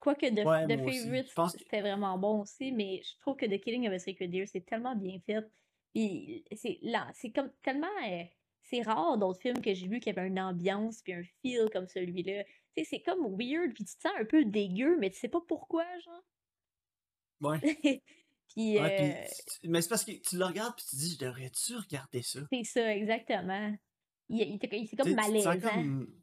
Quoique 0.00 0.26
The, 0.26 0.44
Ouais, 0.44 0.84
aussi. 0.86 1.00
Favorite, 1.00 1.34
que- 1.34 1.58
c'était 1.58 1.80
vraiment 1.80 2.18
bon 2.18 2.40
aussi, 2.40 2.72
mais 2.72 3.02
je 3.04 3.16
trouve 3.20 3.36
que 3.36 3.46
The 3.46 3.60
Killing 3.60 3.86
of 3.86 3.94
a 3.94 3.98
Sacred 3.98 4.30
Deer, 4.30 4.46
c'est 4.48 4.66
tellement 4.66 4.96
bien 4.96 5.18
fait. 5.24 5.46
Puis 5.94 6.44
c'est 6.56 6.78
là, 6.82 7.08
c'est 7.14 7.30
comme 7.30 7.50
tellement. 7.62 7.86
euh, 8.06 8.24
c'est 8.64 8.82
rare 8.82 9.18
d'autres 9.18 9.40
films 9.40 9.60
que 9.62 9.74
j'ai 9.74 9.88
vus 9.88 10.00
qui 10.00 10.10
avaient 10.10 10.26
une 10.26 10.40
ambiance 10.40 11.02
puis 11.02 11.12
un 11.14 11.22
feel 11.42 11.68
comme 11.72 11.86
celui-là. 11.88 12.44
Tu 12.44 12.82
sais, 12.82 12.84
c'est 12.90 13.02
comme 13.02 13.36
weird, 13.38 13.72
puis 13.74 13.84
tu 13.84 13.96
te 13.96 14.00
sens 14.02 14.12
un 14.18 14.24
peu 14.24 14.44
dégueu, 14.44 14.96
mais 14.98 15.10
tu 15.10 15.18
sais 15.18 15.28
pas 15.28 15.40
pourquoi, 15.46 15.84
genre. 16.00 16.22
ouais. 17.40 17.60
puis, 18.54 18.78
Ouais, 18.78 19.24
euh, 19.30 19.68
mais 19.68 19.82
c'est 19.82 19.88
parce 19.88 20.04
que 20.04 20.12
tu 20.12 20.36
le 20.38 20.44
regardes 20.44 20.74
puis 20.76 20.84
tu 20.88 20.96
te 20.96 20.96
dis, 20.96 21.10
je 21.12 21.18
devrais-tu 21.18 21.76
regarder 21.76 22.22
ça? 22.22 22.40
c'est 22.52 22.64
ça, 22.64 22.94
exactement. 22.94 23.74
Il, 24.28 24.40
il, 24.40 24.54
était- 24.56 24.78
il- 24.78 24.88
c'est 24.88 24.96
comme 24.96 25.14
malaisant. 25.14 25.58
comme- 25.60 26.20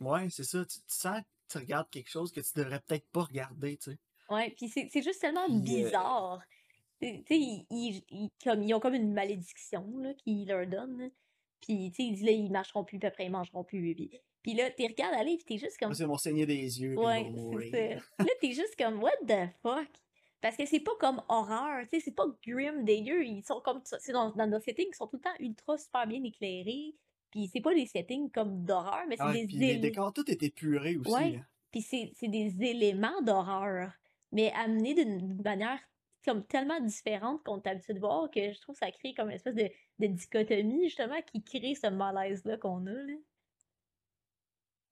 Ouais, 0.00 0.28
c'est 0.30 0.44
ça. 0.44 0.64
Tu, 0.64 0.78
tu 0.78 0.84
sens 0.88 1.20
que 1.20 1.26
tu 1.48 1.58
regardes 1.58 1.90
quelque 1.90 2.10
chose 2.10 2.32
que 2.32 2.40
tu 2.40 2.50
devrais 2.56 2.80
peut-être 2.80 3.06
pas 3.10 3.22
regarder, 3.24 3.76
tu 3.76 3.92
sais. 3.92 3.98
Ouais, 4.30 4.50
puis 4.56 4.68
c'est 4.68 4.88
c'est 4.92 5.02
juste 5.02 5.20
tellement 5.20 5.46
Puis, 5.46 5.56
euh, 5.56 5.84
bizarre. 5.84 6.42
Tu 7.00 7.08
sais, 7.28 7.38
ils, 7.38 7.66
ils- 7.70 8.04
ils- 8.10 8.30
comme, 8.42 8.62
ils 8.62 8.74
ont 8.74 8.80
comme 8.80 8.94
une 8.94 9.12
malédiction 9.12 9.98
là, 9.98 10.14
qu'ils 10.14 10.46
leur 10.48 10.66
donnent. 10.66 11.10
Puis, 11.60 11.90
tu 11.90 11.96
sais, 11.96 12.08
ils 12.08 12.24
là, 12.24 12.32
ils 12.32 12.50
marcheront 12.50 12.84
plus, 12.84 12.98
puis 12.98 13.08
après, 13.08 13.26
ils 13.26 13.30
mangeront 13.30 13.64
plus. 13.64 13.94
Puis, 13.94 14.10
puis 14.42 14.54
là, 14.54 14.70
tu 14.70 14.84
regardes 14.84 15.14
aller, 15.14 15.36
puis 15.36 15.44
t'es 15.44 15.58
juste 15.58 15.78
comme. 15.78 15.92
C'est 15.94 16.06
mon 16.06 16.16
saigner 16.16 16.46
des 16.46 16.80
yeux. 16.80 16.96
Ouais, 16.98 17.30
ils 17.30 17.70
c'est 17.70 17.98
ça. 17.98 18.24
Là, 18.24 18.30
t'es 18.40 18.52
juste 18.52 18.74
comme, 18.78 19.02
what 19.02 19.16
the 19.26 19.50
fuck? 19.62 19.88
Parce 20.40 20.56
que 20.56 20.64
c'est 20.64 20.80
pas 20.80 20.96
comme 20.98 21.22
horreur, 21.28 21.82
tu 21.82 21.98
sais, 21.98 22.00
c'est 22.00 22.14
pas 22.14 22.24
grim, 22.46 22.82
dégueu. 22.84 23.24
Ils 23.26 23.42
sont 23.42 23.60
comme 23.60 23.82
ça. 23.84 23.98
C'est 24.00 24.12
dans, 24.12 24.30
dans 24.30 24.46
nos 24.46 24.60
settings 24.60 24.90
qui 24.90 24.96
sont 24.96 25.06
tout 25.06 25.16
le 25.16 25.22
temps 25.22 25.36
ultra 25.38 25.76
super 25.76 26.06
bien 26.06 26.22
éclairés. 26.24 26.94
Puis 27.30 27.48
c'est 27.52 27.60
pas 27.60 27.74
des 27.74 27.86
settings 27.86 28.30
comme 28.30 28.64
d'horreur, 28.64 29.04
mais 29.08 29.16
c'est 29.16 29.22
Ah, 29.22 29.32
des 29.32 29.46
puis 29.46 29.56
les 29.56 29.76
décors, 29.76 30.12
tout 30.12 30.28
est 30.30 30.42
épuré 30.42 30.96
aussi. 30.96 31.12
Ouais. 31.12 31.30
là. 31.32 31.38
puis 31.70 31.82
c'est 31.82 32.10
c'est 32.14 32.28
des 32.28 32.56
éléments 32.62 33.20
d'horreur, 33.22 33.92
mais 34.32 34.50
amenés 34.52 34.94
d'une 34.94 35.40
manière 35.42 35.78
comme 36.24 36.44
tellement 36.46 36.80
différente 36.80 37.42
qu'on 37.44 37.60
est 37.60 37.66
habitué 37.68 37.94
de 37.94 38.00
voir 38.00 38.30
que 38.30 38.52
je 38.52 38.60
trouve 38.60 38.74
que 38.74 38.84
ça 38.84 38.90
crée 38.90 39.14
comme 39.14 39.28
une 39.28 39.36
espèce 39.36 39.54
de, 39.54 39.70
de 39.98 40.06
dichotomie, 40.06 40.84
justement, 40.88 41.20
qui 41.22 41.42
crée 41.42 41.74
ce 41.74 41.86
malaise-là 41.88 42.56
qu'on 42.58 42.86
a, 42.86 42.92
là. 42.92 43.14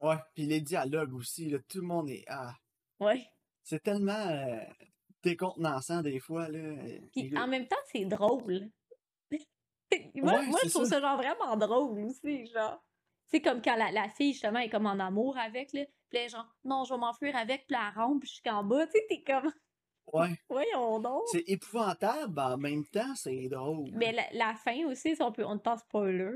Ouais, 0.00 0.16
puis 0.34 0.46
les 0.46 0.60
dialogues 0.60 1.12
aussi, 1.14 1.50
là, 1.50 1.58
tout 1.68 1.80
le 1.80 1.86
monde 1.86 2.08
est. 2.10 2.24
Ah, 2.28 2.54
Ouais. 3.00 3.26
c'est 3.62 3.82
tellement 3.82 4.12
euh, 4.12 4.60
décontenançant 5.22 6.02
des 6.02 6.20
fois. 6.20 6.48
Là. 6.48 6.76
Puis 7.12 7.36
en 7.36 7.46
même 7.48 7.66
temps, 7.66 7.76
c'est 7.92 8.04
drôle. 8.04 8.70
moi, 10.14 10.34
Ouais, 10.38 10.46
moi 10.46 10.58
je 10.64 10.70
trouve 10.70 10.84
ça. 10.84 10.96
ça 10.96 11.00
genre 11.00 11.16
vraiment 11.16 11.56
drôle 11.56 11.98
aussi, 12.04 12.46
genre. 12.46 12.82
C'est 13.26 13.42
comme 13.42 13.60
quand 13.60 13.76
la, 13.76 13.90
la 13.90 14.08
fille, 14.08 14.32
justement, 14.32 14.60
est 14.60 14.70
comme 14.70 14.86
en 14.86 14.98
amour 15.00 15.36
avec, 15.36 15.72
là. 15.72 15.84
Puis 16.08 16.18
là, 16.20 16.28
genre, 16.28 16.46
non, 16.64 16.84
je 16.84 16.94
vais 16.94 17.00
m'enfuir 17.00 17.36
avec, 17.36 17.66
puis 17.66 17.74
la 17.76 17.90
rampe 17.90 18.24
jusqu'en 18.24 18.64
bas. 18.64 18.86
Tu 18.86 18.92
sais, 18.92 19.06
t'es 19.08 19.22
comme, 19.22 19.52
Ouais, 20.12 20.38
voyons 20.49 21.01
donc. 21.01 21.23
c'est 21.31 21.44
épouvantable, 21.49 22.33
mais 22.35 22.42
en 22.42 22.59
même 22.59 22.87
temps, 22.87 23.14
c'est 23.14 23.49
drôle. 23.49 23.90
Mais 23.92 24.12
la, 24.12 24.25
la 24.33 24.55
fin 24.55 24.87
aussi, 24.87 25.16
si 25.16 25.23
on 25.23 25.33
peut, 25.33 25.44
on 25.44 25.55
ne 25.55 25.61
passe 25.61 25.85
pas 25.90 26.11
là. 26.11 26.31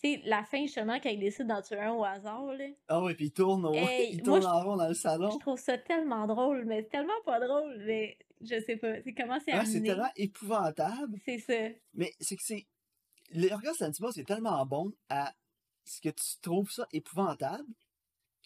Tu 0.00 0.14
sais, 0.14 0.22
la 0.26 0.44
fin, 0.44 0.62
justement, 0.62 1.00
quand 1.00 1.10
il 1.10 1.18
décide 1.18 1.48
d'en 1.48 1.60
tuer 1.60 1.80
un 1.80 1.92
au 1.92 2.04
hasard, 2.04 2.52
là. 2.52 2.66
Ah 2.86 3.02
ouais, 3.02 3.14
puis 3.14 3.26
il 3.26 3.32
tourne, 3.32 3.66
au... 3.66 3.74
Hey, 3.74 4.10
il 4.12 4.24
moi, 4.24 4.40
tourne 4.40 4.46
en 4.46 4.60
rond 4.62 4.76
dans 4.76 4.88
le 4.88 4.94
salon. 4.94 5.30
Je 5.30 5.38
trouve 5.38 5.58
ça 5.58 5.76
tellement 5.76 6.26
drôle, 6.26 6.64
mais 6.66 6.84
tellement 6.84 7.20
pas 7.24 7.40
drôle, 7.40 7.82
mais 7.84 8.16
je 8.40 8.60
sais 8.60 8.76
pas. 8.76 9.02
C'est 9.02 9.12
comment 9.12 9.38
c'est 9.44 9.54
Ouais, 9.54 9.64
c'est 9.64 9.82
tellement 9.82 10.10
épouvantable. 10.14 11.18
C'est 11.24 11.38
ça. 11.38 11.74
Mais 11.94 12.12
c'est 12.20 12.36
que 12.36 12.44
c'est. 12.44 12.66
L'orgasme 13.34 13.86
Santima, 13.86 14.10
c'est 14.12 14.24
tellement 14.24 14.64
bon 14.64 14.92
à 15.08 15.34
ce 15.84 16.00
que 16.00 16.10
tu 16.10 16.40
trouves 16.40 16.70
ça 16.70 16.86
épouvantable 16.92 17.66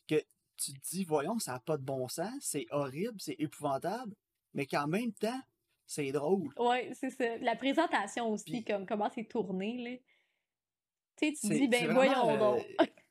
que 0.08 0.16
tu 0.64 0.72
te 0.72 0.80
dis, 0.90 1.04
voyons, 1.04 1.38
ça 1.38 1.52
n'a 1.52 1.60
pas 1.60 1.76
de 1.76 1.82
bon 1.84 2.08
sens, 2.08 2.34
c'est 2.40 2.66
horrible, 2.70 3.20
c'est 3.20 3.36
épouvantable, 3.38 4.14
mais 4.54 4.66
qu'en 4.66 4.86
même 4.86 5.12
temps, 5.12 5.40
c'est 5.86 6.10
drôle. 6.12 6.52
Ouais, 6.58 6.90
c'est 6.94 7.10
ça. 7.10 7.36
La 7.38 7.56
présentation 7.56 8.30
aussi, 8.30 8.44
Puis- 8.50 8.64
comme 8.64 8.86
comment 8.86 9.10
c'est 9.14 9.24
tourné, 9.28 9.76
là. 9.78 9.96
Tu 11.16 11.34
sais, 11.36 11.48
tu 11.48 11.54
dis, 11.54 11.68
ben 11.68 11.92
voyons 11.92 12.36
donc. 12.38 12.64
euh, 12.80 12.86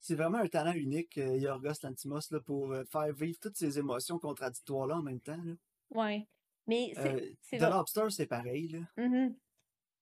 c'est 0.00 0.14
vraiment 0.14 0.38
un 0.38 0.48
talent 0.48 0.72
unique, 0.72 1.18
euh, 1.18 1.36
Yorgos 1.36 1.82
Lanthimos, 1.82 2.30
là, 2.30 2.40
pour 2.40 2.72
euh, 2.72 2.84
faire 2.84 3.12
vivre 3.12 3.38
toutes 3.40 3.56
ces 3.56 3.78
émotions 3.78 4.18
contradictoires-là 4.18 4.96
en 4.96 5.02
même 5.02 5.20
temps. 5.20 5.38
Ouais. 5.90 6.26
Mais 6.66 6.92
c'est 6.94 7.62
Euh, 7.62 7.68
The. 7.68 7.70
Lobster, 7.70 8.10
c'est 8.10 8.26
pareil. 8.26 8.68
Là. 8.68 8.80
Mhm. 8.96 9.36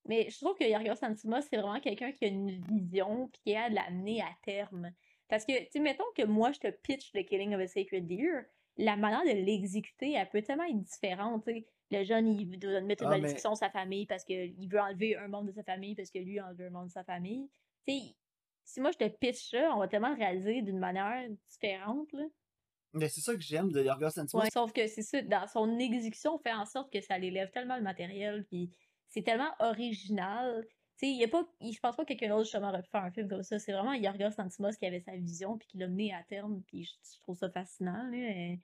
Mais 0.05 0.29
je 0.29 0.37
trouve 0.39 0.55
que 0.57 0.63
Yorgos 0.63 1.01
Lanthimos, 1.01 1.41
c'est 1.49 1.57
vraiment 1.57 1.79
quelqu'un 1.81 2.11
qui 2.13 2.25
a 2.25 2.27
une 2.29 2.49
vision 2.65 3.27
puis 3.27 3.41
qui 3.43 3.55
a 3.55 3.69
de 3.69 3.75
l'amener 3.75 4.21
à 4.21 4.29
terme. 4.43 4.91
Parce 5.29 5.45
que, 5.45 5.69
tu 5.69 5.79
mettons 5.81 6.05
que 6.15 6.23
moi, 6.23 6.51
je 6.51 6.59
te 6.59 6.67
pitch 6.69 7.11
The 7.11 7.25
Killing 7.25 7.53
of 7.55 7.61
a 7.61 7.67
Sacred 7.67 8.07
Deer, 8.07 8.45
la 8.77 8.95
manière 8.95 9.23
de 9.23 9.39
l'exécuter, 9.43 10.13
elle 10.13 10.29
peut 10.29 10.41
tellement 10.41 10.63
être 10.65 10.81
différente, 10.81 11.43
tu 11.45 11.53
sais. 11.53 11.67
Le 11.89 12.03
jeune, 12.03 12.27
il 12.27 12.59
doit 12.59 12.81
mettre 12.81 13.03
une 13.03 13.07
Ah, 13.07 13.15
mais 13.15 13.21
malédiction 13.21 13.51
sur 13.51 13.59
sa 13.65 13.69
famille 13.69 14.05
parce 14.05 14.25
qu'il 14.25 14.67
veut 14.69 14.79
enlever 14.79 15.15
un 15.15 15.29
membre 15.29 15.47
de 15.47 15.53
sa 15.53 15.63
famille 15.63 15.95
parce 15.95 16.11
que 16.11 16.19
lui 16.19 16.37
a 16.37 16.47
enlevé 16.47 16.65
un 16.65 16.69
membre 16.69 16.87
de 16.87 16.91
sa 16.91 17.05
famille. 17.05 17.49
Tu 17.87 17.93
sais, 17.93 18.15
si 18.65 18.81
moi, 18.81 18.91
je 18.91 18.97
te 18.97 19.07
pitch 19.07 19.51
ça, 19.51 19.73
on 19.73 19.79
va 19.79 19.87
tellement 19.87 20.09
le 20.09 20.17
réaliser 20.17 20.61
d'une 20.61 20.79
manière 20.79 21.29
différente, 21.49 22.11
là. 22.11 22.25
mais 22.93 23.07
c'est 23.07 23.21
ça 23.21 23.33
que 23.33 23.41
j'aime 23.41 23.71
de 23.71 23.81
Yorgos 23.81 24.09
Lanthimos. 24.17 24.43
Ouais, 24.43 24.49
sauf 24.51 24.73
que 24.73 24.85
c'est 24.87 25.01
ça, 25.01 25.21
dans 25.21 25.47
son 25.47 25.79
exécution, 25.79 26.37
fait 26.39 26.51
en 26.53 26.65
sorte 26.65 26.91
que 26.91 26.99
ça 26.99 27.17
l'élève 27.17 27.51
tellement 27.51 27.77
le 27.77 27.83
matériel, 27.83 28.45
puis 28.49 28.69
c'est 29.07 29.23
tellement 29.23 29.53
original. 29.59 30.65
Sais, 30.97 31.07
il 31.09 31.17
y 31.17 31.23
a 31.23 31.27
pas, 31.27 31.47
il- 31.61 31.73
je 31.73 31.79
pense 31.79 31.95
pas 31.95 32.03
que 32.03 32.07
quelqu'un 32.09 32.29
d'autre 32.29 32.45
justement 32.45 32.69
aurait 32.69 32.81
pu 32.81 32.89
faire 32.89 33.03
un 33.03 33.11
film 33.11 33.27
comme 33.29 33.43
ça. 33.43 33.59
C'est 33.59 33.71
vraiment 33.71 33.93
Yorgos 33.93 34.35
Lanthimos 34.37 34.71
qui 34.77 34.85
avait 34.85 34.99
sa 34.99 35.15
vision, 35.15 35.57
puis 35.57 35.67
qui 35.67 35.77
l'a 35.77 35.87
mené 35.87 36.11
à 36.13 36.23
terme, 36.23 36.63
puis 36.65 36.85
je, 36.85 36.93
je 37.15 37.19
trouve 37.21 37.37
ça 37.37 37.49
fascinant, 37.49 38.09
là. 38.11 38.17
et- 38.17 38.59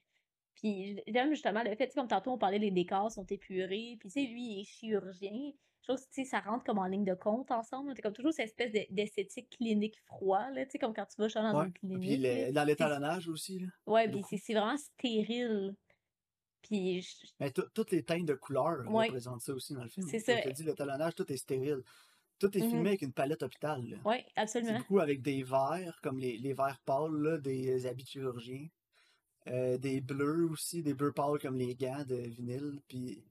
Puis 0.56 1.00
j'aime 1.08 1.30
justement 1.32 1.64
le 1.64 1.76
fait, 1.76 1.92
comme 1.94 2.08
tantôt 2.08 2.32
on 2.32 2.38
parlait, 2.38 2.60
les 2.60 2.72
décors 2.72 3.12
sont 3.12 3.26
épurés, 3.26 3.98
puis 4.00 4.10
tu 4.10 4.14
sais, 4.22 4.22
lui, 4.28 4.42
il 4.54 4.62
est 4.62 4.66
chirurgien. 4.66 5.52
Je 5.82 5.92
trouve 5.94 6.06
que 6.16 6.24
ça 6.24 6.40
rentre 6.40 6.64
comme 6.64 6.78
en 6.80 6.86
ligne 6.86 7.04
de 7.04 7.14
compte 7.14 7.52
ensemble. 7.52 7.94
T'as 7.94 8.02
comme 8.04 8.14
toujours 8.14 8.32
cette 8.34 8.46
espèce 8.48 8.72
de- 8.72 8.86
d'esthétique 8.90 9.50
clinique 9.58 10.00
froid, 10.06 10.50
là, 10.52 10.64
tu 10.66 10.72
sais, 10.72 10.80
comme 10.80 10.94
quand 10.94 11.06
tu 11.06 11.16
vas 11.22 11.28
genre 11.28 11.52
dans 11.52 11.60
Ouais. 11.60 11.66
une 11.66 11.74
Puis 11.74 11.88
clinique. 11.90 12.22
le- 12.24 12.52
dans 12.54 12.62
C'est 12.62 12.68
l'étalonnage 12.68 13.28
aussi. 13.28 13.60
Là, 13.60 13.68
ouais, 13.88 14.10
puis 14.10 14.22
c'est 14.30 14.38
c'est 14.38 14.54
vraiment 14.54 14.78
stérile. 14.78 15.76
Puis 16.62 17.02
je- 17.02 17.28
Mais 17.42 17.52
tout- 17.52 17.68
toutes 17.74 17.92
les 17.92 18.04
teintes 18.04 18.26
de 18.26 18.36
couleurs 18.36 18.90
Ouais. 18.90 19.08
représentent 19.08 19.42
ça 19.42 19.54
aussi 19.54 19.74
dans 19.74 19.84
le 19.84 19.90
film. 19.90 20.08
C'est 20.08 20.20
ça. 20.20 20.38
je 20.38 20.44
te 20.44 20.50
dis, 20.50 20.64
l'étalonnage, 20.64 21.14
tout 21.16 21.30
est 21.32 21.38
stérile. 21.38 21.82
Tout 22.40 22.58
est 22.58 22.62
Mhm. 22.62 22.70
filmé 22.70 22.90
avec 22.90 23.02
une 23.04 23.14
palette 23.14 23.44
hôpital. 23.44 24.00
C'est 24.06 24.26
absolument. 24.36 24.78
beaucoup 24.80 25.00
avec 25.00 25.22
des 25.22 25.44
verts, 25.44 26.00
comme 26.04 26.20
les, 26.20 26.38
les 26.38 26.54
verts 26.54 26.80
pâles 26.86 27.16
là, 27.22 27.38
des 27.38 27.86
habits 27.86 28.04
de 28.04 28.10
chirurgien. 28.10 28.68
Euh, 29.48 29.78
des 29.78 30.02
bleus 30.02 30.46
aussi, 30.50 30.84
des 30.84 30.94
bleus 30.94 31.12
pâles 31.14 31.40
comme 31.40 31.58
les 31.58 31.76
gants 31.76 32.06
de 32.06 32.16
vinyle. 32.16 32.82
Puis 32.88 33.24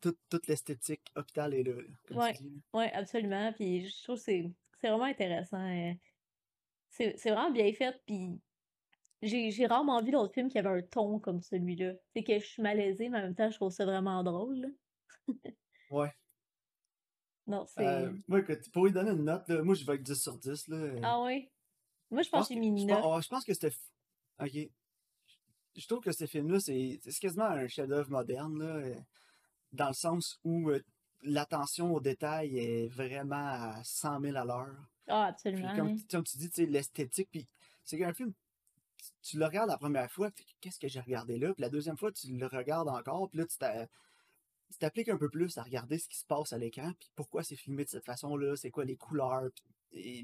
toute 0.00 0.46
l'esthétique 0.48 1.10
hôpital 1.16 1.54
est 1.54 1.62
là, 1.62 1.74
comme 2.06 2.18
Ouais, 2.18 2.32
tu 2.34 2.42
dis. 2.44 2.50
là. 2.72 2.78
ouais, 2.80 2.92
absolument. 2.92 3.52
Puis 3.54 3.88
je 3.88 4.02
trouve 4.04 4.16
que 4.16 4.22
c'est 4.22 4.52
vraiment 4.82 5.04
intéressant. 5.04 5.58
euh. 5.68 5.94
C'est 6.90 7.16
vraiment 7.30 7.50
bien 7.50 7.72
fait. 7.72 8.00
Puis 8.06 8.40
j'ai 9.22 9.66
rarement 9.66 10.02
vu 10.02 10.10
d'autres 10.10 10.34
films 10.34 10.48
qui 10.48 10.58
avaient 10.58 10.68
un 10.80 10.82
ton 10.82 11.18
comme 11.20 11.40
celui-là. 11.40 11.94
C'est 12.14 12.22
que 12.22 12.38
je 12.38 12.44
suis 12.44 12.62
malaisée, 12.62 13.08
mais 13.08 13.18
en 13.18 13.22
même 13.22 13.34
temps, 13.34 13.50
je 13.50 13.56
trouve 13.56 13.72
ça 13.72 13.84
vraiment 13.86 14.22
drôle. 14.24 14.74
Ouais. 15.90 16.12
Non, 17.46 17.66
c'est. 17.66 17.86
Euh, 17.86 18.12
moi, 18.28 18.40
écoute, 18.40 18.70
pour 18.72 18.84
lui 18.86 18.92
donner 18.92 19.10
une 19.10 19.24
note, 19.24 19.48
là, 19.48 19.62
moi 19.62 19.74
je 19.74 19.84
vais 19.84 19.90
avec 19.92 20.02
10 20.02 20.14
sur 20.20 20.38
10. 20.38 20.68
Là, 20.68 20.76
euh, 20.76 21.00
Ah 21.02 21.22
ouais? 21.22 21.50
Moi, 22.10 22.22
je 22.22 22.28
pense 22.28 22.48
que 22.48 22.54
j'ai 22.54 22.60
mis 22.60 22.82
je 22.82 22.86
9. 22.86 23.00
pense, 23.00 23.16
ah, 23.16 23.20
je 23.20 23.28
pense 23.28 23.44
que 23.44 23.54
c'était. 23.54 23.74
Ok. 24.40 24.68
Je 25.74 25.86
trouve 25.86 26.00
que 26.00 26.12
ce 26.12 26.26
film-là, 26.26 26.60
c'est 26.60 27.00
c'est 27.02 27.18
quasiment 27.18 27.46
un 27.46 27.66
chef-d'œuvre 27.66 28.10
moderne, 28.10 28.58
là, 28.58 28.76
euh, 28.76 28.94
dans 29.72 29.88
le 29.88 29.94
sens 29.94 30.38
où 30.44 30.68
euh, 30.70 30.80
l'attention 31.22 31.94
au 31.94 32.00
détail 32.00 32.58
est 32.58 32.88
vraiment 32.88 33.36
à 33.48 33.82
100 33.82 34.20
000 34.20 34.36
à 34.36 34.44
l'heure. 34.44 34.76
Ah, 35.08 35.32
Puis 35.42 35.48
absolument. 35.50 35.76
comme, 35.76 35.88
hein. 35.88 35.96
comme 36.10 36.24
tu 36.24 36.36
dis, 36.36 36.50
tu 36.50 36.56
sais, 36.56 36.66
l'esthétique, 36.66 37.28
puis 37.30 37.48
c'est 37.84 37.98
qu'un 37.98 38.12
film, 38.12 38.32
tu, 39.22 39.38
le 39.38 39.46
regardes 39.46 39.70
la 39.70 39.78
première 39.78 40.10
fois, 40.10 40.30
puis 40.30 40.44
qu'est-ce 40.60 40.78
que 40.78 40.88
j'ai 40.88 41.00
regardé 41.00 41.38
là? 41.38 41.52
Puis 41.54 41.62
la 41.62 41.70
deuxième 41.70 41.96
fois, 41.96 42.12
tu 42.12 42.28
le 42.36 42.46
regardes 42.46 42.88
encore, 42.88 43.28
puis 43.30 43.38
là, 43.38 43.46
tu 43.46 43.56
t'a- 44.72 44.74
tu 44.74 44.78
t'appliques 44.78 45.08
un 45.08 45.18
peu 45.18 45.28
plus 45.28 45.56
à 45.58 45.62
regarder 45.62 45.98
ce 45.98 46.08
qui 46.08 46.16
se 46.18 46.24
passe 46.26 46.52
à 46.52 46.58
l'écran, 46.58 46.92
puis 46.98 47.10
pourquoi 47.14 47.42
c'est 47.42 47.56
filmé 47.56 47.84
de 47.84 47.90
cette 47.90 48.04
façon-là, 48.04 48.56
c'est 48.56 48.70
quoi 48.70 48.84
les 48.84 48.96
couleurs. 48.96 49.48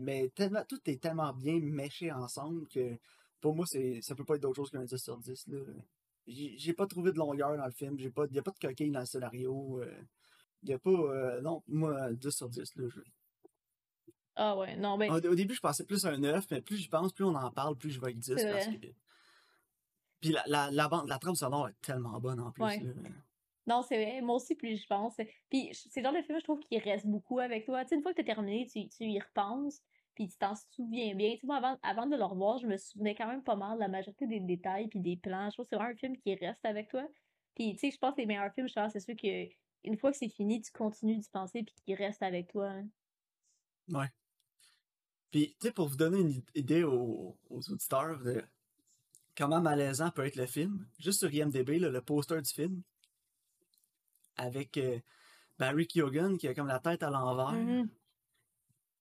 mais 0.01 0.31
tellement, 0.35 0.65
tout 0.67 0.81
est 0.87 1.01
tellement 1.01 1.33
bien 1.35 1.59
méché 1.61 2.11
ensemble 2.11 2.67
que 2.69 2.97
pour 3.41 3.55
moi, 3.55 3.67
c'est 3.67 4.01
ça 4.03 4.15
peut 4.15 4.25
pas 4.25 4.37
être 4.37 4.43
d'autre 4.43 4.57
chose 4.57 4.71
qu'un 4.71 4.85
10 4.85 4.97
sur 4.97 5.19
10. 5.19 5.47
Là. 5.49 5.59
J'ai 6.27 6.73
pas 6.73 6.87
trouvé 6.87 7.13
de 7.13 7.19
longueur 7.19 7.57
dans 7.57 7.65
le 7.67 7.73
film, 7.73 7.99
j'ai 7.99 8.11
pas, 8.11 8.25
y 8.31 8.39
a 8.39 8.43
pas 8.43 8.51
de 8.51 8.59
coquille 8.59 8.91
dans 8.91 9.01
le 9.01 9.07
scénario. 9.07 9.81
euh, 9.83 9.95
y 10.65 10.73
a 10.73 10.79
pas. 10.79 10.91
euh, 10.91 11.41
non, 11.43 11.63
moi, 11.69 12.13
10 12.15 12.31
sur 12.31 12.49
10. 12.49 12.75
Là, 12.77 12.89
je- 12.89 13.01
Ah 14.37 14.57
ouais, 14.57 14.77
non, 14.77 14.97
ben, 14.99 15.11
au, 15.13 15.17
au 15.17 15.35
début, 15.35 15.55
je 15.55 15.61
pensais 15.61 15.85
plus 15.85 16.05
à 16.07 16.11
un 16.11 16.19
9, 16.19 16.47
mais 16.51 16.61
plus 16.63 16.77
j'y 16.77 16.89
pense, 16.89 17.13
plus 17.13 17.25
on 17.25 17.35
en 17.35 17.51
parle, 17.51 17.77
plus 17.77 17.91
je 17.91 18.01
vais 18.01 18.07
avec 18.07 18.19
10 18.19 18.35
c'est 18.37 18.53
parce 18.53 18.67
que. 18.67 18.87
Puis 20.21 20.31
la, 20.31 20.43
la, 20.47 20.71
la, 20.71 20.89
bande, 20.89 21.09
la 21.09 21.19
trame 21.19 21.35
sonore 21.37 21.69
est 21.69 21.81
tellement 21.81 22.19
bonne 22.21 22.41
en 22.41 22.51
plus. 22.53 22.63
Ouais. 22.65 22.81
Là. 22.81 22.93
Non, 23.69 23.83
c'est 23.83 24.03
vrai. 24.03 24.23
Moi 24.23 24.37
aussi, 24.37 24.55
plus 24.55 24.81
je 24.81 24.87
pense. 24.87 25.15
Puis 25.51 25.69
c'est 25.75 26.01
le 26.01 26.05
genre 26.07 26.15
de 26.15 26.23
film, 26.23 26.39
je 26.39 26.45
trouve, 26.45 26.61
qui 26.61 26.79
reste 26.79 27.07
beaucoup 27.07 27.39
avec 27.39 27.67
toi. 27.67 27.83
Tu 27.85 27.91
sais, 27.91 27.95
une 27.97 28.03
fois 28.03 28.13
que 28.13 28.17
t'as 28.23 28.25
terminé, 28.25 28.67
tu, 28.67 28.89
tu 28.89 29.05
y 29.05 29.21
repenses, 29.21 29.83
puis 30.15 30.27
tu 30.27 30.39
t'en 30.39 30.55
souviens 30.75 31.15
bien. 31.15 31.33
Tu 31.35 31.41
sais, 31.41 31.47
moi, 31.47 31.57
avant, 31.57 31.79
avant 31.83 32.07
de 32.07 32.17
le 32.17 32.25
revoir, 32.25 32.57
je 32.59 32.67
me 32.67 32.79
souvenais 32.79 33.15
quand 33.15 33.27
même 33.29 33.45
pas 33.45 33.57
mal 33.57 33.75
de 33.77 33.81
la 33.81 33.89
majorité 33.89 34.27
des 34.27 34.41
détails 34.41 34.89
puis 34.89 35.01
des 35.01 35.17
plans. 35.19 35.51
Je 35.51 35.57
trouve 35.57 35.67
que 35.67 35.69
c'est 35.71 35.77
vraiment 35.77 35.93
un 35.93 35.97
film 35.97 36.17
qui 36.17 36.35
reste 36.35 36.65
avec 36.65 36.89
toi. 36.89 37.07
Puis, 37.55 37.75
tu 37.75 37.81
sais, 37.81 37.91
je 37.91 37.99
pense 37.99 38.15
que 38.15 38.23
les 38.23 38.27
meilleurs 38.27 38.53
films, 38.55 38.69
je 38.69 38.73
pense, 38.75 38.93
c'est 38.93 39.01
sûr 39.01 39.15
que 39.17 39.49
une 39.85 39.99
fois 39.99 40.13
que 40.13 40.17
c'est 40.17 40.31
fini, 40.31 40.63
tu 40.63 40.73
continues 40.73 41.19
d'y 41.19 41.29
penser 41.29 41.63
puis 41.63 41.75
qu'il 41.85 41.95
reste 41.95 42.23
avec 42.23 42.49
toi. 42.51 42.69
hein. 42.69 42.89
Ouais. 43.91 44.09
Puis, 45.31 45.57
tu 45.61 45.67
sais, 45.67 45.73
pour 45.73 45.89
vous 45.89 45.97
donner 45.97 46.21
une 46.21 46.43
idée 46.55 46.85
aux, 46.85 47.37
aux 47.51 47.71
auditeurs 47.71 48.19
de 48.21 48.43
comment 49.37 49.61
malaisant 49.61 50.11
peut 50.11 50.25
être 50.27 50.37
le 50.37 50.47
film, 50.47 50.87
juste 50.99 51.19
sur 51.19 51.33
IMDB, 51.33 51.79
là, 51.79 51.91
le 51.91 52.01
poster 52.01 52.41
du 52.41 52.51
film, 52.51 52.83
avec 54.39 54.77
euh, 54.79 54.99
Barry 55.59 55.87
Keoghan 55.87 56.37
qui 56.37 56.49
a 56.49 56.55
comme 56.55 56.69
la 56.69 56.79
tête 56.81 57.03
à 57.03 57.11
l'envers, 57.11 57.53
Mhm. 57.53 57.89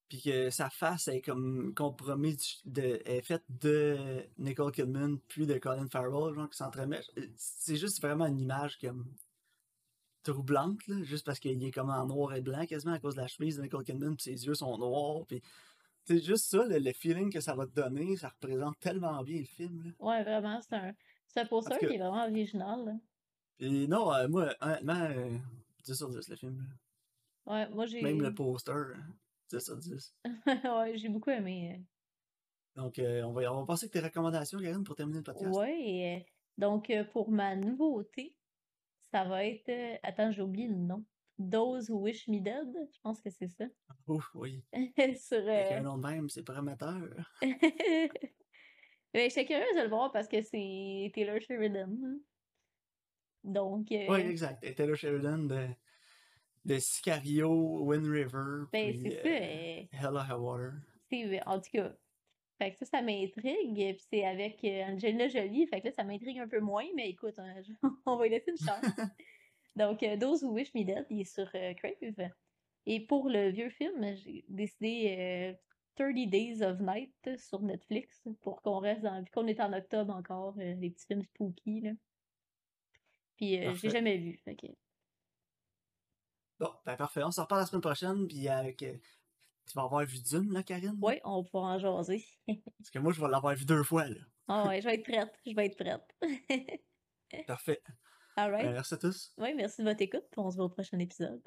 puis 0.10 0.22
que 0.22 0.50
sa 0.50 0.70
face 0.70 1.08
est 1.08 1.22
comme 1.22 1.74
compromise 1.74 2.62
de, 2.66 3.02
est 3.06 3.22
faite 3.22 3.44
de 3.50 4.26
Nicole 4.38 4.72
Kidman 4.72 5.20
puis 5.28 5.46
de 5.46 5.58
Colin 5.58 5.88
Farrell, 5.88 6.34
genre 6.34 6.50
qui 6.50 6.58
s'entremêchent. 6.58 7.12
C'est 7.36 7.76
juste 7.76 8.02
vraiment 8.02 8.26
une 8.26 8.40
image 8.40 8.78
comme 8.80 9.06
troublante, 10.24 10.86
là, 10.88 11.04
juste 11.04 11.26
parce 11.26 11.40
qu'il 11.40 11.64
est 11.64 11.72
comme 11.72 11.90
en 11.90 12.06
noir 12.06 12.34
et 12.36 12.42
blanc 12.42 12.66
quasiment 12.66 12.94
à 12.94 13.00
cause 13.00 13.16
de 13.16 13.22
la 13.22 13.28
chemise 13.28 13.58
de 13.58 13.62
Nicole 13.62 13.84
Kidman, 13.84 14.16
puis 14.16 14.24
ses 14.24 14.46
yeux 14.46 14.56
sont 14.56 14.78
noirs, 14.78 15.26
puis 15.28 15.42
c'est 16.04 16.22
juste 16.24 16.46
ça, 16.46 16.66
le, 16.66 16.80
le 16.80 16.94
feeling 16.94 17.32
que 17.32 17.40
ça 17.42 17.54
va 17.56 17.66
te 17.66 17.72
donner, 17.74 18.16
ça 18.18 18.30
représente 18.30 18.78
tellement 18.80 19.22
bien 19.24 19.40
le 19.40 19.46
film. 19.46 19.84
Là. 19.84 19.92
Ouais, 20.00 20.24
vraiment, 20.24 20.60
c'est 20.62 20.76
un, 20.76 20.94
c'est 21.28 21.42
un 21.42 21.46
poster 21.46 21.74
En 21.74 21.76
tout 21.76 21.82
cas- 21.82 21.88
qui 21.88 21.96
est 21.96 21.98
vraiment 22.00 22.24
original. 22.24 22.86
là. 22.86 22.94
Puis 23.58 23.88
non, 23.88 24.14
euh, 24.14 24.28
moi, 24.28 24.54
honnêtement, 24.62 25.02
euh, 25.02 25.38
10 25.84 25.94
sur 25.96 26.10
10 26.10 26.30
le 26.30 26.36
film. 26.36 26.68
Ouais, 27.46 27.68
moi, 27.70 27.86
j'ai. 27.86 28.02
Même 28.02 28.22
le 28.22 28.34
poster, 28.34 28.72
euh, 28.72 28.96
10 29.50 29.60
sur 29.60 29.78
10. 29.78 30.16
ouais, 30.46 30.98
j'ai 30.98 31.10
beaucoup 31.10 31.30
aimé. 31.32 31.76
euh. 31.78 31.84
Donc, 32.82 33.00
euh, 33.00 33.24
on, 33.24 33.34
va, 33.34 33.52
on 33.54 33.62
va 33.62 33.66
passer 33.66 33.86
avec 33.86 33.94
tes 33.94 34.00
recommandations, 34.02 34.60
Karine, 34.60 34.84
pour 34.84 34.96
terminer 34.96 35.20
le 35.20 35.24
podcast. 35.24 35.56
Euh, 35.58 36.20
donc 36.60 36.90
euh, 36.92 37.04
pour 37.06 37.30
ma 37.32 37.56
nouveauté, 37.56 38.36
ça 39.12 39.24
va 39.24 39.46
être. 39.46 39.70
euh, 39.70 39.96
attends, 40.04 40.32
j'ai 40.32 40.42
oublié 40.44 40.68
le 40.68 40.76
nom. 40.76 41.04
Those 41.40 41.90
Who 41.90 42.00
Wish 42.02 42.28
Me 42.28 42.40
Dead, 42.40 42.68
je 42.94 43.00
pense 43.02 43.22
que 43.22 43.30
c'est 43.30 43.48
ça. 43.48 43.66
Ouf, 44.08 44.30
oui. 44.36 44.64
Sur. 45.20 45.38
Avec 45.38 45.72
euh, 45.72 45.78
un 45.78 45.82
nom 45.82 45.98
de 45.98 46.08
même, 46.08 46.30
c'est 46.30 46.44
prometteur. 46.44 47.02
Mais 49.14 49.30
j'étais 49.30 49.46
curieuse 49.46 49.76
de 49.76 49.82
le 49.84 49.90
voir 49.90 50.12
parce 50.12 50.28
que 50.28 50.42
c'est 50.42 51.12
Taylor 51.14 51.40
Sheridan. 51.42 51.96
Donc, 53.44 53.92
euh, 53.92 54.06
Oui, 54.10 54.20
exact. 54.22 54.64
Et 54.64 54.74
Taylor 54.76 54.96
Sheridan 54.96 55.40
de, 55.48 55.68
de 56.66 56.78
Sicario, 56.80 57.84
Wind 57.84 58.06
River, 58.06 58.66
ben 58.74 58.92
puis 58.92 59.02
c'est 59.04 59.22
ça. 59.22 59.28
euh, 59.28 59.84
Hell 60.10 60.16
or 60.18 60.26
High 60.26 60.40
Water. 60.40 60.72
c'est- 61.10 61.42
en 61.48 61.60
tout 61.60 61.70
cas. 61.74 61.94
Fait 62.60 62.72
que 62.72 62.78
ça, 62.80 62.86
ça 62.86 63.02
m'intrigue. 63.04 63.96
Puis 63.96 64.06
c'est 64.10 64.26
avec 64.26 64.64
euh, 64.64 64.84
Angelina 64.86 65.28
Jolie. 65.28 65.68
Fait 65.68 65.80
que 65.80 65.86
là, 65.88 65.92
ça 65.94 66.04
m'intrigue 66.04 66.40
un 66.40 66.48
peu 66.48 66.60
moins. 66.60 66.86
Mais 66.96 67.10
écoute, 67.10 67.36
hein, 67.38 67.54
on 68.08 68.16
va 68.18 68.24
lui 68.26 68.32
laisser 68.32 68.50
une 68.52 68.58
chance. 68.58 68.82
Donc, 69.76 70.00
Those 70.20 70.44
Who 70.44 70.54
Wish 70.54 70.74
Me 70.74 70.84
Dead, 70.84 71.06
il 71.12 71.22
est 71.22 71.24
sur 71.32 71.48
euh, 71.54 71.74
Crave. 71.76 72.32
Et 72.88 73.00
pour 73.06 73.30
le 73.30 73.50
vieux 73.52 73.70
film, 73.70 74.16
j'ai 74.16 74.44
décidé 74.50 75.16
euh, 75.20 75.54
30 76.04 76.16
Days 76.30 76.64
of 76.64 76.80
Night 76.80 77.38
sur 77.38 77.62
Netflix 77.62 78.24
pour 78.42 78.62
qu'on 78.64 78.80
reste 78.80 79.02
dans. 79.04 79.22
Vu 79.22 79.30
qu'on 79.32 79.46
est 79.46 79.60
en 79.60 79.72
octobre 79.74 80.16
encore, 80.16 80.56
les 80.58 80.90
petits 80.90 81.06
films 81.06 81.22
spooky. 81.24 81.82
Là. 81.82 81.92
Puis 83.38 83.58
euh, 83.58 83.62
j'ai 83.62 83.66
Parfait. 83.68 83.90
jamais 83.90 84.18
vu. 84.18 84.42
Bon, 86.60 86.72
ben 86.86 86.96
parfait. 86.98 87.24
On 87.24 87.32
se 87.32 87.40
reparle 87.40 87.62
la 87.62 87.68
semaine 87.68 87.82
prochaine, 87.82 88.28
puis 88.28 88.48
avec. 88.48 88.82
euh, 88.84 88.98
tu 89.68 89.74
vas 89.76 89.84
avoir 89.84 90.06
vu 90.06 90.20
Dune, 90.22 90.52
là, 90.54 90.64
Karine? 90.64 90.98
Ouais, 91.02 91.22
on 91.24 91.42
va 91.42 91.44
pouvoir 91.44 91.64
en 91.66 91.78
jaser. 91.80 92.26
Parce 92.78 92.90
que 92.90 93.00
moi, 93.00 93.12
je 93.14 93.22
vais 93.22 93.28
l'avoir 93.28 93.54
vu 93.56 93.66
deux 93.66 93.84
fois, 93.84 94.08
là. 94.08 94.22
Ah 94.48 94.68
ouais, 94.68 94.82
je 94.82 94.88
vais 94.88 94.96
être 94.96 95.04
prête. 95.04 95.34
Je 95.46 95.54
vais 95.54 95.66
être 95.66 95.78
prête. 95.78 96.16
Parfait. 97.48 97.82
All 98.38 98.52
Ben, 98.52 98.72
merci 98.72 98.94
à 98.94 98.98
tous. 98.98 99.34
Ouais, 99.38 99.54
merci 99.54 99.82
de 99.82 99.88
votre 99.90 100.02
écoute. 100.02 100.24
puis 100.32 100.40
On 100.40 100.50
se 100.50 100.56
voit 100.56 100.66
au 100.66 100.70
prochain 100.70 100.98
épisode. 101.00 101.42